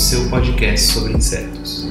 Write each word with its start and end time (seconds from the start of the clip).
seu 0.00 0.30
podcast 0.30 0.86
sobre 0.94 1.12
insetos. 1.12 1.86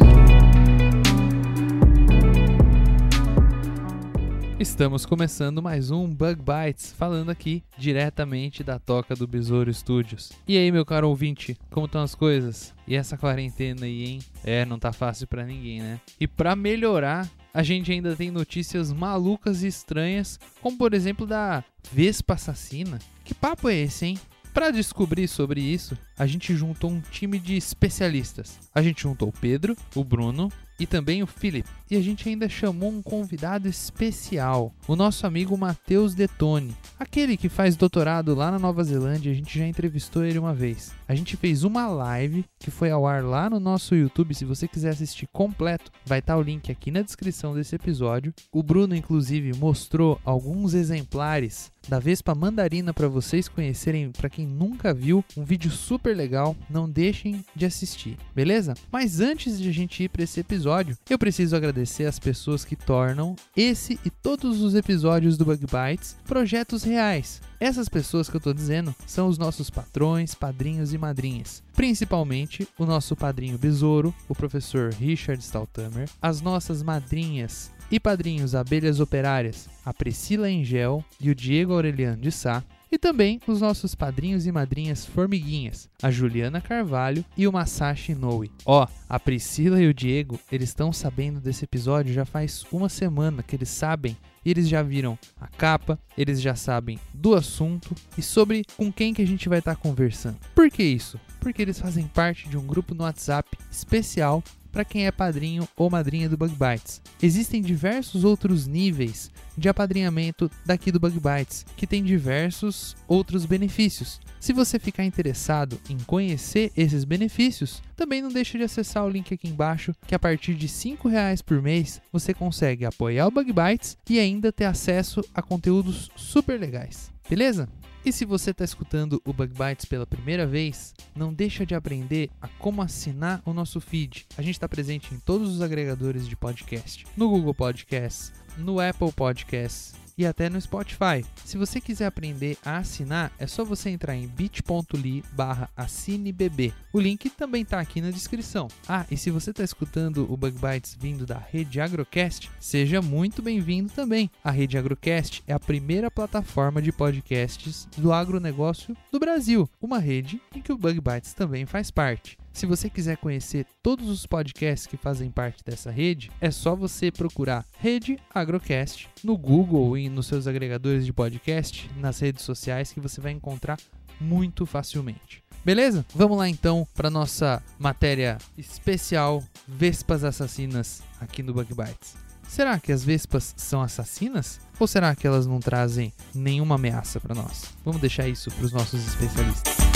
Estamos 4.59 5.05
começando 5.05 5.61
mais 5.61 5.91
um 5.91 6.07
Bug 6.07 6.41
Bites, 6.41 6.91
falando 6.91 7.29
aqui 7.29 7.63
diretamente 7.77 8.63
da 8.63 8.79
toca 8.79 9.15
do 9.15 9.27
Besouro 9.27 9.71
Studios. 9.71 10.31
E 10.47 10.57
aí, 10.57 10.71
meu 10.71 10.83
caro 10.83 11.07
ouvinte, 11.07 11.55
como 11.69 11.85
estão 11.85 12.01
as 12.01 12.15
coisas? 12.15 12.73
E 12.87 12.95
essa 12.95 13.15
quarentena 13.15 13.85
aí, 13.85 14.03
hein? 14.05 14.19
É, 14.43 14.65
não 14.65 14.79
tá 14.79 14.91
fácil 14.91 15.27
pra 15.27 15.45
ninguém, 15.45 15.79
né? 15.79 16.01
E 16.19 16.27
pra 16.27 16.55
melhorar, 16.55 17.29
a 17.53 17.61
gente 17.61 17.91
ainda 17.91 18.15
tem 18.15 18.31
notícias 18.31 18.91
malucas 18.91 19.61
e 19.61 19.67
estranhas, 19.67 20.39
como 20.63 20.79
por 20.79 20.95
exemplo 20.95 21.27
da 21.27 21.63
Vespa 21.91 22.33
assassina. 22.33 22.97
Que 23.23 23.35
papo 23.35 23.69
é 23.69 23.75
esse, 23.75 24.07
hein? 24.07 24.19
Para 24.59 24.71
descobrir 24.71 25.29
sobre 25.29 25.61
isso, 25.61 25.97
a 26.17 26.27
gente 26.27 26.53
juntou 26.53 26.91
um 26.91 26.99
time 26.99 27.39
de 27.39 27.55
especialistas. 27.55 28.59
A 28.75 28.81
gente 28.81 29.03
juntou 29.03 29.29
o 29.29 29.31
Pedro, 29.31 29.73
o 29.95 30.03
Bruno 30.03 30.51
e 30.79 30.87
também 30.87 31.21
o 31.21 31.27
Felipe. 31.27 31.69
E 31.91 31.95
a 31.95 32.01
gente 32.01 32.29
ainda 32.29 32.47
chamou 32.47 32.91
um 32.91 33.01
convidado 33.01 33.67
especial, 33.67 34.71
o 34.87 34.95
nosso 34.95 35.25
amigo 35.25 35.57
Matheus 35.57 36.13
Detone, 36.13 36.75
aquele 36.99 37.35
que 37.35 37.49
faz 37.49 37.75
doutorado 37.75 38.35
lá 38.35 38.51
na 38.51 38.59
Nova 38.59 38.83
Zelândia. 38.83 39.31
A 39.31 39.35
gente 39.35 39.57
já 39.57 39.65
entrevistou 39.65 40.23
ele 40.23 40.37
uma 40.37 40.53
vez. 40.53 40.91
A 41.07 41.15
gente 41.15 41.35
fez 41.35 41.63
uma 41.63 41.87
live 41.87 42.45
que 42.59 42.69
foi 42.69 42.91
ao 42.91 43.07
ar 43.07 43.23
lá 43.23 43.49
no 43.49 43.59
nosso 43.59 43.95
YouTube. 43.95 44.35
Se 44.35 44.45
você 44.45 44.67
quiser 44.67 44.89
assistir 44.89 45.27
completo, 45.33 45.91
vai 46.05 46.19
estar 46.19 46.37
o 46.37 46.43
link 46.43 46.71
aqui 46.71 46.91
na 46.91 47.01
descrição 47.01 47.55
desse 47.55 47.75
episódio. 47.75 48.33
O 48.51 48.61
Bruno, 48.61 48.95
inclusive, 48.95 49.57
mostrou 49.57 50.21
alguns 50.23 50.75
exemplares 50.75 51.71
da 51.87 51.97
Vespa 51.97 52.35
Mandarina 52.35 52.93
para 52.93 53.07
vocês 53.07 53.47
conhecerem, 53.47 54.11
para 54.11 54.29
quem 54.29 54.45
nunca 54.45 54.93
viu, 54.93 55.25
um 55.35 55.43
vídeo 55.43 55.71
super 55.71 56.15
legal, 56.15 56.55
não 56.69 56.87
deixem 56.87 57.43
de 57.55 57.65
assistir, 57.65 58.15
beleza? 58.35 58.75
Mas 58.91 59.19
antes 59.19 59.59
de 59.59 59.69
a 59.69 59.73
gente 59.73 60.03
ir 60.03 60.09
para 60.09 60.23
esse 60.23 60.39
episódio, 60.39 60.68
eu 61.09 61.17
preciso 61.17 61.55
agradecer 61.55 62.05
as 62.05 62.19
pessoas 62.19 62.63
que 62.63 62.75
tornam 62.75 63.35
esse 63.55 63.99
e 64.05 64.09
todos 64.09 64.61
os 64.61 64.75
episódios 64.75 65.37
do 65.37 65.45
Bug 65.45 65.65
Bites 65.65 66.15
projetos 66.25 66.83
reais. 66.83 67.41
Essas 67.59 67.89
pessoas 67.89 68.29
que 68.29 68.37
eu 68.37 68.41
tô 68.41 68.53
dizendo 68.53 68.95
são 69.05 69.27
os 69.27 69.37
nossos 69.37 69.69
patrões, 69.69 70.35
padrinhos 70.35 70.93
e 70.93 70.97
madrinhas. 70.97 71.63
Principalmente 71.73 72.67
o 72.77 72.85
nosso 72.85 73.15
padrinho 73.15 73.57
Besouro, 73.57 74.13
o 74.27 74.35
professor 74.35 74.93
Richard 74.93 75.43
Staltamer, 75.43 76.09
as 76.21 76.41
nossas 76.41 76.83
madrinhas 76.83 77.71
e 77.91 77.99
padrinhos 77.99 78.53
Abelhas 78.53 78.99
Operárias, 78.99 79.67
a 79.83 79.93
Priscila 79.93 80.49
Engel 80.49 81.03
e 81.19 81.29
o 81.29 81.35
Diego 81.35 81.73
Aureliano 81.73 82.21
de 82.21 82.31
Sá, 82.31 82.63
e 82.91 82.97
também 82.97 83.39
os 83.47 83.61
nossos 83.61 83.95
padrinhos 83.95 84.45
e 84.45 84.51
madrinhas 84.51 85.05
formiguinhas, 85.05 85.89
a 86.01 86.09
Juliana 86.09 86.61
Carvalho 86.61 87.23
e 87.37 87.47
o 87.47 87.51
Masashi 87.51 88.13
Inoue. 88.13 88.51
Ó, 88.65 88.87
a 89.07 89.19
Priscila 89.19 89.81
e 89.81 89.87
o 89.87 89.93
Diego, 89.93 90.39
eles 90.51 90.69
estão 90.69 90.91
sabendo 90.91 91.39
desse 91.39 91.65
episódio 91.65 92.13
já 92.13 92.25
faz 92.25 92.65
uma 92.71 92.89
semana 92.89 93.43
que 93.43 93.55
eles 93.55 93.69
sabem 93.69 94.17
eles 94.45 94.67
já 94.67 94.81
viram 94.81 95.17
a 95.39 95.47
capa, 95.47 95.99
eles 96.17 96.41
já 96.41 96.55
sabem 96.55 96.99
do 97.13 97.35
assunto 97.35 97.95
e 98.17 98.21
sobre 98.21 98.63
com 98.77 98.91
quem 98.91 99.13
que 99.13 99.21
a 99.21 99.27
gente 99.27 99.49
vai 99.49 99.59
estar 99.59 99.75
conversando. 99.75 100.37
Por 100.55 100.69
que 100.69 100.83
isso? 100.83 101.19
Porque 101.39 101.61
eles 101.61 101.79
fazem 101.79 102.07
parte 102.07 102.49
de 102.49 102.57
um 102.57 102.65
grupo 102.65 102.95
no 102.95 103.03
WhatsApp 103.03 103.49
especial 103.71 104.43
para 104.71 104.85
quem 104.85 105.05
é 105.05 105.11
padrinho 105.11 105.67
ou 105.75 105.89
madrinha 105.89 106.29
do 106.29 106.37
Bug 106.37 106.53
Bites. 106.53 107.01
Existem 107.21 107.61
diversos 107.61 108.23
outros 108.23 108.67
níveis 108.67 109.31
de 109.57 109.67
apadrinhamento 109.67 110.49
daqui 110.65 110.91
do 110.91 110.99
Bug 110.99 111.19
Bites, 111.19 111.65
que 111.75 111.87
tem 111.87 112.03
diversos 112.03 112.95
outros 113.07 113.45
benefícios. 113.45 114.19
Se 114.39 114.53
você 114.53 114.79
ficar 114.79 115.03
interessado 115.03 115.79
em 115.89 115.97
conhecer 115.97 116.71
esses 116.77 117.03
benefícios, 117.03 117.81
também 117.95 118.21
não 118.21 118.29
deixe 118.29 118.57
de 118.57 118.63
acessar 118.63 119.05
o 119.05 119.09
link 119.09 119.33
aqui 119.33 119.49
embaixo, 119.49 119.93
que 120.07 120.15
a 120.15 120.19
partir 120.19 120.53
de 120.53 120.67
5 120.67 121.09
reais 121.09 121.41
por 121.41 121.61
mês 121.61 122.01
você 122.11 122.33
consegue 122.33 122.85
apoiar 122.85 123.27
o 123.27 123.31
Bug 123.31 123.51
Bites 123.51 123.97
e 124.09 124.19
ainda 124.19 124.51
ter 124.51 124.65
acesso 124.65 125.21
a 125.33 125.41
conteúdos 125.41 126.09
super 126.15 126.59
legais. 126.59 127.11
Beleza? 127.29 127.67
E 128.05 128.13
se 128.13 128.23
você 128.23 128.51
está 128.51 128.63
escutando 128.63 129.21
o 129.25 129.33
Bug 129.33 129.53
Bites 129.53 129.83
pela 129.83 130.07
primeira 130.07 130.47
vez, 130.47 130.93
não 131.13 131.33
deixa 131.33 131.65
de 131.65 131.75
aprender 131.75 132.29
a 132.41 132.47
como 132.47 132.81
assinar 132.81 133.41
o 133.45 133.53
nosso 133.53 133.81
feed. 133.81 134.25
A 134.37 134.41
gente 134.41 134.55
está 134.55 134.69
presente 134.69 135.13
em 135.13 135.19
todos 135.19 135.53
os 135.53 135.61
agregadores 135.61 136.25
de 136.27 136.35
podcast, 136.35 137.05
no 137.17 137.29
Google 137.29 137.53
Podcasts, 137.53 138.31
no 138.57 138.79
Apple 138.79 139.11
Podcasts 139.11 139.98
e 140.19 140.25
até 140.25 140.49
no 140.49 140.59
Spotify. 140.59 141.25
Se 141.45 141.57
você 141.57 141.79
quiser 141.79 142.05
aprender 142.05 142.57
a 142.65 142.77
assinar, 142.77 143.31
é 143.39 143.47
só 143.47 143.63
você 143.63 143.89
entrar 143.89 144.17
em 144.17 144.27
bit.ly 144.27 145.23
barra 145.31 145.69
assinebb. 145.77 146.73
O 146.91 146.99
link 146.99 147.29
também 147.29 147.61
está 147.61 147.79
aqui 147.79 148.01
na 148.01 148.11
descrição. 148.11 148.67
Ah, 148.85 149.05
e 149.09 149.15
se 149.15 149.31
você 149.31 149.51
está 149.51 149.63
escutando 149.63 150.27
o 150.29 150.35
Bug 150.35 150.59
Bites 150.59 150.97
vindo 150.99 151.25
da 151.25 151.37
Rede 151.37 151.79
Agrocast, 151.79 152.51
seja 152.59 153.01
muito 153.01 153.41
bem-vindo 153.41 153.89
também. 153.91 154.29
A 154.43 154.51
Rede 154.51 154.77
Agrocast 154.77 155.41
é 155.47 155.53
a 155.53 155.59
primeira 155.59 156.11
plataforma 156.11 156.81
de 156.81 156.91
podcasts 156.91 157.87
do 157.95 158.11
agronegócio 158.11 158.97
do 159.09 159.19
Brasil, 159.19 159.69
uma 159.81 159.99
rede 159.99 160.41
em 160.53 160.61
que 160.61 160.73
o 160.73 160.77
Bug 160.77 160.99
Bites 160.99 161.33
também 161.33 161.65
faz 161.65 161.89
parte. 161.89 162.38
Se 162.51 162.65
você 162.65 162.89
quiser 162.89 163.17
conhecer 163.17 163.65
todos 163.81 164.09
os 164.09 164.25
podcasts 164.25 164.87
que 164.87 164.97
fazem 164.97 165.31
parte 165.31 165.63
dessa 165.63 165.91
rede, 165.91 166.31
é 166.41 166.51
só 166.51 166.75
você 166.75 167.11
procurar 167.11 167.65
Rede 167.79 168.19
Agrocast 168.33 169.09
no 169.23 169.37
Google 169.37 169.97
e 169.97 170.09
nos 170.09 170.27
seus 170.27 170.47
agregadores 170.47 171.05
de 171.05 171.13
podcast, 171.13 171.89
nas 171.97 172.19
redes 172.19 172.43
sociais, 172.43 172.91
que 172.91 172.99
você 172.99 173.21
vai 173.21 173.31
encontrar 173.31 173.77
muito 174.19 174.65
facilmente. 174.65 175.43
Beleza? 175.63 176.05
Vamos 176.15 176.37
lá 176.37 176.49
então 176.49 176.87
para 176.93 177.09
nossa 177.09 177.61
matéria 177.77 178.37
especial 178.57 179.43
Vespas 179.67 180.23
Assassinas 180.23 181.01
aqui 181.19 181.43
no 181.43 181.53
Bug 181.53 181.73
Bites. 181.73 182.15
Será 182.47 182.79
que 182.79 182.91
as 182.91 183.03
vespas 183.03 183.53
são 183.55 183.79
assassinas? 183.79 184.59
Ou 184.79 184.87
será 184.87 185.15
que 185.15 185.27
elas 185.27 185.45
não 185.45 185.59
trazem 185.59 186.11
nenhuma 186.33 186.75
ameaça 186.75 187.19
para 187.19 187.35
nós? 187.35 187.65
Vamos 187.85 188.01
deixar 188.01 188.27
isso 188.27 188.49
para 188.49 188.65
os 188.65 188.71
nossos 188.71 189.07
especialistas. 189.07 189.88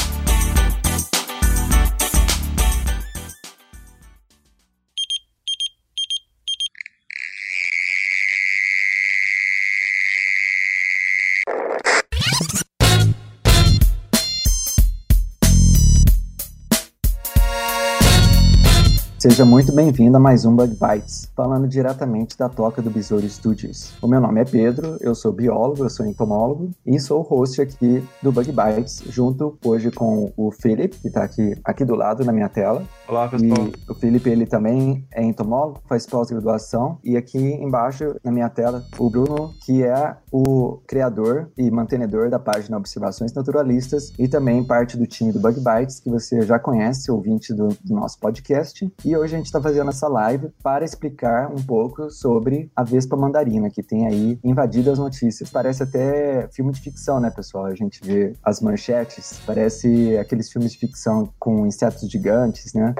Seja 19.23 19.45
muito 19.45 19.73
bem-vindo 19.73 20.17
a 20.17 20.19
mais 20.19 20.43
um 20.43 20.53
Bug 20.53 20.75
Bites, 20.75 21.31
falando 21.33 21.65
diretamente 21.65 22.37
da 22.37 22.49
toca 22.49 22.81
do 22.81 22.89
Besouro 22.89 23.25
Studios. 23.29 23.93
O 24.01 24.05
meu 24.05 24.19
nome 24.19 24.41
é 24.41 24.43
Pedro, 24.43 24.97
eu 24.99 25.15
sou 25.15 25.31
biólogo, 25.31 25.85
eu 25.85 25.89
sou 25.89 26.05
entomólogo 26.05 26.71
e 26.85 26.99
sou 26.99 27.21
o 27.21 27.23
host 27.23 27.61
aqui 27.61 28.03
do 28.21 28.33
Bug 28.33 28.51
Bites, 28.51 29.01
junto 29.07 29.57
hoje 29.63 29.91
com 29.91 30.33
o 30.35 30.51
Felipe, 30.51 30.97
que 30.97 31.07
está 31.07 31.23
aqui, 31.23 31.57
aqui 31.63 31.85
do 31.85 31.95
lado 31.95 32.25
na 32.25 32.33
minha 32.33 32.49
tela. 32.49 32.83
Olá, 33.07 33.29
pessoal. 33.29 33.69
E 33.69 33.91
o 33.91 33.95
Felipe, 33.95 34.29
ele 34.29 34.45
também 34.45 35.07
é 35.09 35.23
entomólogo, 35.23 35.79
faz 35.87 36.05
pós-graduação. 36.05 36.97
E 37.01 37.15
aqui 37.15 37.37
embaixo, 37.37 38.17
na 38.25 38.31
minha 38.31 38.49
tela, 38.49 38.83
o 38.99 39.09
Bruno, 39.09 39.53
que 39.65 39.83
é 39.83 40.17
o 40.33 40.81
criador 40.85 41.49
e 41.57 41.71
mantenedor 41.71 42.29
da 42.29 42.39
página 42.39 42.75
Observações 42.75 43.31
Naturalistas 43.31 44.11
e 44.19 44.27
também 44.27 44.65
parte 44.65 44.97
do 44.97 45.07
time 45.07 45.31
do 45.31 45.39
Bug 45.39 45.61
Bites, 45.61 46.01
que 46.01 46.09
você 46.09 46.41
já 46.41 46.59
conhece, 46.59 47.09
ouvinte 47.09 47.53
do, 47.53 47.69
do 47.69 47.95
nosso 47.95 48.19
podcast. 48.19 48.91
E 49.05 49.12
hoje 49.15 49.35
a 49.35 49.37
gente 49.37 49.47
está 49.47 49.61
fazendo 49.61 49.89
essa 49.89 50.07
live 50.07 50.49
para 50.61 50.85
explicar 50.85 51.49
um 51.51 51.61
pouco 51.61 52.09
sobre 52.09 52.71
a 52.75 52.83
Vespa 52.83 53.15
Mandarina, 53.15 53.69
que 53.69 53.83
tem 53.83 54.07
aí 54.07 54.39
invadido 54.43 54.91
as 54.91 54.99
notícias. 54.99 55.49
Parece 55.49 55.83
até 55.83 56.47
filme 56.51 56.71
de 56.71 56.81
ficção, 56.81 57.19
né, 57.19 57.29
pessoal? 57.29 57.65
A 57.65 57.75
gente 57.75 57.99
vê 58.03 58.33
as 58.43 58.61
manchetes, 58.61 59.41
parece 59.45 60.17
aqueles 60.17 60.51
filmes 60.51 60.73
de 60.73 60.79
ficção 60.79 61.31
com 61.39 61.65
insetos 61.65 62.09
gigantes, 62.09 62.73
né? 62.73 62.93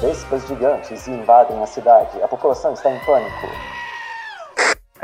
Vespas 0.00 0.46
gigantes 0.46 1.06
invadem 1.08 1.62
a 1.62 1.66
cidade. 1.66 2.22
A 2.22 2.28
população 2.28 2.72
está 2.74 2.90
em 2.90 2.98
pânico. 3.04 3.83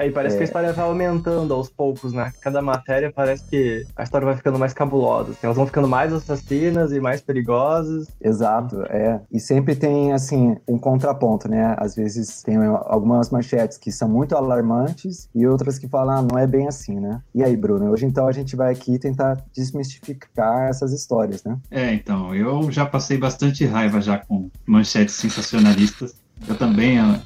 Aí 0.00 0.11
parece 0.11 0.35
É. 0.35 0.38
que 0.38 0.43
a 0.44 0.47
história 0.47 0.73
vai 0.73 0.87
aumentando 0.87 1.52
aos 1.52 1.69
poucos, 1.69 2.14
né? 2.14 2.32
Cada 2.41 2.62
matéria 2.62 3.12
parece 3.14 3.44
que 3.44 3.85
a 3.94 4.02
história 4.02 4.25
vai 4.25 4.35
ficando 4.35 4.58
mais 4.58 4.73
cabulosa. 4.73 5.32
assim, 5.32 5.41
elas 5.43 5.56
vão 5.58 5.67
ficando 5.67 5.87
mais 5.87 6.11
assassinas 6.11 6.91
e 6.91 7.00
mais 7.00 7.20
perigosas. 7.20 8.08
Exato, 8.19 8.82
é. 8.88 9.20
E 9.31 9.38
sempre 9.38 9.76
tem, 9.76 10.12
assim, 10.14 10.56
um 10.67 10.79
contraponto, 10.79 11.49
né? 11.50 11.75
Às 11.79 11.94
vezes 11.94 12.43
tem 12.43 12.56
algumas 12.56 13.29
manchetes 13.29 13.76
que 13.76 13.93
são 13.93 14.08
muito 14.08 14.35
alarmantes 14.35 15.29
e 15.35 15.47
outras 15.47 15.79
que 15.79 15.87
falam, 15.87 16.17
ah, 16.17 16.23
não 16.23 16.38
é 16.38 16.47
bem 16.47 16.67
assim, 16.67 16.99
né? 16.99 17.20
E 17.35 17.44
aí, 17.44 17.55
Bruno, 17.55 17.91
hoje 17.91 18.06
então 18.06 18.26
a 18.26 18.32
gente 18.32 18.56
vai 18.56 18.73
aqui 18.73 18.99
tentar 18.99 19.37
desmistificar 19.55 20.69
essas 20.70 20.93
histórias, 20.94 21.44
né? 21.44 21.58
É, 21.70 21.93
então, 21.93 22.35
eu 22.35 22.73
já 22.73 22.87
passei 22.87 23.19
bastante 23.19 23.67
raiva 23.67 24.00
já 24.00 24.17
com 24.17 24.49
manchetes 24.67 25.14
sensacionalistas. 25.17 26.14
Eu 26.49 26.56
também 26.56 26.99
ah, 26.99 27.20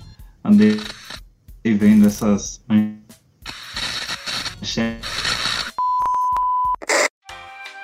andei 1.64 1.78
vendo 1.78 2.06
essas. 2.06 2.62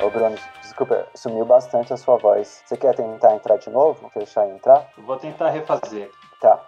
Ô, 0.01 0.11
Bruno, 0.11 0.37
desculpa, 0.61 1.09
sumiu 1.15 1.47
bastante 1.47 1.93
a 1.93 1.97
sua 1.97 2.19
voz. 2.19 2.63
Você 2.67 2.77
quer 2.77 2.95
tentar 2.95 3.35
entrar 3.35 3.57
de 3.57 3.71
novo? 3.71 4.11
Fechar 4.11 4.47
e 4.47 4.51
entrar? 4.53 4.87
Vou 4.99 5.17
tentar 5.17 5.51
refazer. 5.51 6.11
Tá. 6.41 6.61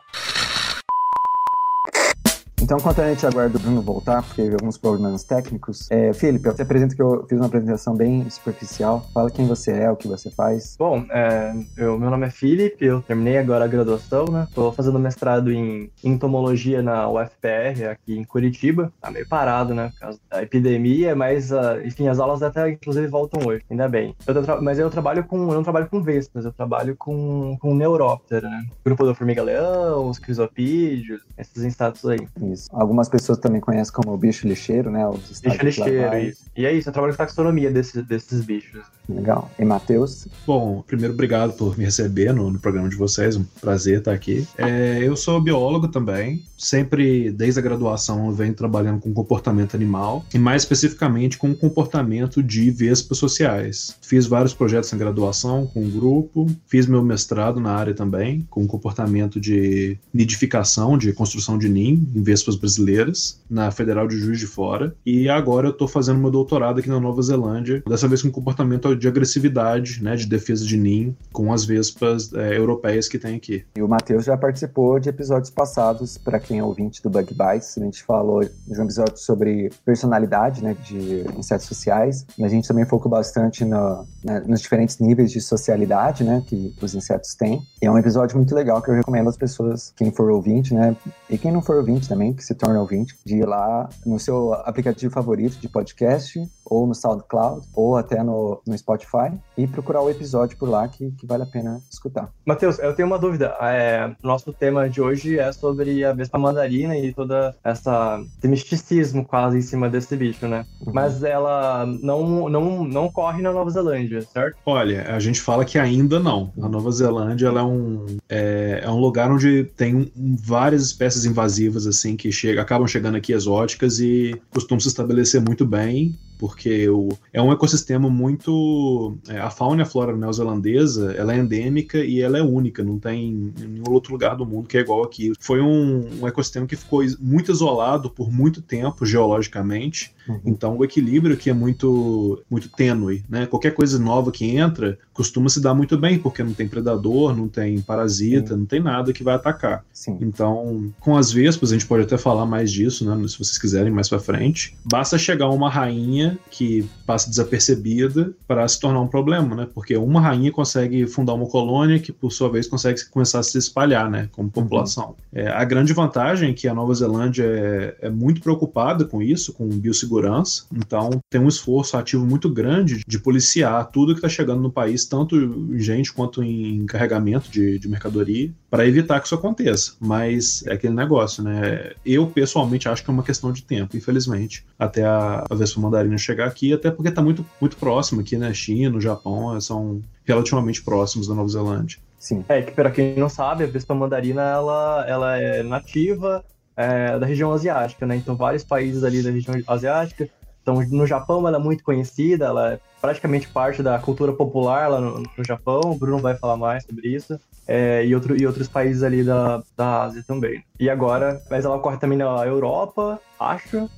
Então, 2.72 2.80
enquanto 2.80 3.02
a 3.02 3.08
gente 3.10 3.26
aguarda 3.26 3.58
o 3.58 3.60
Bruno 3.60 3.82
voltar, 3.82 4.22
porque 4.22 4.40
teve 4.40 4.54
alguns 4.54 4.78
problemas 4.78 5.22
técnicos, 5.24 5.90
é, 5.90 6.10
Felipe, 6.14 6.48
eu 6.48 6.54
te 6.54 6.62
apresento 6.62 6.96
que 6.96 7.02
eu 7.02 7.26
fiz 7.28 7.36
uma 7.36 7.46
apresentação 7.46 7.94
bem 7.94 8.26
superficial. 8.30 9.06
Fala 9.12 9.30
quem 9.30 9.46
você 9.46 9.72
é, 9.72 9.90
o 9.90 9.96
que 9.96 10.08
você 10.08 10.30
faz. 10.30 10.74
Bom, 10.78 11.04
é, 11.10 11.52
eu, 11.76 11.98
meu 11.98 12.08
nome 12.08 12.26
é 12.26 12.30
Felipe, 12.30 12.82
eu 12.82 13.02
terminei 13.02 13.36
agora 13.36 13.66
a 13.66 13.68
graduação, 13.68 14.24
né? 14.24 14.48
Tô 14.54 14.72
fazendo 14.72 14.98
mestrado 14.98 15.52
em 15.52 15.90
entomologia 16.02 16.80
na 16.80 17.10
UFPR, 17.10 17.90
aqui 17.90 18.16
em 18.16 18.24
Curitiba. 18.24 18.90
Tá 19.02 19.10
meio 19.10 19.28
parado, 19.28 19.74
né? 19.74 19.90
Por 19.90 20.00
causa 20.00 20.18
da 20.30 20.42
epidemia, 20.42 21.14
mas, 21.14 21.52
ah, 21.52 21.78
enfim, 21.84 22.08
as 22.08 22.18
aulas 22.18 22.42
até 22.42 22.70
inclusive 22.70 23.06
voltam 23.06 23.46
hoje, 23.46 23.62
ainda 23.70 23.86
bem. 23.86 24.16
Eu 24.26 24.42
tô 24.42 24.62
mas 24.62 24.78
eu 24.78 24.88
trabalho 24.88 25.24
com, 25.24 25.36
eu 25.36 25.54
não 25.54 25.62
trabalho 25.62 25.90
com 25.90 26.02
vespas, 26.02 26.46
eu 26.46 26.52
trabalho 26.54 26.96
com, 26.96 27.54
com 27.60 27.74
neuróptero, 27.74 28.48
né? 28.48 28.64
Grupo 28.82 29.04
da 29.04 29.14
formiga-leão, 29.14 30.08
os 30.08 30.18
crisopídeos, 30.18 31.20
esses 31.36 31.64
insetos 31.64 32.06
aí. 32.06 32.26
Isso. 32.50 32.61
Algumas 32.70 33.08
pessoas 33.08 33.38
também 33.38 33.60
conhecem 33.60 33.92
como 33.92 34.16
bicho 34.16 34.46
lixeiro, 34.46 34.90
né? 34.90 35.06
Os 35.06 35.40
Bicho 35.40 35.64
lixeiro, 35.64 36.18
isso. 36.18 36.44
E 36.56 36.66
é 36.66 36.72
isso, 36.72 36.88
eu 36.88 36.92
trabalho 36.92 37.12
com 37.12 37.18
taxonomia 37.18 37.70
desses, 37.70 38.04
desses 38.06 38.44
bichos. 38.44 38.82
Legal. 39.08 39.50
E 39.58 39.64
Matheus? 39.64 40.26
Bom, 40.46 40.82
primeiro, 40.86 41.14
obrigado 41.14 41.52
por 41.54 41.76
me 41.76 41.84
receber 41.84 42.32
no, 42.32 42.50
no 42.50 42.58
programa 42.58 42.88
de 42.88 42.96
vocês, 42.96 43.36
um 43.36 43.44
prazer 43.60 43.98
estar 43.98 44.12
aqui. 44.12 44.46
É, 44.56 45.00
eu 45.02 45.16
sou 45.16 45.40
biólogo 45.40 45.88
também, 45.88 46.42
sempre, 46.56 47.30
desde 47.30 47.58
a 47.58 47.62
graduação, 47.62 48.26
eu 48.26 48.32
venho 48.32 48.54
trabalhando 48.54 49.00
com 49.00 49.12
comportamento 49.12 49.74
animal, 49.74 50.24
e 50.32 50.38
mais 50.38 50.62
especificamente 50.62 51.36
com 51.36 51.50
o 51.50 51.54
comportamento 51.56 52.42
de 52.42 52.70
vespas 52.70 53.18
sociais. 53.18 53.96
Fiz 54.02 54.26
vários 54.26 54.54
projetos 54.54 54.92
em 54.92 54.98
graduação 54.98 55.66
com 55.66 55.84
o 55.84 55.90
grupo, 55.90 56.46
fiz 56.66 56.86
meu 56.86 57.02
mestrado 57.02 57.60
na 57.60 57.72
área 57.72 57.94
também, 57.94 58.46
com 58.50 58.66
comportamento 58.66 59.40
de 59.40 59.98
nidificação, 60.12 60.96
de 60.96 61.12
construção 61.12 61.58
de 61.58 61.68
ninho 61.68 62.06
em 62.14 62.22
vespas 62.22 62.41
brasileiras, 62.56 63.40
na 63.48 63.70
Federal 63.70 64.06
de 64.08 64.18
Juiz 64.18 64.38
de 64.38 64.46
Fora, 64.46 64.94
e 65.04 65.28
agora 65.28 65.68
eu 65.68 65.72
estou 65.72 65.86
fazendo 65.88 66.18
meu 66.18 66.30
doutorado 66.30 66.78
aqui 66.80 66.88
na 66.88 67.00
Nova 67.00 67.20
Zelândia, 67.22 67.82
dessa 67.88 68.08
vez 68.08 68.22
com 68.22 68.30
comportamento 68.30 68.94
de 68.96 69.08
agressividade, 69.08 70.02
né, 70.02 70.16
de 70.16 70.26
defesa 70.26 70.64
de 70.64 70.76
ninho, 70.76 71.16
com 71.32 71.52
as 71.52 71.64
vespas 71.64 72.32
é, 72.32 72.56
europeias 72.56 73.08
que 73.08 73.18
tem 73.18 73.36
aqui. 73.36 73.64
E 73.76 73.82
o 73.82 73.88
Matheus 73.88 74.24
já 74.24 74.36
participou 74.36 74.98
de 74.98 75.08
episódios 75.08 75.50
passados, 75.50 76.18
para 76.18 76.38
quem 76.40 76.58
é 76.58 76.64
ouvinte 76.64 77.02
do 77.02 77.10
Bug 77.10 77.32
Bites. 77.34 77.76
A 77.76 77.80
gente 77.80 78.02
falou 78.02 78.42
de 78.42 78.80
um 78.80 78.84
episódio 78.84 79.16
sobre 79.18 79.70
personalidade, 79.84 80.62
né, 80.62 80.76
de 80.84 81.24
insetos 81.38 81.66
sociais. 81.66 82.26
E 82.38 82.44
a 82.44 82.48
gente 82.48 82.66
também 82.66 82.84
focou 82.84 83.10
bastante 83.10 83.64
no- 83.64 84.06
né, 84.24 84.42
nos 84.46 84.60
diferentes 84.60 84.98
níveis 84.98 85.30
de 85.30 85.40
socialidade, 85.40 86.24
né, 86.24 86.42
que 86.46 86.74
os 86.80 86.94
insetos 86.94 87.34
têm. 87.34 87.62
E 87.80 87.86
é 87.86 87.90
um 87.90 87.98
episódio 87.98 88.36
muito 88.36 88.54
legal 88.54 88.80
que 88.82 88.90
eu 88.90 88.94
recomendo 88.94 89.28
às 89.28 89.36
pessoas, 89.36 89.92
quem 89.96 90.10
for 90.10 90.30
ouvinte, 90.30 90.74
né, 90.74 90.96
e 91.28 91.36
quem 91.38 91.52
não 91.52 91.62
for 91.62 91.76
ouvinte 91.76 92.08
também, 92.08 92.31
que 92.34 92.44
se 92.44 92.54
torna 92.54 92.80
ouvinte, 92.80 93.16
de 93.24 93.36
ir 93.36 93.46
lá 93.46 93.88
no 94.04 94.18
seu 94.18 94.54
aplicativo 94.54 95.12
favorito 95.12 95.58
de 95.58 95.68
podcast, 95.68 96.40
ou 96.72 96.86
no 96.86 96.94
SoundCloud, 96.94 97.66
ou 97.74 97.96
até 97.96 98.22
no, 98.22 98.60
no 98.66 98.76
Spotify, 98.78 99.32
e 99.56 99.66
procurar 99.66 100.00
o 100.02 100.10
episódio 100.10 100.56
por 100.56 100.68
lá 100.68 100.88
que, 100.88 101.10
que 101.12 101.26
vale 101.26 101.42
a 101.42 101.46
pena 101.46 101.80
escutar. 101.90 102.30
Matheus, 102.46 102.78
eu 102.78 102.94
tenho 102.94 103.06
uma 103.08 103.18
dúvida. 103.18 103.54
É, 103.60 104.10
nosso 104.22 104.52
tema 104.52 104.88
de 104.88 105.00
hoje 105.00 105.38
é 105.38 105.52
sobre 105.52 106.04
a 106.04 106.12
vespa 106.12 106.38
mandarina 106.38 106.96
e 106.96 107.12
toda 107.12 107.54
essa 107.62 108.20
esse 108.38 108.48
misticismo 108.48 109.24
quase 109.24 109.58
em 109.58 109.62
cima 109.62 109.88
desse 109.88 110.16
bicho, 110.16 110.46
né? 110.46 110.64
Mas 110.92 111.22
ela 111.22 111.86
não, 112.02 112.48
não, 112.48 112.84
não 112.84 113.10
corre 113.10 113.42
na 113.42 113.52
Nova 113.52 113.70
Zelândia, 113.70 114.22
certo? 114.22 114.56
Olha, 114.64 115.14
a 115.14 115.18
gente 115.20 115.40
fala 115.40 115.64
que 115.64 115.78
ainda 115.78 116.18
não. 116.18 116.52
A 116.60 116.68
Nova 116.68 116.90
Zelândia 116.90 117.46
ela 117.48 117.60
é, 117.60 117.64
um, 117.64 118.06
é, 118.28 118.80
é 118.84 118.90
um 118.90 118.98
lugar 118.98 119.30
onde 119.30 119.64
tem 119.76 119.94
um- 119.94 120.36
várias 120.42 120.82
espécies 120.82 121.24
invasivas 121.24 121.86
assim 121.86 122.16
que 122.16 122.32
chega, 122.32 122.62
acabam 122.62 122.86
chegando 122.86 123.16
aqui 123.16 123.32
exóticas 123.32 124.00
e 124.00 124.40
costumam 124.52 124.80
se 124.80 124.88
estabelecer 124.88 125.40
muito 125.40 125.64
bem, 125.66 126.14
porque 126.42 126.88
o, 126.88 127.10
é 127.32 127.40
um 127.40 127.52
ecossistema 127.52 128.10
muito. 128.10 129.16
é, 129.28 129.38
a 129.38 129.48
fauna 129.48 129.82
e 129.82 129.84
a 129.84 129.86
flora 129.86 130.16
neozelandesa 130.16 131.12
ela 131.12 131.32
é 131.32 131.38
endêmica 131.38 131.98
e 131.98 132.20
ela 132.20 132.36
é 132.36 132.42
única, 132.42 132.82
não 132.82 132.98
tem 132.98 133.28
em 133.28 133.68
nenhum 133.68 133.84
outro 133.88 134.12
lugar 134.12 134.34
do 134.34 134.44
mundo 134.44 134.66
que 134.66 134.76
é 134.76 134.80
igual 134.80 135.04
aqui. 135.04 135.32
Foi 135.38 135.60
um, 135.60 136.20
um 136.20 136.26
ecossistema 136.26 136.66
que 136.66 136.74
ficou 136.74 137.04
muito 137.20 137.52
isolado 137.52 138.10
por 138.10 138.28
muito 138.32 138.60
tempo 138.60 139.06
geologicamente. 139.06 140.12
Então 140.44 140.76
o 140.76 140.84
equilíbrio 140.84 141.34
aqui 141.34 141.48
é 141.48 141.54
muito 141.54 142.42
muito 142.50 142.68
tênue, 142.68 143.24
né? 143.28 143.46
Qualquer 143.46 143.72
coisa 143.72 143.98
nova 143.98 144.32
que 144.32 144.44
entra 144.56 144.98
costuma 145.12 145.48
se 145.48 145.60
dar 145.60 145.74
muito 145.74 145.96
bem, 145.96 146.18
porque 146.18 146.42
não 146.42 146.52
tem 146.52 146.66
predador, 146.66 147.36
não 147.36 147.46
tem 147.46 147.80
parasita, 147.80 148.56
não 148.56 148.66
tem 148.66 148.80
nada 148.80 149.12
que 149.12 149.22
vai 149.22 149.34
atacar. 149.34 149.84
Sim. 149.92 150.18
Então, 150.20 150.92
com 150.98 151.16
as 151.16 151.30
vespas, 151.30 151.70
a 151.70 151.74
gente 151.74 151.86
pode 151.86 152.04
até 152.04 152.16
falar 152.16 152.46
mais 152.46 152.70
disso, 152.72 153.04
né? 153.04 153.28
Se 153.28 153.38
vocês 153.38 153.58
quiserem 153.58 153.92
mais 153.92 154.08
pra 154.08 154.18
frente. 154.18 154.76
Basta 154.84 155.18
chegar 155.18 155.48
uma 155.50 155.70
rainha 155.70 156.31
que 156.50 156.88
passa 157.06 157.28
desapercebida 157.28 158.32
para 158.46 158.66
se 158.66 158.78
tornar 158.78 159.00
um 159.00 159.08
problema, 159.08 159.54
né? 159.54 159.68
Porque 159.72 159.96
uma 159.96 160.20
rainha 160.20 160.50
consegue 160.50 161.06
fundar 161.06 161.34
uma 161.34 161.46
colônia 161.46 161.98
que, 161.98 162.12
por 162.12 162.30
sua 162.32 162.50
vez, 162.50 162.66
consegue 162.66 163.04
começar 163.10 163.40
a 163.40 163.42
se 163.42 163.58
espalhar, 163.58 164.10
né? 164.10 164.28
Como 164.32 164.50
população. 164.50 165.16
É, 165.32 165.48
a 165.48 165.64
grande 165.64 165.92
vantagem 165.92 166.50
é 166.50 166.52
que 166.52 166.68
a 166.68 166.74
Nova 166.74 166.94
Zelândia 166.94 167.44
é, 167.44 167.96
é 168.02 168.10
muito 168.10 168.40
preocupada 168.40 169.04
com 169.04 169.22
isso, 169.22 169.52
com 169.52 169.68
biossegurança. 169.68 170.64
Então, 170.72 171.10
tem 171.30 171.40
um 171.40 171.48
esforço 171.48 171.96
ativo 171.96 172.24
muito 172.24 172.48
grande 172.48 173.02
de 173.06 173.18
policiar 173.18 173.90
tudo 173.90 174.12
que 174.12 174.18
está 174.18 174.28
chegando 174.28 174.62
no 174.62 174.70
país, 174.70 175.04
tanto 175.04 175.36
em 175.36 175.78
gente 175.78 176.12
quanto 176.12 176.42
em 176.42 176.84
carregamento 176.86 177.50
de, 177.50 177.78
de 177.78 177.88
mercadoria, 177.88 178.50
para 178.72 178.86
evitar 178.86 179.20
que 179.20 179.26
isso 179.26 179.34
aconteça. 179.34 179.92
Mas 180.00 180.66
é 180.66 180.72
aquele 180.72 180.94
negócio, 180.94 181.44
né? 181.44 181.92
Eu, 182.06 182.26
pessoalmente, 182.26 182.88
acho 182.88 183.04
que 183.04 183.10
é 183.10 183.12
uma 183.12 183.22
questão 183.22 183.52
de 183.52 183.62
tempo, 183.62 183.98
infelizmente, 183.98 184.64
até 184.78 185.04
a, 185.04 185.44
a 185.50 185.54
Vespa 185.54 185.78
Mandarina 185.78 186.16
chegar 186.16 186.46
aqui, 186.46 186.72
até 186.72 186.90
porque 186.90 187.10
está 187.10 187.20
muito, 187.20 187.44
muito 187.60 187.76
próximo 187.76 188.22
aqui, 188.22 188.38
né? 188.38 188.54
China, 188.54 188.88
no 188.88 188.98
Japão, 188.98 189.60
são 189.60 190.00
relativamente 190.24 190.82
próximos 190.82 191.28
da 191.28 191.34
Nova 191.34 191.50
Zelândia. 191.50 191.98
Sim. 192.18 192.46
É 192.48 192.62
que, 192.62 192.72
para 192.72 192.90
quem 192.90 193.14
não 193.14 193.28
sabe, 193.28 193.64
a 193.64 193.66
vespa 193.66 193.94
mandarina 193.94 194.40
ela, 194.40 195.04
ela 195.06 195.36
é 195.36 195.62
nativa 195.62 196.42
é, 196.74 197.18
da 197.18 197.26
região 197.26 197.52
asiática, 197.52 198.06
né? 198.06 198.16
Então, 198.16 198.34
vários 198.36 198.64
países 198.64 199.04
ali 199.04 199.22
da 199.22 199.30
região 199.30 199.54
asiática. 199.66 200.30
Então, 200.62 200.80
no 200.80 201.06
Japão, 201.06 201.46
ela 201.46 201.58
é 201.58 201.60
muito 201.60 201.84
conhecida, 201.84 202.46
ela 202.46 202.72
é 202.72 202.80
praticamente 203.02 203.48
parte 203.48 203.82
da 203.82 203.98
cultura 203.98 204.32
popular 204.32 204.88
lá 204.88 204.98
no, 204.98 205.18
no 205.18 205.44
Japão. 205.44 205.82
O 205.84 205.94
Bruno 205.94 206.20
vai 206.20 206.36
falar 206.36 206.56
mais 206.56 206.84
sobre 206.84 207.08
isso. 207.08 207.38
É, 207.66 208.04
e, 208.04 208.14
outro, 208.14 208.36
e 208.36 208.46
outros 208.46 208.68
países 208.68 209.02
ali 209.02 209.22
da, 209.22 209.62
da 209.76 210.02
Ásia 210.04 210.24
também. 210.26 210.62
E 210.80 210.90
agora, 210.90 211.40
mas 211.50 211.64
ela 211.64 211.76
ocorre 211.76 211.96
também 211.98 212.18
na 212.18 212.44
Europa, 212.44 213.20
acho. 213.38 213.88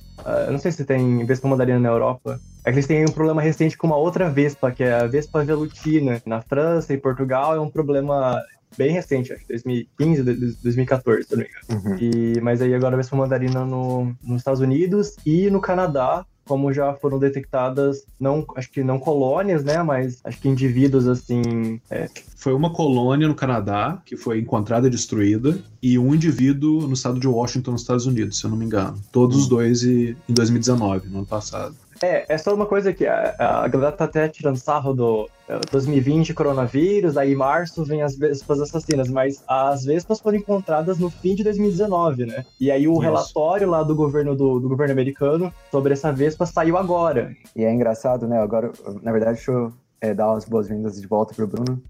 Eu 0.47 0.51
não 0.51 0.59
sei 0.59 0.71
se 0.71 0.85
tem 0.85 1.25
vespa 1.25 1.47
mandarina 1.47 1.79
na 1.79 1.89
Europa. 1.89 2.39
É 2.63 2.71
que 2.71 2.75
eles 2.77 2.87
têm 2.87 3.03
um 3.03 3.11
problema 3.11 3.41
recente 3.41 3.77
com 3.77 3.85
uma 3.87 3.97
outra 3.97 4.29
vespa, 4.29 4.71
que 4.71 4.83
é 4.83 4.93
a 4.93 5.07
vespa 5.07 5.43
velutina. 5.43 6.21
Na 6.25 6.41
França 6.41 6.93
e 6.93 6.97
Portugal 6.97 7.55
é 7.55 7.59
um 7.59 7.69
problema 7.69 8.41
bem 8.77 8.91
recente, 8.91 9.31
acho 9.31 9.41
que 9.41 9.49
2015, 9.49 10.23
de- 10.23 10.35
de- 10.35 10.57
2014, 10.63 11.23
se 11.23 11.31
não 11.35 11.43
me 11.43 11.47
engano. 11.47 11.85
Uhum. 11.89 11.97
E, 11.99 12.41
mas 12.41 12.61
aí 12.61 12.73
agora 12.73 12.95
a 12.95 12.97
vespa 12.97 13.15
mandarina 13.15 13.63
no, 13.65 14.13
nos 14.23 14.41
Estados 14.41 14.61
Unidos 14.61 15.15
e 15.25 15.49
no 15.49 15.61
Canadá, 15.61 16.25
como 16.47 16.71
já 16.71 16.93
foram 16.93 17.17
detectadas, 17.19 18.05
não, 18.19 18.45
acho 18.55 18.71
que 18.71 18.83
não 18.83 18.99
colônias, 18.99 19.63
né, 19.63 19.81
mas 19.83 20.19
acho 20.23 20.39
que 20.39 20.47
indivíduos 20.47 21.07
assim, 21.07 21.79
é, 21.89 22.07
Foi 22.35 22.53
uma 22.53 22.71
colônia 22.71 23.27
no 23.27 23.35
Canadá 23.35 24.01
que 24.05 24.15
foi 24.15 24.39
encontrada 24.39 24.87
e 24.87 24.89
destruída, 24.89 25.57
e 25.81 25.97
um 25.97 26.13
indivíduo 26.13 26.87
no 26.87 26.93
estado 26.93 27.19
de 27.19 27.27
Washington, 27.27 27.71
nos 27.71 27.81
Estados 27.81 28.05
Unidos, 28.05 28.37
se 28.37 28.45
eu 28.45 28.49
não 28.51 28.57
me 28.57 28.65
engano. 28.65 28.99
Todos 29.11 29.37
os 29.37 29.47
dois 29.47 29.83
e- 29.83 30.15
em 30.29 30.33
2019, 30.33 31.09
no 31.09 31.17
ano 31.19 31.25
passado. 31.27 31.75
É, 32.01 32.25
é 32.33 32.37
só 32.37 32.53
uma 32.53 32.65
coisa 32.65 32.93
que 32.93 33.05
a, 33.05 33.35
a 33.37 33.67
galera 33.67 33.91
tá 33.91 34.05
até 34.05 34.27
tirando 34.27 34.57
sarro 34.57 34.93
do 34.93 35.29
é, 35.47 35.59
2020 35.71 36.33
coronavírus, 36.33 37.17
aí 37.17 37.33
em 37.33 37.35
março 37.35 37.83
vem 37.83 38.01
as 38.01 38.17
vespas 38.17 38.59
assassinas, 38.59 39.07
mas 39.07 39.43
as 39.47 39.85
vespas 39.85 40.19
foram 40.19 40.37
encontradas 40.37 40.97
no 40.97 41.09
fim 41.09 41.35
de 41.35 41.43
2019, 41.43 42.25
né? 42.25 42.45
E 42.59 42.71
aí 42.71 42.87
o 42.87 42.93
Isso. 42.93 43.01
relatório 43.01 43.69
lá 43.69 43.83
do 43.83 43.95
governo 43.95 44.35
do, 44.35 44.59
do 44.59 44.67
governo 44.67 44.93
americano 44.93 45.53
sobre 45.71 45.93
essa 45.93 46.11
vespa 46.11 46.45
saiu 46.45 46.77
agora. 46.77 47.35
E 47.55 47.63
é 47.63 47.73
engraçado, 47.73 48.27
né? 48.27 48.39
Agora, 48.41 48.71
na 49.01 49.11
verdade, 49.11 49.35
deixa 49.35 49.51
eu 49.51 49.71
é, 50.01 50.13
dar 50.13 50.31
umas 50.31 50.45
boas-vindas 50.45 50.99
de 50.99 51.07
volta 51.07 51.33
pro 51.33 51.47
Bruno. 51.47 51.81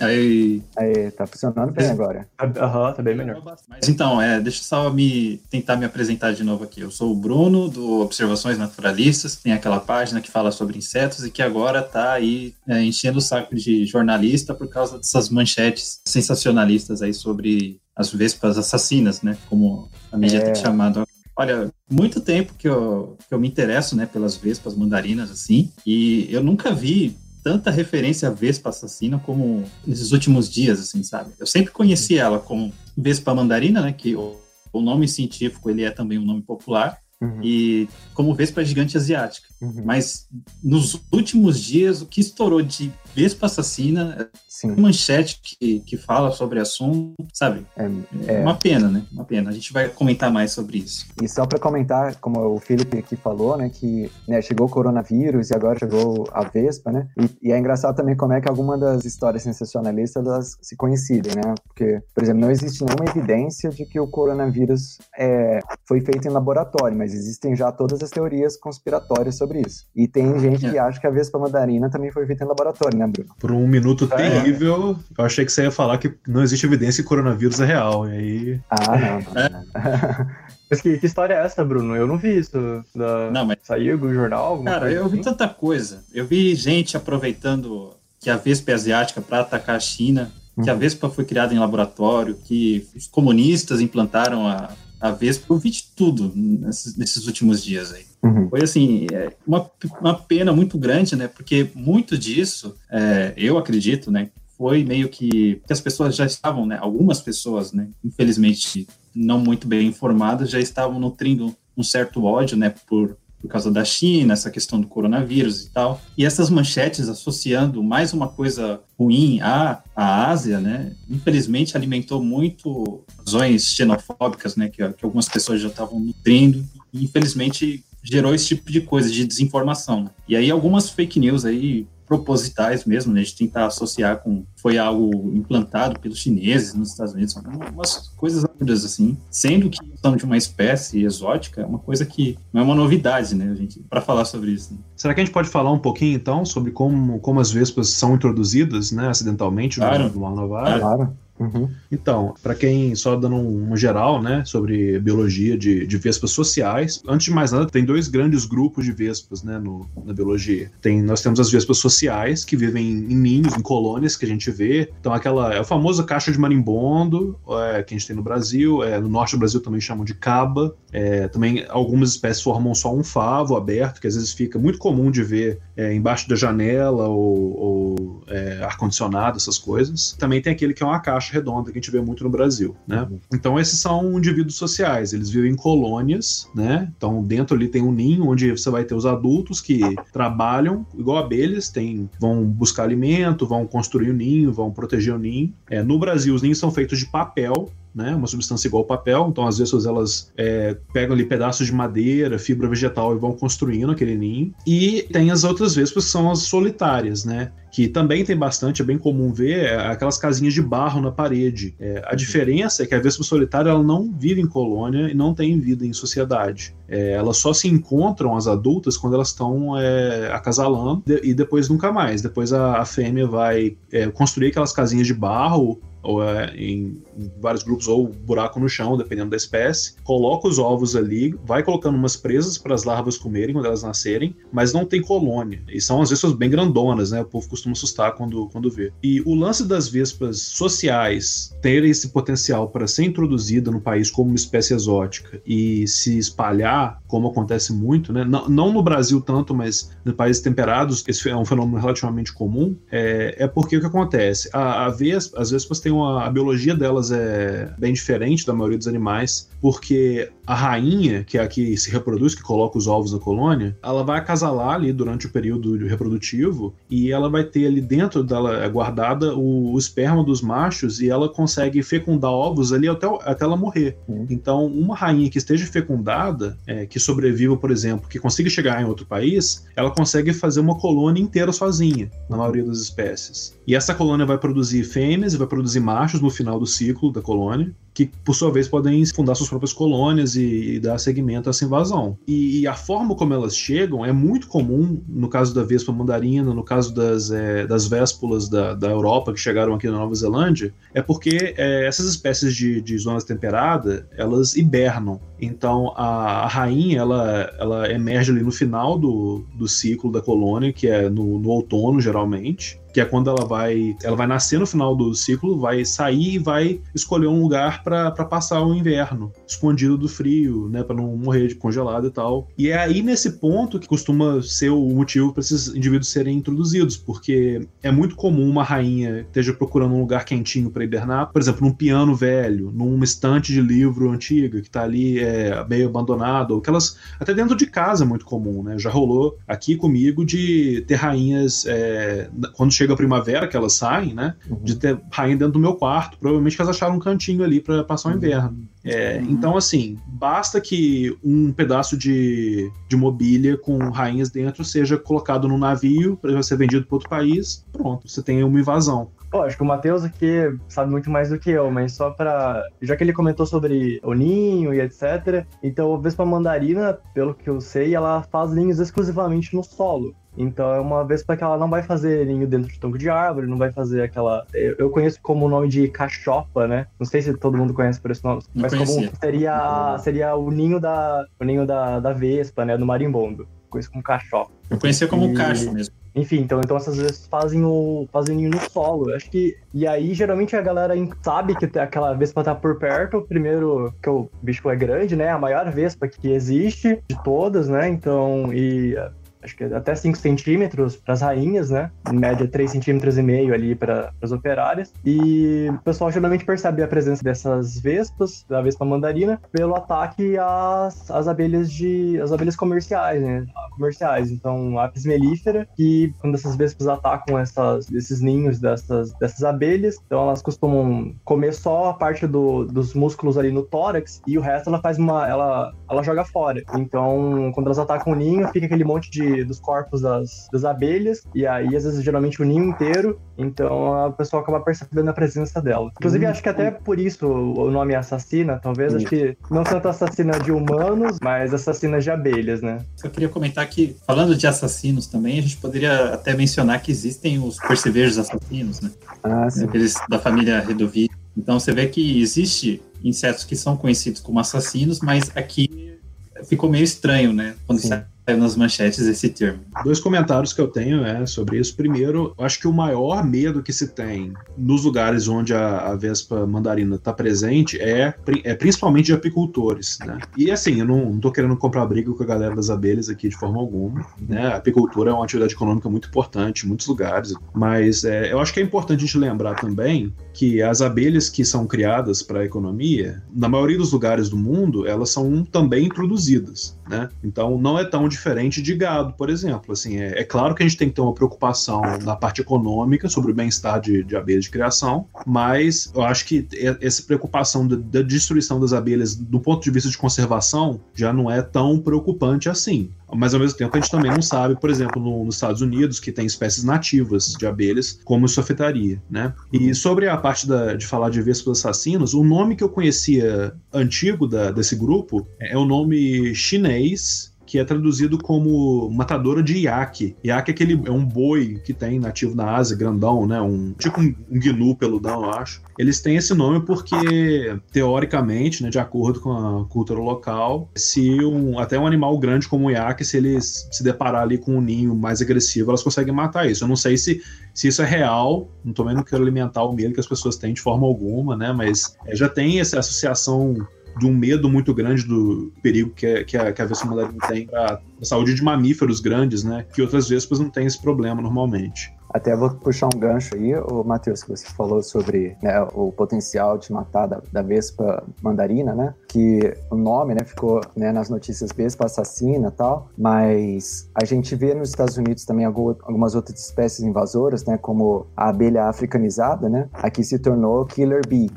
Aí, 0.00 0.62
Aí, 0.76 1.10
tá 1.10 1.26
funcionando 1.26 1.72
bem 1.72 1.86
agora. 1.88 2.26
Aham, 2.40 2.92
tá 2.92 3.02
bem 3.02 3.14
melhor. 3.16 3.42
Mas 3.68 3.88
então, 3.88 4.20
é, 4.20 4.40
deixa 4.40 4.60
eu 4.60 4.64
só 4.64 4.90
me 4.90 5.38
tentar 5.50 5.76
me 5.76 5.84
apresentar 5.84 6.32
de 6.32 6.42
novo 6.42 6.64
aqui. 6.64 6.80
Eu 6.80 6.90
sou 6.90 7.12
o 7.12 7.14
Bruno, 7.14 7.68
do 7.68 8.00
Observações 8.00 8.56
Naturalistas, 8.58 9.36
tem 9.36 9.52
aquela 9.52 9.80
página 9.80 10.20
que 10.20 10.30
fala 10.30 10.50
sobre 10.50 10.78
insetos 10.78 11.24
e 11.24 11.30
que 11.30 11.42
agora 11.42 11.80
está 11.80 12.12
aí 12.12 12.54
é, 12.66 12.82
enchendo 12.82 13.18
o 13.18 13.22
saco 13.22 13.54
de 13.54 13.84
jornalista 13.84 14.54
por 14.54 14.68
causa 14.68 14.96
dessas 14.98 15.28
manchetes 15.28 16.00
sensacionalistas 16.06 17.02
aí 17.02 17.12
sobre 17.12 17.78
as 17.94 18.10
vespas 18.12 18.56
assassinas, 18.56 19.20
né? 19.22 19.36
Como 19.48 19.88
a 20.10 20.16
mídia 20.16 20.38
É. 20.38 20.40
tem 20.40 20.54
chamado. 20.54 21.04
Olha, 21.36 21.70
muito 21.90 22.20
tempo 22.20 22.52
que 22.54 22.68
eu, 22.68 23.16
que 23.26 23.34
eu 23.34 23.40
me 23.40 23.48
interesso, 23.48 23.96
né, 23.96 24.04
pelas 24.04 24.36
vespas 24.36 24.74
mandarinas, 24.74 25.30
assim, 25.30 25.72
e 25.86 26.28
eu 26.30 26.42
nunca 26.42 26.70
vi 26.72 27.16
tanta 27.42 27.70
referência 27.70 28.28
à 28.28 28.30
vespa 28.32 28.70
assassina 28.70 29.18
como 29.18 29.64
nesses 29.86 30.12
últimos 30.12 30.50
dias, 30.50 30.80
assim, 30.80 31.02
sabe? 31.02 31.32
Eu 31.38 31.46
sempre 31.46 31.72
conheci 31.72 32.18
ela 32.18 32.38
como 32.38 32.72
vespa 32.96 33.34
mandarina, 33.34 33.80
né, 33.80 33.92
que 33.92 34.14
o, 34.14 34.36
o 34.72 34.80
nome 34.80 35.08
científico 35.08 35.70
ele 35.70 35.82
é 35.84 35.90
também 35.90 36.18
um 36.18 36.24
nome 36.24 36.42
popular, 36.42 36.98
Uhum, 37.22 37.40
e 37.44 37.86
como 38.14 38.34
vespa 38.34 38.64
gigante 38.64 38.96
asiática. 38.96 39.46
uhum. 39.60 39.82
Mas 39.84 40.26
nos 40.64 40.98
últimos 41.12 41.60
dias, 41.60 42.00
o 42.00 42.06
que 42.06 42.18
estourou 42.18 42.62
de 42.62 42.90
vespa 43.14 43.46
assassina, 43.46 44.28
Sim. 44.48 44.72
é 44.72 44.80
manchete 44.80 45.40
que, 45.42 45.80
que 45.80 45.96
fala 45.96 46.30
sobre 46.30 46.60
assunto, 46.60 47.14
sabe? 47.32 47.66
É, 47.76 47.88
É 48.26 48.40
uma 48.40 48.56
pena, 48.56 48.88
né? 48.88 49.04
Uma 49.12 49.24
pena. 49.24 49.50
A 49.50 49.52
gente 49.52 49.72
vai 49.72 49.88
comentar 49.88 50.30
mais 50.30 50.52
sobre 50.52 50.78
isso. 50.78 51.06
E 51.22 51.28
só 51.28 51.46
para 51.46 51.58
comentar, 51.58 52.16
como 52.16 52.40
o 52.40 52.58
Felipe 52.60 52.98
aqui 52.98 53.16
falou, 53.16 53.56
né, 53.56 53.68
que 53.68 54.10
né, 54.28 54.40
chegou 54.42 54.66
o 54.66 54.70
coronavírus 54.70 55.50
e 55.50 55.54
agora 55.54 55.78
chegou 55.78 56.28
a 56.32 56.42
Vespa, 56.44 56.92
né? 56.92 57.08
E, 57.18 57.48
e 57.48 57.52
é 57.52 57.58
engraçado 57.58 57.96
também 57.96 58.16
como 58.16 58.32
é 58.32 58.40
que 58.40 58.48
algumas 58.48 58.78
das 58.78 59.04
histórias 59.04 59.42
sensacionalistas 59.42 60.24
elas 60.26 60.56
se 60.60 60.76
coincidem, 60.76 61.34
né? 61.34 61.54
Porque, 61.66 62.02
por 62.14 62.22
exemplo, 62.22 62.40
não 62.40 62.50
existe 62.50 62.84
nenhuma 62.84 63.10
evidência 63.10 63.70
de 63.70 63.86
que 63.86 63.98
o 63.98 64.06
coronavírus 64.06 64.98
é, 65.18 65.60
foi 65.86 66.00
feito 66.00 66.26
em 66.26 66.30
laboratório, 66.30 66.96
mas 66.96 67.14
existem 67.14 67.56
já 67.56 67.72
todas 67.72 68.02
as 68.02 68.10
teorias 68.10 68.56
conspiratórias 68.56 69.36
sobre 69.36 69.62
isso. 69.66 69.86
E 69.94 70.06
tem 70.06 70.38
gente 70.38 70.70
que 70.70 70.78
acha 70.78 71.00
que 71.00 71.06
a 71.06 71.10
Vespa 71.10 71.38
mandarina 71.38 71.90
também 71.90 72.10
foi 72.10 72.26
feita 72.26 72.44
em 72.44 72.48
laboratório, 72.48 72.98
né, 73.00 73.06
Bruno? 73.06 73.30
Por 73.38 73.50
um 73.52 73.66
minuto 73.66 74.08
É. 74.12 74.16
terrível, 74.16 74.96
eu 75.18 75.24
achei 75.24 75.44
que 75.44 75.52
você 75.52 75.64
ia 75.64 75.70
falar 75.70 75.98
que 75.98 76.14
não 76.26 76.42
existe 76.42 76.64
evidência 76.66 77.02
que 77.02 77.08
coronavírus 77.08 77.60
é 77.60 77.64
real. 77.66 78.08
E 78.08 78.12
aí. 78.12 78.60
Ah, 78.70 78.96
não. 78.96 79.20
não, 79.20 79.50
não. 79.50 80.26
Mas 80.70 80.80
que, 80.80 80.98
que 80.98 81.06
história 81.06 81.34
é 81.34 81.44
essa, 81.44 81.64
Bruno? 81.64 81.96
Eu 81.96 82.06
não 82.06 82.16
vi 82.16 82.38
isso. 82.38 82.52
Da... 82.94 83.28
Não, 83.32 83.44
mas 83.44 83.58
Saiu 83.64 83.98
do 83.98 84.14
jornal? 84.14 84.44
alguma 84.46 84.70
Cara, 84.70 84.82
coisa 84.82 84.96
eu 84.96 85.08
vi 85.08 85.18
assim? 85.18 85.28
tanta 85.30 85.48
coisa. 85.48 86.04
Eu 86.14 86.24
vi 86.24 86.54
gente 86.54 86.96
aproveitando 86.96 87.90
que 88.20 88.30
a 88.30 88.36
Vespa 88.36 88.70
é 88.70 88.74
asiática 88.74 89.20
para 89.20 89.40
atacar 89.40 89.74
a 89.74 89.80
China, 89.80 90.30
que 90.62 90.70
a 90.70 90.72
Uhum. 90.74 90.78
Vespa 90.78 91.10
foi 91.10 91.24
criada 91.24 91.52
em 91.52 91.58
laboratório, 91.58 92.36
que 92.44 92.86
os 92.94 93.08
comunistas 93.08 93.80
implantaram 93.80 94.46
a, 94.46 94.70
a 95.00 95.10
Vespa. 95.10 95.46
Eu 95.52 95.58
vi 95.58 95.70
de 95.70 95.84
tudo 95.96 96.32
nesses, 96.34 96.96
nesses 96.96 97.26
últimos 97.26 97.62
dias 97.62 97.92
aí. 97.92 98.04
Uhum. 98.22 98.48
Foi 98.50 98.62
assim, 98.62 99.06
é, 99.12 99.32
uma, 99.46 99.70
uma 100.00 100.14
pena 100.14 100.52
muito 100.52 100.76
grande, 100.76 101.16
né? 101.16 101.26
Porque 101.26 101.70
muito 101.74 102.18
disso, 102.18 102.76
é, 102.90 103.32
eu 103.36 103.56
acredito, 103.56 104.10
né? 104.10 104.28
Foi 104.58 104.84
meio 104.84 105.08
que, 105.08 105.60
que 105.66 105.72
as 105.72 105.80
pessoas 105.80 106.14
já 106.14 106.26
estavam, 106.26 106.66
né? 106.66 106.78
Algumas 106.80 107.20
pessoas, 107.20 107.72
né? 107.72 107.88
Infelizmente, 108.04 108.86
não 109.14 109.38
muito 109.38 109.66
bem 109.66 109.88
informadas, 109.88 110.50
já 110.50 110.60
estavam 110.60 111.00
nutrindo 111.00 111.56
um 111.76 111.82
certo 111.82 112.24
ódio, 112.24 112.56
né? 112.56 112.74
Por, 112.86 113.16
por 113.40 113.48
causa 113.48 113.70
da 113.70 113.84
China, 113.84 114.34
essa 114.34 114.50
questão 114.50 114.80
do 114.80 114.86
coronavírus 114.86 115.62
e 115.62 115.70
tal. 115.70 116.00
E 116.16 116.24
essas 116.24 116.50
manchetes 116.50 117.08
associando 117.08 117.82
mais 117.82 118.12
uma 118.12 118.28
coisa 118.28 118.80
ruim 118.98 119.40
à, 119.40 119.82
à 119.96 120.30
Ásia, 120.30 120.60
né? 120.60 120.92
Infelizmente 121.08 121.76
alimentou 121.76 122.22
muito 122.22 123.02
razões 123.18 123.64
xenofóbicas, 123.64 124.56
né? 124.56 124.68
Que, 124.68 124.86
que 124.92 125.04
algumas 125.04 125.28
pessoas 125.28 125.60
já 125.60 125.68
estavam 125.68 125.98
nutrindo. 125.98 126.64
E 126.92 127.04
infelizmente 127.04 127.84
gerou 128.02 128.34
esse 128.34 128.48
tipo 128.48 128.70
de 128.70 128.80
coisa, 128.80 129.10
de 129.10 129.26
desinformação. 129.26 130.04
Né? 130.04 130.10
E 130.28 130.36
aí 130.36 130.50
algumas 130.50 130.90
fake 130.90 131.18
news 131.18 131.44
aí 131.44 131.86
propositais 132.10 132.84
mesmo, 132.84 133.12
né, 133.12 133.22
de 133.22 133.32
tentar 133.32 133.66
associar 133.66 134.18
com 134.18 134.44
foi 134.60 134.76
algo 134.76 135.30
implantado 135.32 136.00
pelos 136.00 136.18
chineses 136.18 136.74
nos 136.74 136.90
Estados 136.90 137.14
Unidos, 137.14 137.36
umas 137.72 138.08
coisas 138.16 138.44
absurdas 138.44 138.84
assim, 138.84 139.16
sendo 139.30 139.70
que 139.70 139.78
são 140.02 140.16
de 140.16 140.24
uma 140.24 140.36
espécie 140.36 141.04
exótica, 141.04 141.60
é 141.60 141.64
uma 141.64 141.78
coisa 141.78 142.04
que 142.04 142.36
não 142.52 142.62
é 142.62 142.64
uma 142.64 142.74
novidade, 142.74 143.36
né, 143.36 143.48
a 143.52 143.54
gente 143.54 143.78
para 143.88 144.00
falar 144.00 144.24
sobre 144.24 144.50
isso. 144.50 144.72
Né? 144.74 144.80
Será 144.96 145.14
que 145.14 145.20
a 145.20 145.24
gente 145.24 145.32
pode 145.32 145.48
falar 145.48 145.70
um 145.70 145.78
pouquinho 145.78 146.16
então 146.16 146.44
sobre 146.44 146.72
como, 146.72 147.20
como 147.20 147.38
as 147.38 147.52
vespas 147.52 147.90
são 147.90 148.16
introduzidas, 148.16 148.90
né, 148.90 149.08
acidentalmente 149.08 149.78
Claro. 149.78 150.08
no, 150.08 150.10
no 150.10 150.20
Mar 150.20 150.34
Navarro? 150.34 150.80
Claro. 150.80 151.16
Uhum. 151.40 151.70
Então, 151.90 152.34
para 152.42 152.54
quem 152.54 152.94
só 152.94 153.16
dando 153.16 153.36
um, 153.36 153.74
geral, 153.74 154.22
né, 154.22 154.44
sobre 154.44 155.00
biologia 155.00 155.56
de, 155.56 155.86
de 155.86 155.96
vespas 155.96 156.32
sociais, 156.32 157.02
antes 157.08 157.24
de 157.24 157.32
mais 157.32 157.50
nada, 157.50 157.66
tem 157.66 157.82
dois 157.82 158.08
grandes 158.08 158.44
grupos 158.44 158.84
de 158.84 158.92
vespas, 158.92 159.42
né, 159.42 159.58
no, 159.58 159.88
na 160.04 160.12
biologia. 160.12 160.70
Tem, 160.82 161.00
nós 161.02 161.22
temos 161.22 161.40
as 161.40 161.50
vespas 161.50 161.78
sociais, 161.78 162.44
que 162.44 162.56
vivem 162.56 162.86
em 162.86 163.16
ninhos, 163.16 163.56
em 163.56 163.62
colônias, 163.62 164.16
que 164.16 164.26
a 164.26 164.28
gente 164.28 164.50
vê. 164.50 164.92
Então, 165.00 165.14
aquela 165.14 165.54
é 165.54 165.60
o 165.60 165.64
famoso 165.64 166.04
caixa 166.04 166.30
de 166.30 166.38
marimbondo, 166.38 167.38
é, 167.48 167.82
que 167.82 167.94
a 167.94 167.98
gente 167.98 168.06
tem 168.06 168.14
no 168.14 168.22
Brasil, 168.22 168.84
é, 168.84 169.00
no 169.00 169.08
norte 169.08 169.32
do 169.32 169.38
Brasil 169.38 169.60
também 169.62 169.80
chamam 169.80 170.04
de 170.04 170.12
caba. 170.12 170.76
É, 170.92 171.26
também 171.28 171.64
algumas 171.68 172.10
espécies 172.10 172.42
formam 172.42 172.74
só 172.74 172.94
um 172.94 173.02
favo 173.02 173.56
aberto, 173.56 174.00
que 174.00 174.06
às 174.06 174.14
vezes 174.14 174.32
fica 174.32 174.58
muito 174.58 174.78
comum 174.78 175.10
de 175.10 175.22
ver 175.22 175.58
é, 175.80 175.94
embaixo 175.94 176.28
da 176.28 176.36
janela 176.36 177.08
ou, 177.08 177.58
ou 177.58 178.24
é, 178.28 178.62
ar-condicionado, 178.62 179.38
essas 179.38 179.56
coisas. 179.56 180.14
Também 180.18 180.42
tem 180.42 180.52
aquele 180.52 180.74
que 180.74 180.82
é 180.82 180.86
uma 180.86 181.00
caixa 181.00 181.32
redonda 181.32 181.72
que 181.72 181.78
a 181.78 181.80
gente 181.80 181.90
vê 181.90 182.02
muito 182.02 182.22
no 182.22 182.28
Brasil, 182.28 182.76
né? 182.86 183.08
Então 183.32 183.58
esses 183.58 183.80
são 183.80 184.18
indivíduos 184.18 184.56
sociais, 184.56 185.14
eles 185.14 185.30
vivem 185.30 185.52
em 185.52 185.56
colônias, 185.56 186.46
né? 186.54 186.92
Então 186.94 187.22
dentro 187.22 187.56
ali 187.56 187.66
tem 187.66 187.82
um 187.82 187.92
ninho 187.92 188.28
onde 188.28 188.50
você 188.50 188.68
vai 188.68 188.84
ter 188.84 188.94
os 188.94 189.06
adultos 189.06 189.60
que 189.60 189.80
trabalham 190.12 190.84
igual 190.98 191.16
abelhas, 191.16 191.70
tem, 191.70 192.10
vão 192.20 192.44
buscar 192.44 192.82
alimento, 192.82 193.46
vão 193.46 193.66
construir 193.66 194.10
o 194.10 194.14
ninho, 194.14 194.52
vão 194.52 194.70
proteger 194.70 195.14
o 195.14 195.18
ninho. 195.18 195.54
É, 195.70 195.82
no 195.82 195.98
Brasil 195.98 196.34
os 196.34 196.42
ninhos 196.42 196.58
são 196.58 196.70
feitos 196.70 196.98
de 196.98 197.06
papel, 197.06 197.70
né, 197.94 198.14
uma 198.14 198.26
substância 198.26 198.68
igual 198.68 198.82
ao 198.82 198.86
papel, 198.86 199.28
então 199.30 199.46
às 199.46 199.58
vezes 199.58 199.84
elas 199.84 200.32
é, 200.36 200.76
pegam 200.92 201.14
ali 201.14 201.24
pedaços 201.24 201.66
de 201.66 201.72
madeira, 201.72 202.38
fibra 202.38 202.68
vegetal 202.68 203.14
e 203.14 203.18
vão 203.18 203.32
construindo 203.32 203.90
aquele 203.90 204.16
ninho. 204.16 204.54
E 204.66 205.06
tem 205.12 205.30
as 205.30 205.44
outras 205.44 205.74
vespas 205.74 206.04
que 206.04 206.10
são 206.10 206.30
as 206.30 206.40
solitárias, 206.40 207.24
né, 207.24 207.52
que 207.70 207.88
também 207.88 208.24
tem 208.24 208.36
bastante, 208.36 208.82
é 208.82 208.84
bem 208.84 208.98
comum 208.98 209.32
ver, 209.32 209.64
é 209.66 209.76
aquelas 209.86 210.18
casinhas 210.18 210.52
de 210.52 210.62
barro 210.62 211.00
na 211.00 211.10
parede. 211.10 211.74
É, 211.78 212.02
a 212.06 212.14
diferença 212.14 212.82
é 212.82 212.86
que 212.86 212.94
a 212.94 213.00
vespa 213.00 213.22
solitária 213.22 213.70
ela 213.70 213.82
não 213.82 214.12
vive 214.12 214.40
em 214.40 214.46
colônia 214.46 215.08
e 215.10 215.14
não 215.14 215.32
tem 215.32 215.58
vida 215.60 215.86
em 215.86 215.92
sociedade. 215.92 216.74
É, 216.88 217.12
elas 217.12 217.36
só 217.36 217.52
se 217.52 217.68
encontram, 217.68 218.36
as 218.36 218.46
adultas, 218.46 218.96
quando 218.96 219.14
elas 219.14 219.28
estão 219.28 219.78
é, 219.78 220.30
acasalando 220.32 221.02
e 221.22 221.32
depois 221.32 221.68
nunca 221.68 221.92
mais. 221.92 222.20
Depois 222.20 222.52
a, 222.52 222.78
a 222.78 222.84
fêmea 222.84 223.26
vai 223.26 223.76
é, 223.92 224.08
construir 224.08 224.48
aquelas 224.48 224.72
casinhas 224.72 225.06
de 225.06 225.14
barro 225.14 225.80
ou 226.02 226.22
em 226.56 226.96
vários 227.40 227.62
grupos, 227.62 227.88
ou 227.88 228.08
buraco 228.08 228.60
no 228.60 228.68
chão, 228.68 228.96
dependendo 228.96 229.30
da 229.30 229.36
espécie, 229.36 229.94
coloca 230.04 230.48
os 230.48 230.58
ovos 230.58 230.96
ali, 230.96 231.34
vai 231.44 231.62
colocando 231.62 231.96
umas 231.96 232.16
presas 232.16 232.58
para 232.58 232.74
as 232.74 232.84
larvas 232.84 233.16
comerem 233.16 233.54
quando 233.54 233.66
elas 233.66 233.82
nascerem, 233.82 234.36
mas 234.52 234.72
não 234.72 234.84
tem 234.84 235.02
colônia. 235.02 235.62
E 235.68 235.80
são 235.80 236.00
as 236.00 236.10
vespas 236.10 236.32
bem 236.32 236.50
grandonas, 236.50 237.10
né? 237.10 237.20
O 237.22 237.24
povo 237.24 237.48
costuma 237.48 237.72
assustar 237.72 238.14
quando, 238.14 238.48
quando 238.48 238.70
vê. 238.70 238.92
E 239.02 239.20
o 239.22 239.34
lance 239.34 239.66
das 239.66 239.88
vespas 239.88 240.40
sociais 240.40 241.54
terem 241.60 241.90
esse 241.90 242.08
potencial 242.08 242.68
para 242.68 242.86
ser 242.86 243.04
introduzida 243.04 243.70
no 243.70 243.80
país 243.80 244.10
como 244.10 244.30
uma 244.30 244.36
espécie 244.36 244.74
exótica 244.74 245.40
e 245.46 245.86
se 245.86 246.18
espalhar, 246.18 247.00
como 247.06 247.28
acontece 247.28 247.72
muito, 247.72 248.12
né? 248.12 248.24
Não, 248.24 248.48
não 248.48 248.72
no 248.72 248.82
Brasil 248.82 249.20
tanto, 249.20 249.54
mas 249.54 249.90
nos 250.04 250.14
países 250.14 250.42
temperados, 250.42 251.04
esse 251.06 251.28
é 251.28 251.36
um 251.36 251.44
fenômeno 251.44 251.78
relativamente 251.78 252.32
comum, 252.32 252.76
é, 252.90 253.36
é 253.38 253.46
porque 253.46 253.76
o 253.76 253.80
que 253.80 253.86
acontece? 253.86 254.48
A, 254.52 254.86
a 254.86 254.88
vespa, 254.90 255.40
as 255.40 255.50
vespas 255.50 255.80
têm 255.80 255.92
uma, 255.92 256.24
a 256.24 256.30
biologia 256.30 256.74
delas 256.74 257.09
é 257.10 257.68
bem 257.78 257.92
diferente 257.92 258.46
da 258.46 258.52
maioria 258.52 258.78
dos 258.78 258.88
animais, 258.88 259.48
porque 259.60 260.30
a 260.50 260.54
rainha, 260.54 261.22
que 261.22 261.38
é 261.38 261.42
a 261.42 261.46
que 261.46 261.76
se 261.76 261.92
reproduz, 261.92 262.34
que 262.34 262.42
coloca 262.42 262.76
os 262.76 262.88
ovos 262.88 263.12
na 263.12 263.20
colônia, 263.20 263.76
ela 263.80 264.02
vai 264.02 264.18
acasalar 264.18 264.74
ali 264.74 264.92
durante 264.92 265.26
o 265.26 265.30
período 265.30 265.86
reprodutivo 265.86 266.74
e 266.90 267.12
ela 267.12 267.30
vai 267.30 267.44
ter 267.44 267.68
ali 267.68 267.80
dentro 267.80 268.24
dela 268.24 268.66
guardada 268.66 269.32
o, 269.36 269.72
o 269.72 269.78
esperma 269.78 270.24
dos 270.24 270.42
machos 270.42 271.00
e 271.00 271.08
ela 271.08 271.28
consegue 271.28 271.84
fecundar 271.84 272.32
ovos 272.32 272.72
ali 272.72 272.88
até, 272.88 273.06
até 273.22 273.44
ela 273.44 273.56
morrer. 273.56 273.96
Uhum. 274.08 274.26
Então, 274.28 274.66
uma 274.66 274.96
rainha 274.96 275.30
que 275.30 275.38
esteja 275.38 275.64
fecundada, 275.66 276.58
é, 276.66 276.84
que 276.84 276.98
sobreviva, 276.98 277.56
por 277.56 277.70
exemplo, 277.70 278.08
que 278.08 278.18
consiga 278.18 278.50
chegar 278.50 278.82
em 278.82 278.86
outro 278.86 279.06
país, 279.06 279.64
ela 279.76 279.92
consegue 279.92 280.32
fazer 280.32 280.58
uma 280.58 280.76
colônia 280.76 281.22
inteira 281.22 281.52
sozinha, 281.52 282.10
na 282.28 282.36
maioria 282.36 282.64
das 282.64 282.78
espécies. 282.78 283.56
E 283.64 283.76
essa 283.76 283.94
colônia 283.94 284.26
vai 284.26 284.36
produzir 284.36 284.82
fêmeas 284.82 285.32
e 285.32 285.36
vai 285.36 285.46
produzir 285.46 285.78
machos 285.78 286.20
no 286.20 286.28
final 286.28 286.58
do 286.58 286.66
ciclo 286.66 287.12
da 287.12 287.22
colônia 287.22 287.72
que 287.92 288.10
por 288.24 288.34
sua 288.34 288.50
vez 288.50 288.68
podem 288.68 289.04
fundar 289.06 289.34
suas 289.34 289.48
próprias 289.48 289.72
colônias 289.72 290.36
e, 290.40 290.74
e 290.74 290.80
dar 290.80 290.98
seguimento 290.98 291.48
a 291.48 291.50
essa 291.50 291.64
invasão. 291.64 292.18
E, 292.26 292.60
e, 292.60 292.66
a 292.66 292.74
forma 292.74 293.14
como 293.14 293.34
elas 293.34 293.56
chegam 293.56 294.04
é 294.04 294.12
muito 294.12 294.48
comum 294.48 295.02
no 295.08 295.28
caso 295.28 295.54
da 295.54 295.62
vespa 295.62 295.92
mandarina, 295.92 296.54
no 296.54 296.64
caso 296.64 296.94
das, 296.94 297.30
é, 297.30 297.66
das 297.66 297.86
véspulas 297.86 298.48
da, 298.48 298.74
da 298.74 298.88
Europa 298.88 299.32
que 299.32 299.40
chegaram 299.40 299.74
aqui 299.74 299.86
na 299.86 299.98
Nova 299.98 300.14
Zelândia, 300.14 300.72
é 300.94 301.02
porque 301.02 301.54
é, 301.56 301.86
essas 301.86 302.06
espécies 302.06 302.54
de, 302.54 302.80
de 302.80 302.96
zonas 302.98 303.24
temperadas 303.24 304.04
elas 304.16 304.56
hibernam. 304.56 305.20
Então 305.40 305.92
a, 305.96 306.44
a, 306.44 306.46
rainha 306.46 307.00
ela, 307.00 307.54
ela 307.58 307.92
emerge 307.92 308.30
ali 308.30 308.42
no 308.42 308.52
final 308.52 308.98
do, 308.98 309.44
do 309.54 309.66
ciclo 309.68 310.10
da 310.10 310.20
colônia, 310.20 310.72
que 310.72 310.86
é 310.88 311.08
no, 311.08 311.38
no 311.38 311.48
outono 311.50 312.00
geralmente 312.00 312.80
que 312.92 313.00
é 313.00 313.04
quando 313.04 313.30
ela 313.30 313.44
vai 313.44 313.96
ela 314.02 314.16
vai 314.16 314.26
nascer 314.26 314.58
no 314.58 314.66
final 314.66 314.94
do 314.94 315.14
ciclo, 315.14 315.58
vai 315.58 315.84
sair 315.84 316.34
e 316.34 316.38
vai 316.38 316.80
escolher 316.94 317.26
um 317.26 317.42
lugar 317.42 317.82
para 317.82 318.10
passar 318.10 318.62
o 318.62 318.74
inverno, 318.74 319.32
escondido 319.46 319.96
do 319.96 320.08
frio, 320.08 320.68
né, 320.68 320.82
para 320.82 320.96
não 320.96 321.16
morrer 321.16 321.48
de 321.48 321.54
congelado 321.54 322.06
e 322.06 322.10
tal. 322.10 322.48
E 322.56 322.68
é 322.68 322.78
aí 322.78 323.02
nesse 323.02 323.32
ponto 323.32 323.78
que 323.78 323.88
costuma 323.88 324.42
ser 324.42 324.70
o 324.70 324.88
motivo 324.90 325.32
para 325.32 325.40
esses 325.40 325.68
indivíduos 325.68 326.08
serem 326.08 326.36
introduzidos, 326.36 326.96
porque 326.96 327.66
é 327.82 327.90
muito 327.90 328.16
comum 328.16 328.48
uma 328.48 328.62
rainha 328.62 329.20
esteja 329.20 329.52
procurando 329.52 329.94
um 329.94 330.00
lugar 330.00 330.24
quentinho 330.24 330.70
para 330.70 330.84
hibernar, 330.84 331.30
por 331.32 331.40
exemplo, 331.40 331.66
num 331.66 331.72
piano 331.72 332.14
velho, 332.14 332.70
numa 332.72 333.04
estante 333.04 333.52
de 333.52 333.60
livro 333.60 334.10
antiga 334.10 334.60
que 334.60 334.66
está 334.66 334.82
ali 334.82 335.18
é, 335.18 335.64
meio 335.68 335.88
abandonado, 335.88 336.52
ou 336.52 336.58
aquelas 336.58 336.96
até 337.18 337.34
dentro 337.34 337.56
de 337.56 337.66
casa 337.66 338.04
é 338.04 338.06
muito 338.06 338.24
comum, 338.24 338.62
né? 338.62 338.78
Já 338.78 338.90
rolou 338.90 339.38
aqui 339.46 339.76
comigo 339.76 340.24
de 340.24 340.84
ter 340.86 340.96
rainhas 340.96 341.64
é, 341.66 342.28
quando 342.54 342.72
chega 342.80 342.94
a 342.94 342.96
primavera, 342.96 343.46
que 343.46 343.56
elas 343.56 343.74
saem, 343.74 344.14
né? 344.14 344.34
Uhum. 344.48 344.58
De 344.62 344.76
ter 344.76 344.98
rainha 345.12 345.36
dentro 345.36 345.54
do 345.54 345.58
meu 345.58 345.74
quarto. 345.74 346.16
Provavelmente 346.18 346.56
que 346.56 346.62
elas 346.62 346.74
acharam 346.74 346.96
um 346.96 346.98
cantinho 346.98 347.44
ali 347.44 347.60
para 347.60 347.84
passar 347.84 348.10
o 348.10 348.16
inverno. 348.16 348.66
É, 348.82 349.18
uhum. 349.18 349.30
Então, 349.30 349.56
assim, 349.56 349.98
basta 350.06 350.58
que 350.60 351.14
um 351.22 351.52
pedaço 351.52 351.96
de, 351.96 352.70
de 352.88 352.96
mobília 352.96 353.58
com 353.58 353.78
rainhas 353.90 354.30
dentro 354.30 354.64
seja 354.64 354.96
colocado 354.96 355.46
no 355.46 355.58
navio 355.58 356.16
para 356.16 356.42
ser 356.42 356.56
vendido 356.56 356.86
para 356.86 356.96
outro 356.96 357.10
país, 357.10 357.66
pronto, 357.70 358.08
você 358.08 358.22
tem 358.22 358.42
uma 358.42 358.58
invasão. 358.58 359.10
Pô, 359.30 359.42
acho 359.42 359.56
que 359.56 359.62
o 359.62 359.66
Matheus 359.66 360.02
aqui 360.02 360.58
sabe 360.68 360.90
muito 360.90 361.08
mais 361.08 361.30
do 361.30 361.38
que 361.38 361.50
eu, 361.50 361.70
mas 361.70 361.92
só 361.92 362.10
para 362.10 362.64
Já 362.82 362.96
que 362.96 363.04
ele 363.04 363.12
comentou 363.12 363.46
sobre 363.46 364.00
o 364.02 364.12
ninho 364.12 364.74
e 364.74 364.80
etc. 364.80 365.46
Então, 365.62 365.94
a 365.94 365.98
Vespa 365.98 366.26
Mandarina, 366.26 366.98
pelo 367.14 367.34
que 367.34 367.48
eu 367.48 367.60
sei, 367.60 367.94
ela 367.94 368.22
faz 368.22 368.52
ninhos 368.52 368.80
exclusivamente 368.80 369.54
no 369.54 369.62
solo. 369.62 370.14
Então 370.36 370.72
é 370.72 370.80
uma 370.80 371.04
vespa 371.04 371.36
que 371.36 371.42
ela 371.42 371.58
não 371.58 371.68
vai 371.68 371.82
fazer 371.82 372.24
ninho 372.24 372.46
dentro 372.46 372.72
de 372.72 372.78
tronco 372.78 372.96
de 372.96 373.10
árvore, 373.10 373.46
não 373.46 373.58
vai 373.58 373.72
fazer 373.72 374.02
aquela. 374.02 374.46
Eu 374.54 374.88
conheço 374.90 375.18
como 375.20 375.46
o 375.46 375.48
nome 375.48 375.68
de 375.68 375.88
cachopa, 375.88 376.66
né? 376.66 376.86
Não 376.98 377.06
sei 377.06 377.20
se 377.20 377.36
todo 377.36 377.58
mundo 377.58 377.74
conhece 377.74 378.00
por 378.00 378.10
esse 378.10 378.22
nome, 378.22 378.42
não 378.54 378.62
mas 378.62 378.72
conhecia. 378.72 379.08
como 379.08 379.20
seria, 379.20 379.98
seria 379.98 380.34
o 380.36 380.50
ninho 380.50 380.78
da 380.78 381.26
o 381.38 381.44
ninho 381.44 381.66
da, 381.66 381.98
da 381.98 382.12
vespa, 382.12 382.64
né? 382.64 382.78
Do 382.78 382.86
marimbondo. 382.86 383.48
Conheço 383.68 383.90
como 383.90 384.02
cachopa. 384.02 384.50
Eu 384.70 384.78
conhecia 384.78 385.08
como 385.08 385.26
e... 385.26 385.34
cacho 385.34 385.72
mesmo. 385.72 385.99
Enfim, 386.14 386.40
então, 386.40 386.60
então 386.60 386.76
essas 386.76 386.96
vezes 386.96 387.26
fazem 387.26 387.64
o 387.64 388.08
fazem 388.12 388.36
ninho 388.36 388.50
no 388.50 388.60
solo. 388.60 389.10
Eu 389.10 389.16
acho 389.16 389.30
que 389.30 389.56
e 389.72 389.86
aí 389.86 390.12
geralmente 390.12 390.56
a 390.56 390.60
galera 390.60 390.94
sabe 391.22 391.54
que 391.54 391.78
aquela 391.78 392.12
vespa 392.14 392.42
tá 392.42 392.54
por 392.54 392.78
perto, 392.78 393.22
primeiro 393.22 393.94
que 394.02 394.10
o 394.10 394.28
bicho 394.42 394.68
é 394.68 394.76
grande, 394.76 395.14
né? 395.14 395.28
A 395.28 395.38
maior 395.38 395.70
vespa 395.70 396.08
que 396.08 396.30
existe 396.30 397.00
de 397.08 397.22
todas, 397.22 397.68
né? 397.68 397.88
Então, 397.88 398.52
e 398.52 398.96
acho 399.42 399.56
que 399.56 399.64
até 399.64 399.94
5 399.94 400.16
centímetros 400.18 400.96
para 400.96 401.14
as 401.14 401.20
rainhas, 401.20 401.70
né? 401.70 401.90
Em 402.10 402.16
média 402.16 402.46
3 402.46 402.70
centímetros 402.70 403.18
e 403.18 403.22
meio 403.22 403.54
ali 403.54 403.74
para 403.74 404.12
as 404.20 404.32
operárias. 404.32 404.92
E 405.04 405.68
o 405.70 405.78
pessoal 405.78 406.10
geralmente 406.10 406.44
percebe 406.44 406.82
a 406.82 406.88
presença 406.88 407.22
dessas 407.22 407.78
vespas, 407.78 408.44
da 408.48 408.60
vespa 408.60 408.84
mandarina, 408.84 409.40
pelo 409.52 409.74
ataque 409.74 410.36
às, 410.38 411.10
às 411.10 411.28
abelhas 411.28 411.70
de 411.70 412.20
as 412.20 412.32
abelhas 412.32 412.56
comerciais, 412.56 413.22
né? 413.22 413.46
Comerciais. 413.76 414.30
Então, 414.30 414.78
a 414.78 414.84
apis 414.84 415.04
mellifera, 415.04 415.66
que 415.76 416.12
quando 416.20 416.34
essas 416.34 416.56
vespas 416.56 416.86
atacam 416.88 417.38
essas, 417.38 417.90
esses 417.90 418.20
ninhos 418.20 418.58
dessas, 418.58 419.12
dessas 419.14 419.42
abelhas, 419.42 419.96
então 420.04 420.22
elas 420.22 420.42
costumam 420.42 421.14
comer 421.24 421.52
só 421.54 421.90
a 421.90 421.94
parte 421.94 422.26
do, 422.26 422.64
dos 422.64 422.94
músculos 422.94 423.38
ali 423.38 423.50
no 423.50 423.62
tórax 423.62 424.20
e 424.26 424.36
o 424.36 424.40
resto 424.40 424.68
ela 424.68 424.80
faz 424.80 424.98
uma 424.98 425.28
ela 425.28 425.72
ela 425.88 426.02
joga 426.02 426.24
fora. 426.24 426.62
Então, 426.74 427.50
quando 427.54 427.66
elas 427.66 427.78
atacam 427.78 428.12
o 428.12 428.16
ninho, 428.16 428.48
fica 428.48 428.66
aquele 428.66 428.84
monte 428.84 429.10
de 429.10 429.29
dos 429.44 429.60
corpos 429.60 430.00
das, 430.02 430.48
das 430.52 430.64
abelhas, 430.64 431.22
e 431.34 431.46
aí, 431.46 431.76
às 431.76 431.84
vezes, 431.84 432.02
geralmente 432.02 432.40
o 432.40 432.44
ninho 432.44 432.64
inteiro, 432.64 433.20
então 433.36 434.04
a 434.04 434.10
pessoa 434.10 434.42
acaba 434.42 434.60
percebendo 434.60 435.08
a 435.08 435.12
presença 435.12 435.60
dela. 435.60 435.90
Inclusive, 435.98 436.26
hum. 436.26 436.30
acho 436.30 436.42
que 436.42 436.48
até 436.48 436.70
por 436.70 436.98
isso 436.98 437.26
o 437.26 437.70
nome 437.70 437.94
é 437.94 437.96
assassina, 437.96 438.58
talvez, 438.58 438.94
acho 438.94 439.06
que 439.06 439.36
não 439.50 439.64
tanto 439.64 439.88
assassina 439.88 440.38
de 440.38 440.52
humanos, 440.52 441.18
mas 441.22 441.54
assassina 441.54 442.00
de 442.00 442.10
abelhas, 442.10 442.60
né? 442.60 442.78
Eu 443.02 443.10
queria 443.10 443.28
comentar 443.28 443.66
que, 443.68 443.96
falando 444.06 444.36
de 444.36 444.46
assassinos 444.46 445.06
também, 445.06 445.38
a 445.38 445.42
gente 445.42 445.56
poderia 445.56 446.14
até 446.14 446.34
mencionar 446.34 446.80
que 446.82 446.90
existem 446.90 447.38
os 447.38 447.58
percevejos 447.58 448.18
assassinos, 448.18 448.80
né? 448.80 448.90
Ah, 449.22 449.48
sim. 449.48 449.64
Aqueles 449.64 449.94
da 450.08 450.18
família 450.18 450.60
Redovi. 450.60 451.08
Então 451.36 451.58
você 451.58 451.72
vê 451.72 451.86
que 451.86 452.20
existe 452.20 452.82
insetos 453.02 453.44
que 453.44 453.56
são 453.56 453.76
conhecidos 453.76 454.20
como 454.20 454.38
assassinos, 454.38 455.00
mas 455.00 455.30
aqui 455.34 455.98
ficou 456.44 456.70
meio 456.70 456.84
estranho, 456.84 457.32
né? 457.32 457.54
Quando 457.66 457.80
Sim 457.80 457.90
nas 458.36 458.56
manchetes 458.56 459.06
esse 459.06 459.28
termo. 459.30 459.60
Dois 459.84 460.00
comentários 460.00 460.52
que 460.52 460.60
eu 460.60 460.68
tenho 460.68 461.04
é 461.04 461.26
sobre 461.26 461.58
isso. 461.58 461.76
Primeiro, 461.76 462.34
eu 462.38 462.44
acho 462.44 462.58
que 462.60 462.68
o 462.68 462.72
maior 462.72 463.24
medo 463.24 463.62
que 463.62 463.72
se 463.72 463.88
tem 463.88 464.32
nos 464.56 464.84
lugares 464.84 465.28
onde 465.28 465.54
a, 465.54 465.90
a 465.90 465.96
Vespa 465.96 466.46
mandarina 466.46 466.96
está 466.96 467.12
presente 467.12 467.80
é, 467.80 468.14
é 468.44 468.54
principalmente 468.54 469.06
de 469.06 469.12
apicultores, 469.12 469.98
né? 470.04 470.18
E 470.36 470.50
assim, 470.50 470.80
eu 470.80 470.86
não, 470.86 471.18
tô 471.18 471.30
querendo 471.30 471.56
comprar 471.56 471.86
briga 471.86 472.12
com 472.12 472.22
a 472.22 472.26
galera 472.26 472.54
das 472.54 472.70
abelhas 472.70 473.08
aqui 473.08 473.28
de 473.28 473.36
forma 473.36 473.58
alguma, 473.58 474.06
né? 474.20 474.46
A 474.48 474.56
apicultura 474.56 475.10
é 475.10 475.14
uma 475.14 475.24
atividade 475.24 475.54
econômica 475.54 475.88
muito 475.88 476.08
importante 476.08 476.64
em 476.64 476.68
muitos 476.68 476.86
lugares, 476.86 477.34
mas 477.54 478.04
é, 478.04 478.32
eu 478.32 478.40
acho 478.40 478.52
que 478.52 478.60
é 478.60 478.62
importante 478.62 478.98
a 479.02 479.06
gente 479.06 479.18
lembrar 479.18 479.54
também 479.54 480.12
que 480.32 480.62
as 480.62 480.80
abelhas 480.80 481.28
que 481.28 481.44
são 481.44 481.66
criadas 481.66 482.22
para 482.22 482.40
a 482.40 482.44
economia, 482.44 483.22
na 483.32 483.48
maioria 483.48 483.78
dos 483.78 483.92
lugares 483.92 484.28
do 484.28 484.36
mundo, 484.36 484.86
elas 484.86 485.10
são 485.10 485.44
também 485.44 485.86
introduzidas, 485.86 486.78
né? 486.90 487.08
Então 487.22 487.56
não 487.56 487.78
é 487.78 487.84
tão 487.84 488.08
diferente 488.08 488.60
de 488.60 488.74
gado, 488.74 489.12
por 489.12 489.30
exemplo. 489.30 489.72
Assim, 489.72 489.98
é, 489.98 490.20
é, 490.20 490.24
claro 490.24 490.54
que 490.54 490.62
a 490.62 490.68
gente 490.68 490.76
tem 490.76 490.88
que 490.88 490.96
ter 490.96 491.00
uma 491.00 491.14
preocupação 491.14 491.80
na 492.02 492.16
parte 492.16 492.40
econômica 492.40 493.08
sobre 493.08 493.30
o 493.30 493.34
bem-estar 493.34 493.80
de, 493.80 494.02
de 494.02 494.16
abelhas 494.16 494.44
de 494.44 494.50
criação, 494.50 495.06
mas 495.24 495.90
eu 495.94 496.02
acho 496.02 496.26
que 496.26 496.46
essa 496.80 497.02
preocupação 497.04 497.66
da, 497.66 497.76
da 497.76 498.02
destruição 498.02 498.58
das 498.58 498.72
abelhas 498.72 499.14
do 499.14 499.38
ponto 499.38 499.62
de 499.62 499.70
vista 499.70 499.88
de 499.88 499.96
conservação 499.96 500.80
já 500.92 501.12
não 501.12 501.30
é 501.30 501.40
tão 501.40 501.78
preocupante 501.78 502.48
assim. 502.48 502.90
Mas 503.14 503.34
ao 503.34 503.40
mesmo 503.40 503.56
tempo 503.56 503.76
a 503.76 503.80
gente 503.80 503.90
também 503.90 504.10
não 504.10 504.22
sabe, 504.22 504.58
por 504.58 504.70
exemplo, 504.70 505.02
no, 505.02 505.24
nos 505.24 505.36
Estados 505.36 505.60
Unidos, 505.60 505.98
que 506.00 506.12
tem 506.12 506.26
espécies 506.26 506.64
nativas 506.64 507.34
de 507.38 507.46
abelhas, 507.46 507.98
como 508.04 508.26
isso 508.26 508.40
afetaria, 508.40 509.00
né? 509.10 509.34
E 509.52 509.74
sobre 509.74 510.08
a 510.08 510.16
parte 510.16 510.46
da, 510.46 510.74
de 510.74 510.86
falar 510.86 511.10
de 511.10 511.20
vespas 511.22 511.58
assassinos, 511.58 512.14
o 512.14 512.22
nome 512.22 512.56
que 512.56 512.64
eu 512.64 512.68
conhecia 512.68 513.54
antigo 513.72 514.26
da, 514.26 514.50
desse 514.50 514.76
grupo 514.76 515.26
é 515.40 515.56
o 515.56 515.64
nome 515.64 516.34
chinês 516.34 517.29
que 517.50 517.58
é 517.58 517.64
traduzido 517.64 518.16
como 518.16 518.88
matadora 518.90 519.42
de 519.42 519.58
iaque. 519.58 520.14
Iaque 520.24 520.52
é, 520.52 520.54
aquele, 520.54 520.80
é 520.86 520.90
um 520.92 521.04
boi 521.04 521.60
que 521.64 521.74
tem 521.74 521.98
nativo 521.98 522.32
na 522.32 522.54
Ásia, 522.54 522.76
grandão, 522.76 523.26
né? 523.26 523.40
Um, 523.40 523.72
tipo 523.72 524.00
um, 524.00 524.14
um 524.30 524.38
gnu 524.38 524.76
peludão, 524.76 525.24
eu 525.24 525.32
acho. 525.32 525.60
Eles 525.76 526.00
têm 526.00 526.14
esse 526.14 526.32
nome 526.32 526.64
porque, 526.64 527.58
teoricamente, 527.72 528.62
né, 528.62 528.70
de 528.70 528.78
acordo 528.78 529.18
com 529.18 529.32
a 529.32 529.64
cultura 529.64 529.98
local, 529.98 530.70
se 530.76 531.24
um, 531.24 531.58
até 531.58 531.76
um 531.76 531.88
animal 531.88 532.16
grande 532.20 532.46
como 532.46 532.68
o 532.68 532.70
iaque, 532.70 533.04
se 533.04 533.16
eles 533.16 533.68
se 533.72 533.82
deparar 533.82 534.22
ali 534.22 534.38
com 534.38 534.56
um 534.56 534.60
ninho 534.60 534.94
mais 534.94 535.20
agressivo, 535.20 535.72
elas 535.72 535.82
conseguem 535.82 536.14
matar 536.14 536.48
isso. 536.48 536.62
Eu 536.62 536.68
não 536.68 536.76
sei 536.76 536.96
se, 536.96 537.20
se 537.52 537.66
isso 537.66 537.82
é 537.82 537.86
real, 537.86 538.48
não 538.64 538.72
também 538.72 538.94
não 538.94 539.02
quero 539.02 539.22
alimentar 539.22 539.64
o 539.64 539.72
medo 539.72 539.92
que 539.92 539.98
as 539.98 540.06
pessoas 540.06 540.36
têm 540.36 540.54
de 540.54 540.60
forma 540.60 540.86
alguma, 540.86 541.36
né? 541.36 541.52
Mas 541.52 541.96
é, 542.06 542.14
já 542.14 542.28
tem 542.28 542.60
essa 542.60 542.78
associação 542.78 543.56
de 543.98 544.06
um 544.06 544.14
medo 544.14 544.48
muito 544.48 544.74
grande 544.74 545.04
do 545.06 545.52
perigo 545.62 545.90
que, 545.90 546.24
que 546.24 546.36
a, 546.36 546.52
que 546.52 546.62
a 546.62 546.64
vespa 546.64 546.86
mandarina 546.86 547.18
tem 547.28 547.46
para 547.46 547.80
a 548.00 548.04
saúde 548.04 548.34
de 548.34 548.42
mamíferos 548.42 549.00
grandes, 549.00 549.44
né? 549.44 549.66
Que 549.74 549.82
outras 549.82 550.08
vespas 550.08 550.38
não 550.40 550.48
têm 550.48 550.66
esse 550.66 550.80
problema 550.80 551.20
normalmente. 551.20 551.92
Até 552.12 552.34
vou 552.34 552.50
puxar 552.50 552.88
um 552.92 552.98
gancho 552.98 553.36
aí, 553.36 553.54
o 553.54 553.84
Matheus, 553.84 554.24
que 554.24 554.30
você 554.30 554.46
falou 554.48 554.82
sobre 554.82 555.36
né, 555.40 555.60
o 555.74 555.92
potencial 555.92 556.58
de 556.58 556.72
matar 556.72 557.06
da, 557.06 557.22
da 557.30 557.40
vespa 557.40 558.02
mandarina, 558.20 558.74
né? 558.74 558.94
Que 559.06 559.54
o 559.70 559.76
nome, 559.76 560.14
né, 560.14 560.24
ficou 560.24 560.60
né, 560.76 560.90
nas 560.90 561.08
notícias 561.08 561.50
vespa 561.56 561.86
assassina 561.86 562.50
tal, 562.50 562.90
mas 562.98 563.88
a 563.94 564.04
gente 564.04 564.34
vê 564.34 564.54
nos 564.54 564.70
Estados 564.70 564.96
Unidos 564.96 565.24
também 565.24 565.44
algumas 565.44 566.14
outras 566.16 566.40
espécies 566.40 566.80
invasoras, 566.80 567.44
né, 567.44 567.56
como 567.58 568.06
a 568.16 568.30
abelha 568.30 568.64
africanizada, 568.64 569.48
né? 569.48 569.68
Aqui 569.72 570.02
se 570.02 570.18
tornou 570.18 570.64
killer 570.64 571.06
bee, 571.06 571.30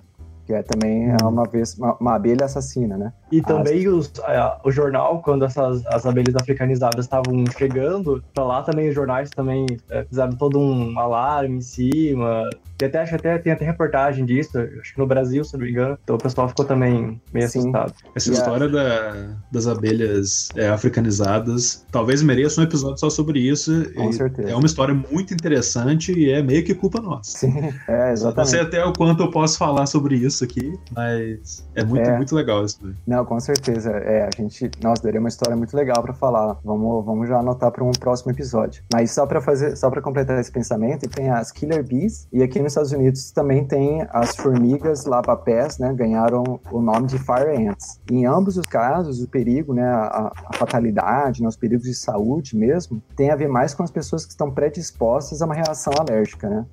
que 0.45 0.53
é 0.53 0.61
também 0.61 1.09
é 1.09 1.23
uma, 1.23 1.43
vez, 1.43 1.77
uma, 1.77 1.95
uma 1.95 2.15
abelha 2.15 2.45
assassina, 2.45 2.97
né? 2.97 3.13
E 3.31 3.41
também 3.41 3.87
os, 3.87 4.11
a, 4.23 4.59
o 4.63 4.71
jornal, 4.71 5.21
quando 5.21 5.45
essas 5.45 5.85
as 5.87 6.05
abelhas 6.05 6.35
africanizadas 6.35 7.05
estavam 7.05 7.43
chegando, 7.57 8.23
pra 8.33 8.43
lá 8.43 8.61
também 8.61 8.89
os 8.89 8.95
jornais 8.95 9.29
também 9.29 9.65
é, 9.89 10.03
fizeram 10.03 10.33
todo 10.33 10.59
um 10.59 10.97
alarme 10.99 11.57
em 11.57 11.61
cima, 11.61 12.49
e 12.81 12.85
até, 12.85 13.01
acho 13.01 13.15
até 13.15 13.37
tem 13.37 13.53
até 13.53 13.65
reportagem 13.65 14.25
disso, 14.25 14.57
acho 14.57 14.93
que 14.93 14.99
no 14.99 15.07
Brasil, 15.07 15.43
se 15.45 15.53
não 15.53 15.63
me 15.63 15.71
engano. 15.71 15.97
Então 16.03 16.15
o 16.15 16.19
pessoal 16.19 16.49
ficou 16.49 16.65
também 16.65 17.21
meio 17.31 17.47
Sim. 17.47 17.59
assustado. 17.59 17.93
Essa 18.13 18.29
e 18.29 18.33
história 18.33 18.65
a... 18.65 18.69
da, 18.69 19.27
das 19.51 19.67
abelhas 19.67 20.49
é, 20.55 20.67
africanizadas 20.67 21.85
talvez 21.91 22.21
mereça 22.21 22.59
um 22.59 22.63
episódio 22.63 22.97
só 22.97 23.09
sobre 23.09 23.39
isso. 23.39 23.85
Com 23.95 24.11
certeza. 24.11 24.49
É 24.49 24.55
uma 24.55 24.65
história 24.65 24.93
muito 24.93 25.33
interessante 25.33 26.11
e 26.11 26.31
é 26.31 26.41
meio 26.41 26.63
que 26.63 26.73
culpa 26.73 26.99
nossa. 26.99 27.37
Sim, 27.37 27.73
é, 27.87 28.11
exatamente. 28.11 28.37
Não 28.37 28.45
sei 28.45 28.59
até 28.59 28.83
o 28.83 28.91
quanto 28.91 29.23
eu 29.23 29.31
posso 29.31 29.57
falar 29.57 29.85
sobre 29.85 30.15
isso 30.15 30.32
aqui, 30.41 30.79
mas 30.95 31.67
é 31.75 31.83
muito, 31.83 32.09
é. 32.09 32.15
muito 32.15 32.33
legal 32.33 32.63
isso. 32.63 32.79
Não, 33.05 33.25
com 33.25 33.37
certeza. 33.39 33.91
É, 33.91 34.23
a 34.23 34.29
gente, 34.41 34.71
nós 34.81 35.01
daria 35.01 35.19
uma 35.19 35.27
história 35.27 35.55
muito 35.55 35.75
legal 35.75 36.01
para 36.01 36.13
falar. 36.13 36.57
Vamos, 36.63 37.05
vamos 37.05 37.27
já 37.27 37.39
anotar 37.39 37.71
para 37.71 37.83
um 37.83 37.91
próximo 37.91 38.31
episódio. 38.31 38.83
Mas 38.93 39.11
só 39.11 39.25
para 39.25 39.41
fazer, 39.41 39.75
só 39.75 39.89
para 39.89 40.01
completar 40.01 40.39
esse 40.39 40.51
pensamento, 40.51 41.09
tem 41.09 41.29
as 41.29 41.51
Killer 41.51 41.83
Bees 41.83 42.27
e 42.31 42.41
aqui 42.41 42.59
no 42.59 42.67
Estados 42.67 42.91
Unidos 42.91 43.31
também 43.31 43.65
tem 43.65 44.05
as 44.11 44.35
formigas 44.35 45.05
lava-pés, 45.05 45.77
né, 45.77 45.93
ganharam 45.93 46.59
o 46.71 46.81
nome 46.81 47.07
de 47.07 47.17
fire 47.17 47.67
ants. 47.67 47.99
Em 48.09 48.25
ambos 48.25 48.57
os 48.57 48.65
casos, 48.65 49.21
o 49.21 49.27
perigo, 49.27 49.73
né, 49.73 49.85
a, 49.85 50.31
a 50.45 50.53
fatalidade, 50.57 51.41
né, 51.41 51.47
os 51.47 51.55
perigos 51.55 51.85
de 51.85 51.93
saúde 51.93 52.55
mesmo, 52.55 53.01
tem 53.15 53.31
a 53.31 53.35
ver 53.35 53.47
mais 53.47 53.73
com 53.73 53.83
as 53.83 53.91
pessoas 53.91 54.25
que 54.25 54.31
estão 54.31 54.51
predispostas 54.51 55.41
a 55.41 55.45
uma 55.45 55.55
reação 55.55 55.93
alérgica, 55.99 56.49
né? 56.49 56.65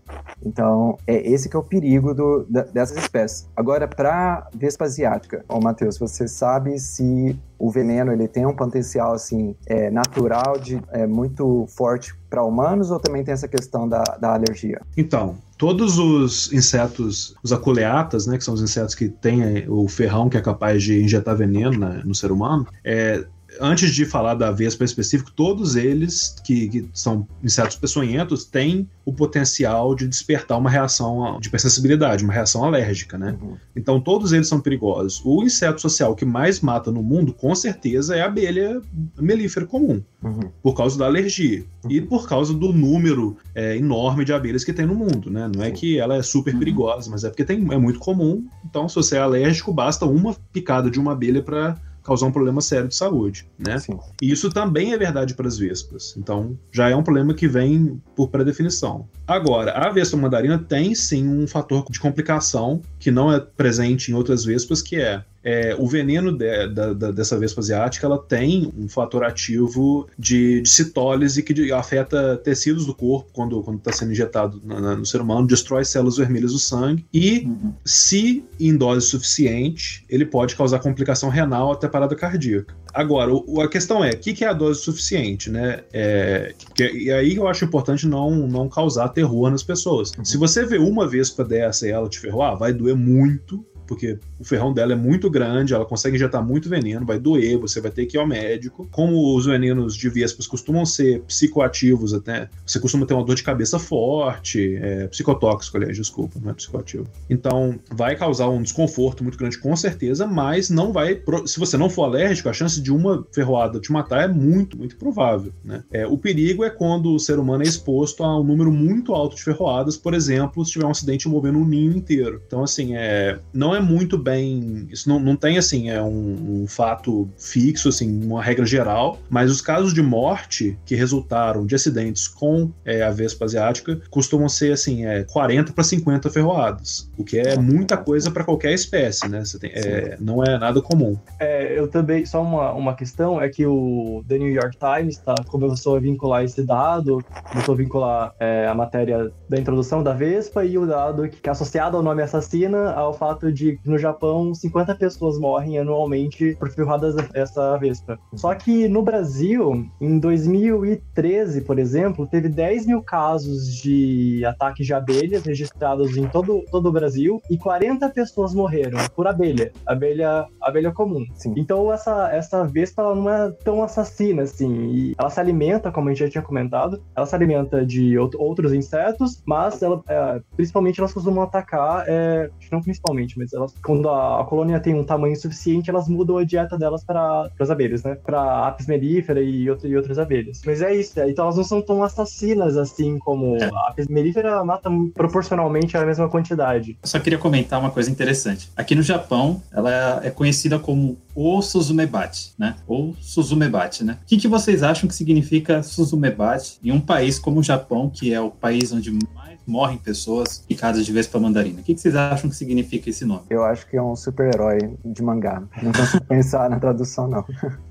Então, 0.44 0.96
é 1.06 1.16
esse 1.30 1.48
que 1.48 1.56
é 1.56 1.58
o 1.58 1.62
perigo 1.62 2.14
do, 2.14 2.46
da, 2.48 2.62
dessas 2.62 2.96
espécies. 2.96 3.48
Agora, 3.56 3.86
para 3.86 4.48
vespa 4.54 4.84
asiática, 4.84 5.44
ô 5.48 5.60
Matheus, 5.60 5.98
você 5.98 6.26
sabe 6.26 6.78
se 6.78 7.38
o 7.58 7.70
veneno 7.70 8.12
ele 8.12 8.26
tem 8.26 8.46
um 8.46 8.54
potencial 8.54 9.12
assim 9.12 9.54
é, 9.66 9.90
natural 9.90 10.58
de 10.58 10.80
é, 10.90 11.06
muito 11.06 11.66
forte 11.68 12.14
para 12.28 12.42
humanos 12.42 12.90
ou 12.90 12.98
também 12.98 13.22
tem 13.22 13.34
essa 13.34 13.48
questão 13.48 13.88
da, 13.88 14.02
da 14.20 14.34
alergia? 14.34 14.80
Então, 14.96 15.36
todos 15.58 15.98
os 15.98 16.50
insetos, 16.52 17.34
os 17.42 17.52
aculeatas, 17.52 18.26
né, 18.26 18.38
que 18.38 18.44
são 18.44 18.54
os 18.54 18.62
insetos 18.62 18.94
que 18.94 19.08
têm 19.08 19.68
o 19.68 19.86
ferrão 19.88 20.30
que 20.30 20.38
é 20.38 20.40
capaz 20.40 20.82
de 20.82 21.02
injetar 21.02 21.36
veneno 21.36 21.78
né, 21.78 22.00
no 22.04 22.14
ser 22.14 22.32
humano, 22.32 22.66
é, 22.82 23.24
antes 23.60 23.94
de 23.94 24.04
falar 24.04 24.34
da 24.34 24.50
vespa 24.50 24.84
específico, 24.84 25.30
todos 25.30 25.76
eles, 25.76 26.34
que, 26.44 26.68
que, 26.68 26.88
são 26.92 27.26
insetos 27.42 27.76
peçonhentos, 27.76 28.44
têm 28.44 28.88
o 29.04 29.12
potencial 29.12 29.94
de 29.94 30.08
despertar 30.08 30.58
uma 30.58 30.70
reação 30.70 31.38
de 31.40 31.48
hipersensibilidade, 31.48 32.24
uma 32.24 32.32
reação 32.32 32.64
alérgica, 32.64 33.18
né? 33.18 33.36
Uhum. 33.40 33.56
Então, 33.76 34.00
todos 34.00 34.32
eles 34.32 34.48
são 34.48 34.60
perigosos. 34.60 35.20
O 35.24 35.42
inseto 35.42 35.80
social 35.80 36.14
que 36.14 36.24
mais 36.24 36.60
mata 36.60 36.90
no 36.90 37.02
mundo, 37.02 37.32
com 37.32 37.54
certeza, 37.54 38.16
é 38.16 38.22
a 38.22 38.26
abelha 38.26 38.80
melífera 39.18 39.66
comum, 39.66 40.02
uhum. 40.22 40.50
por 40.62 40.74
causa 40.74 40.98
da 40.98 41.06
alergia 41.06 41.64
uhum. 41.84 41.90
e 41.90 42.00
por 42.00 42.28
causa 42.28 42.54
do 42.54 42.72
número 42.72 43.36
é, 43.54 43.76
enorme 43.76 44.24
de 44.24 44.32
abelhas 44.32 44.64
que 44.64 44.72
tem 44.72 44.86
no 44.86 44.94
mundo, 44.94 45.30
né? 45.30 45.50
Não 45.54 45.62
é 45.62 45.70
que 45.70 45.98
ela 45.98 46.16
é 46.16 46.22
super 46.22 46.54
uhum. 46.54 46.60
perigosa, 46.60 47.10
mas 47.10 47.24
é 47.24 47.28
porque 47.28 47.44
tem, 47.44 47.56
é 47.72 47.78
muito 47.78 47.98
comum. 47.98 48.44
Então, 48.64 48.88
se 48.88 48.94
você 48.94 49.16
é 49.16 49.20
alérgico, 49.20 49.72
basta 49.72 50.06
uma 50.06 50.34
picada 50.52 50.90
de 50.90 50.98
uma 50.98 51.12
abelha 51.12 51.42
para 51.42 51.76
causar 52.02 52.26
um 52.26 52.32
problema 52.32 52.60
sério 52.60 52.88
de 52.88 52.94
saúde, 52.94 53.46
né? 53.58 53.78
Sim. 53.78 53.98
E 54.20 54.30
isso 54.30 54.50
também 54.50 54.92
é 54.92 54.98
verdade 54.98 55.34
para 55.34 55.48
as 55.48 55.58
vespas. 55.58 56.14
Então, 56.16 56.58
já 56.72 56.88
é 56.88 56.96
um 56.96 57.02
problema 57.02 57.34
que 57.34 57.48
vem 57.48 58.00
por 58.14 58.28
pré-definição. 58.28 59.08
Agora, 59.26 59.72
a 59.72 59.90
vespa 59.90 60.16
mandarina 60.16 60.58
tem 60.58 60.94
sim 60.94 61.28
um 61.28 61.46
fator 61.46 61.84
de 61.90 62.00
complicação 62.00 62.80
que 62.98 63.10
não 63.10 63.32
é 63.32 63.40
presente 63.40 64.10
em 64.10 64.14
outras 64.14 64.44
vespas, 64.44 64.82
que 64.82 64.96
é 64.96 65.24
é, 65.42 65.74
o 65.78 65.86
veneno 65.86 66.32
de, 66.32 66.68
da, 66.68 66.92
da, 66.92 67.10
dessa 67.10 67.38
vespa 67.38 67.60
asiática 67.60 68.06
ela 68.06 68.18
tem 68.18 68.72
um 68.76 68.88
fator 68.88 69.24
ativo 69.24 70.08
de, 70.18 70.60
de 70.60 70.68
citólise 70.68 71.42
que 71.42 71.54
de, 71.54 71.72
afeta 71.72 72.36
tecidos 72.36 72.84
do 72.86 72.94
corpo 72.94 73.30
quando 73.32 73.60
está 73.76 73.92
sendo 73.92 74.12
injetado 74.12 74.60
na, 74.64 74.80
na, 74.80 74.96
no 74.96 75.06
ser 75.06 75.20
humano, 75.20 75.46
destrói 75.46 75.84
células 75.84 76.16
vermelhas 76.16 76.52
do 76.52 76.58
sangue 76.58 77.06
e, 77.12 77.46
uhum. 77.46 77.72
se 77.84 78.44
em 78.58 78.76
dose 78.76 79.06
suficiente, 79.06 80.04
ele 80.08 80.26
pode 80.26 80.54
causar 80.54 80.78
complicação 80.78 81.30
renal 81.30 81.72
até 81.72 81.88
parada 81.88 82.14
cardíaca. 82.14 82.74
Agora, 82.92 83.32
o, 83.32 83.60
a 83.60 83.68
questão 83.68 84.04
é, 84.04 84.10
o 84.10 84.18
que, 84.18 84.34
que, 84.34 84.44
é 84.44 84.48
a 84.48 84.52
dose 84.52 84.80
suficiente, 84.80 85.48
né? 85.48 85.80
É, 85.92 86.52
que, 86.74 86.84
e 86.90 87.10
aí 87.10 87.36
eu 87.36 87.46
acho 87.46 87.64
importante 87.64 88.06
não, 88.06 88.48
não 88.48 88.68
causar 88.68 89.08
terror 89.10 89.50
nas 89.50 89.62
pessoas. 89.62 90.12
Uhum. 90.18 90.24
Se 90.24 90.36
você 90.36 90.66
vê 90.66 90.76
uma 90.76 91.06
vespa 91.06 91.44
dessa 91.44 91.86
e 91.86 91.90
ela 91.90 92.08
te 92.08 92.18
ferroar, 92.18 92.58
vai 92.58 92.72
doer 92.72 92.96
muito, 92.96 93.64
porque 93.90 94.20
o 94.38 94.44
ferrão 94.44 94.72
dela 94.72 94.92
é 94.92 94.96
muito 94.96 95.28
grande, 95.28 95.74
ela 95.74 95.84
consegue 95.84 96.14
injetar 96.14 96.46
muito 96.46 96.68
veneno, 96.68 97.04
vai 97.04 97.18
doer, 97.18 97.58
você 97.58 97.80
vai 97.80 97.90
ter 97.90 98.06
que 98.06 98.16
ir 98.16 98.20
ao 98.20 98.26
médico. 98.26 98.88
Como 98.92 99.36
os 99.36 99.46
venenos 99.46 99.96
de 99.96 100.08
vespas 100.08 100.46
costumam 100.46 100.86
ser 100.86 101.22
psicoativos 101.22 102.14
até, 102.14 102.48
você 102.64 102.78
costuma 102.78 103.04
ter 103.04 103.14
uma 103.14 103.24
dor 103.24 103.34
de 103.34 103.42
cabeça 103.42 103.80
forte, 103.80 104.76
é, 104.80 105.08
psicotóxico, 105.08 105.76
aliás, 105.76 105.96
desculpa, 105.96 106.38
não 106.40 106.52
é 106.52 106.54
psicoativo. 106.54 107.08
Então, 107.28 107.80
vai 107.90 108.14
causar 108.14 108.48
um 108.48 108.62
desconforto 108.62 109.24
muito 109.24 109.36
grande, 109.36 109.58
com 109.58 109.74
certeza, 109.74 110.24
mas 110.24 110.70
não 110.70 110.92
vai. 110.92 111.20
Se 111.44 111.58
você 111.58 111.76
não 111.76 111.90
for 111.90 112.04
alérgico, 112.04 112.48
a 112.48 112.52
chance 112.52 112.80
de 112.80 112.92
uma 112.92 113.26
ferroada 113.32 113.80
te 113.80 113.90
matar 113.90 114.22
é 114.22 114.28
muito, 114.28 114.78
muito 114.78 114.94
provável. 114.94 115.52
Né? 115.64 115.82
É, 115.90 116.06
o 116.06 116.16
perigo 116.16 116.62
é 116.62 116.70
quando 116.70 117.12
o 117.12 117.18
ser 117.18 117.40
humano 117.40 117.64
é 117.64 117.66
exposto 117.66 118.22
a 118.22 118.38
um 118.38 118.44
número 118.44 118.70
muito 118.70 119.14
alto 119.14 119.34
de 119.34 119.42
ferroadas, 119.42 119.96
por 119.96 120.14
exemplo, 120.14 120.64
se 120.64 120.70
tiver 120.70 120.86
um 120.86 120.90
acidente 120.90 121.26
envolvendo 121.26 121.58
um 121.58 121.64
ninho 121.64 121.96
inteiro. 121.96 122.40
Então, 122.46 122.62
assim, 122.62 122.94
é, 122.94 123.40
não 123.52 123.74
é 123.74 123.79
muito 123.80 124.18
bem. 124.18 124.86
Isso 124.90 125.08
não, 125.08 125.18
não 125.18 125.36
tem, 125.36 125.58
assim, 125.58 125.90
é 125.90 126.02
um, 126.02 126.62
um 126.62 126.66
fato 126.66 127.28
fixo, 127.38 127.88
assim, 127.88 128.24
uma 128.24 128.42
regra 128.42 128.64
geral, 128.64 129.18
mas 129.28 129.50
os 129.50 129.60
casos 129.60 129.92
de 129.92 130.02
morte 130.02 130.78
que 130.84 130.94
resultaram 130.94 131.66
de 131.66 131.74
acidentes 131.74 132.28
com 132.28 132.70
é, 132.84 133.02
a 133.02 133.10
Vespa 133.10 133.44
asiática 133.44 134.00
costumam 134.10 134.48
ser, 134.48 134.72
assim, 134.72 135.06
é, 135.06 135.24
40 135.24 135.72
para 135.72 135.84
50 135.84 136.30
ferroadas, 136.30 137.10
o 137.16 137.24
que 137.24 137.38
é 137.38 137.58
muita 137.58 137.96
coisa 137.96 138.30
para 138.30 138.44
qualquer 138.44 138.72
espécie, 138.72 139.28
né? 139.28 139.42
Tem, 139.60 139.70
é, 139.74 140.16
não 140.20 140.42
é 140.42 140.58
nada 140.58 140.80
comum. 140.80 141.16
É, 141.38 141.78
eu 141.78 141.88
também, 141.88 142.24
só 142.24 142.42
uma, 142.42 142.72
uma 142.72 142.94
questão 142.94 143.40
é 143.40 143.48
que 143.48 143.66
o 143.66 144.24
The 144.28 144.38
New 144.38 144.52
York 144.52 144.76
Times 144.78 145.18
tá, 145.18 145.34
começou 145.46 145.96
a 145.96 146.00
vincular 146.00 146.44
esse 146.44 146.62
dado, 146.62 147.24
começou 147.50 147.74
a 147.74 147.76
vincular 147.78 148.34
é, 148.38 148.66
a 148.66 148.74
matéria 148.74 149.30
da 149.48 149.58
introdução 149.58 150.02
da 150.02 150.12
Vespa 150.12 150.64
e 150.64 150.78
o 150.78 150.86
dado 150.86 151.28
que, 151.28 151.40
que 151.40 151.48
é 151.48 151.52
associado 151.52 151.96
ao 151.96 152.02
nome 152.02 152.22
assassina 152.22 152.92
ao 152.92 153.12
fato 153.12 153.52
de 153.52 153.69
no 153.84 153.98
Japão 153.98 154.54
50 154.54 154.94
pessoas 154.94 155.38
morrem 155.38 155.78
anualmente 155.78 156.56
por 156.58 156.70
ferradas 156.70 157.14
dessa 157.28 157.76
vespa. 157.78 158.18
Só 158.34 158.54
que 158.54 158.88
no 158.88 159.02
Brasil, 159.02 159.86
em 160.00 160.18
2013, 160.18 161.62
por 161.62 161.78
exemplo, 161.78 162.26
teve 162.26 162.48
10 162.48 162.86
mil 162.86 163.02
casos 163.02 163.74
de 163.74 164.44
ataques 164.44 164.86
de 164.86 164.94
abelhas 164.94 165.44
registrados 165.44 166.16
em 166.16 166.26
todo, 166.28 166.64
todo 166.70 166.88
o 166.88 166.92
Brasil 166.92 167.40
e 167.50 167.56
40 167.56 168.08
pessoas 168.10 168.54
morreram 168.54 168.98
por 169.14 169.26
abelha, 169.26 169.72
abelha, 169.86 170.46
abelha 170.60 170.92
comum. 170.92 171.24
Sim. 171.34 171.54
Então 171.56 171.92
essa, 171.92 172.30
essa 172.32 172.64
vespa 172.64 173.02
ela 173.02 173.14
não 173.14 173.30
é 173.30 173.50
tão 173.64 173.82
assassina 173.82 174.42
assim. 174.42 174.90
E 174.90 175.14
ela 175.18 175.30
se 175.30 175.40
alimenta, 175.40 175.90
como 175.90 176.08
a 176.08 176.12
gente 176.12 176.24
já 176.24 176.30
tinha 176.30 176.42
comentado, 176.42 177.02
ela 177.14 177.26
se 177.26 177.34
alimenta 177.34 177.84
de 177.84 178.18
outros 178.18 178.72
insetos, 178.72 179.42
mas 179.46 179.82
ela, 179.82 180.02
é, 180.08 180.40
principalmente 180.56 181.00
elas 181.00 181.12
costumam 181.12 181.44
atacar, 181.44 182.04
é, 182.06 182.50
não 182.70 182.80
principalmente, 182.80 183.38
mas 183.38 183.52
elas, 183.60 183.74
quando 183.84 184.08
a, 184.08 184.40
a, 184.40 184.44
colônia 184.44 184.80
tem 184.80 184.94
um 184.94 185.04
tamanho 185.04 185.36
suficiente, 185.36 185.90
elas 185.90 186.08
mudam 186.08 186.38
a 186.38 186.44
dieta 186.44 186.76
delas 186.76 187.04
para 187.04 187.48
as 187.58 187.70
abelhas, 187.70 188.02
né? 188.02 188.16
Para 188.16 188.66
apis 188.66 188.86
mellifera 188.86 189.40
e, 189.40 189.68
outro, 189.70 189.88
e 189.88 189.96
outras 189.96 190.18
abelhas. 190.18 190.62
Mas 190.64 190.82
é 190.82 190.94
isso, 190.94 191.20
então 191.20 191.44
elas 191.44 191.56
não 191.56 191.64
são 191.64 191.82
tão 191.82 192.02
assassinas 192.02 192.76
assim 192.76 193.18
como 193.18 193.56
é. 193.56 193.64
a 193.64 193.88
apis 193.88 194.08
mellifera 194.08 194.64
mata 194.64 194.90
proporcionalmente 195.14 195.96
a 195.96 196.04
mesma 196.04 196.28
quantidade. 196.28 196.96
Eu 197.02 197.08
só 197.08 197.18
queria 197.18 197.38
comentar 197.38 197.78
uma 197.78 197.90
coisa 197.90 198.10
interessante. 198.10 198.70
Aqui 198.76 198.94
no 198.94 199.02
Japão, 199.02 199.62
ela 199.72 200.20
é 200.24 200.30
conhecida 200.30 200.78
como 200.78 201.18
o 201.34 201.62
Suzumebate, 201.62 202.52
né? 202.58 202.76
Ou 202.86 203.14
Suzumebate, 203.20 204.04
né? 204.04 204.18
O 204.22 204.26
que, 204.26 204.36
que 204.36 204.48
vocês 204.48 204.82
acham 204.82 205.08
que 205.08 205.14
significa 205.14 205.82
Suzumebate 205.82 206.78
em 206.82 206.92
um 206.92 207.00
país 207.00 207.38
como 207.38 207.60
o 207.60 207.62
Japão, 207.62 208.10
que 208.10 208.32
é 208.32 208.40
o 208.40 208.50
país 208.50 208.92
onde 208.92 209.10
mais 209.34 209.49
morrem 209.70 209.96
pessoas 209.98 210.64
picadas 210.66 211.06
de 211.06 211.12
vespa 211.12 211.38
mandarina. 211.38 211.80
O 211.80 211.82
que, 211.84 211.94
que 211.94 212.00
vocês 212.00 212.14
acham 212.16 212.50
que 212.50 212.56
significa 212.56 213.08
esse 213.08 213.24
nome? 213.24 213.42
Eu 213.48 213.64
acho 213.64 213.86
que 213.86 213.96
é 213.96 214.02
um 214.02 214.16
super-herói 214.16 214.78
de 215.04 215.22
mangá. 215.22 215.62
Não 215.82 215.92
consigo 215.92 216.24
pensar 216.26 216.68
na 216.68 216.78
tradução, 216.78 217.28
não. 217.28 217.44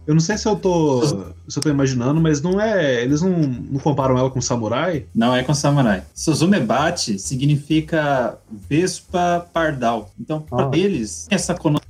Eu 0.05 0.13
não 0.13 0.21
sei 0.21 0.37
se 0.37 0.47
eu 0.47 0.55
tô, 0.55 1.05
se 1.47 1.57
eu 1.57 1.63
tô 1.63 1.69
imaginando, 1.69 2.19
mas 2.19 2.41
não 2.41 2.59
é. 2.59 3.01
Eles 3.03 3.21
não, 3.21 3.31
não 3.31 3.79
comparam 3.79 4.17
ela 4.17 4.29
com 4.29 4.41
samurai? 4.41 5.05
Não 5.15 5.35
é 5.35 5.43
com 5.43 5.53
samurai. 5.53 6.03
Suzumebate 6.13 7.17
significa 7.19 8.37
vespa 8.51 9.47
pardal. 9.53 10.11
Então, 10.19 10.41
para 10.41 10.65
Ah. 10.67 10.71
eles, 10.77 11.27
essa 11.29 11.53
conotação 11.55 11.88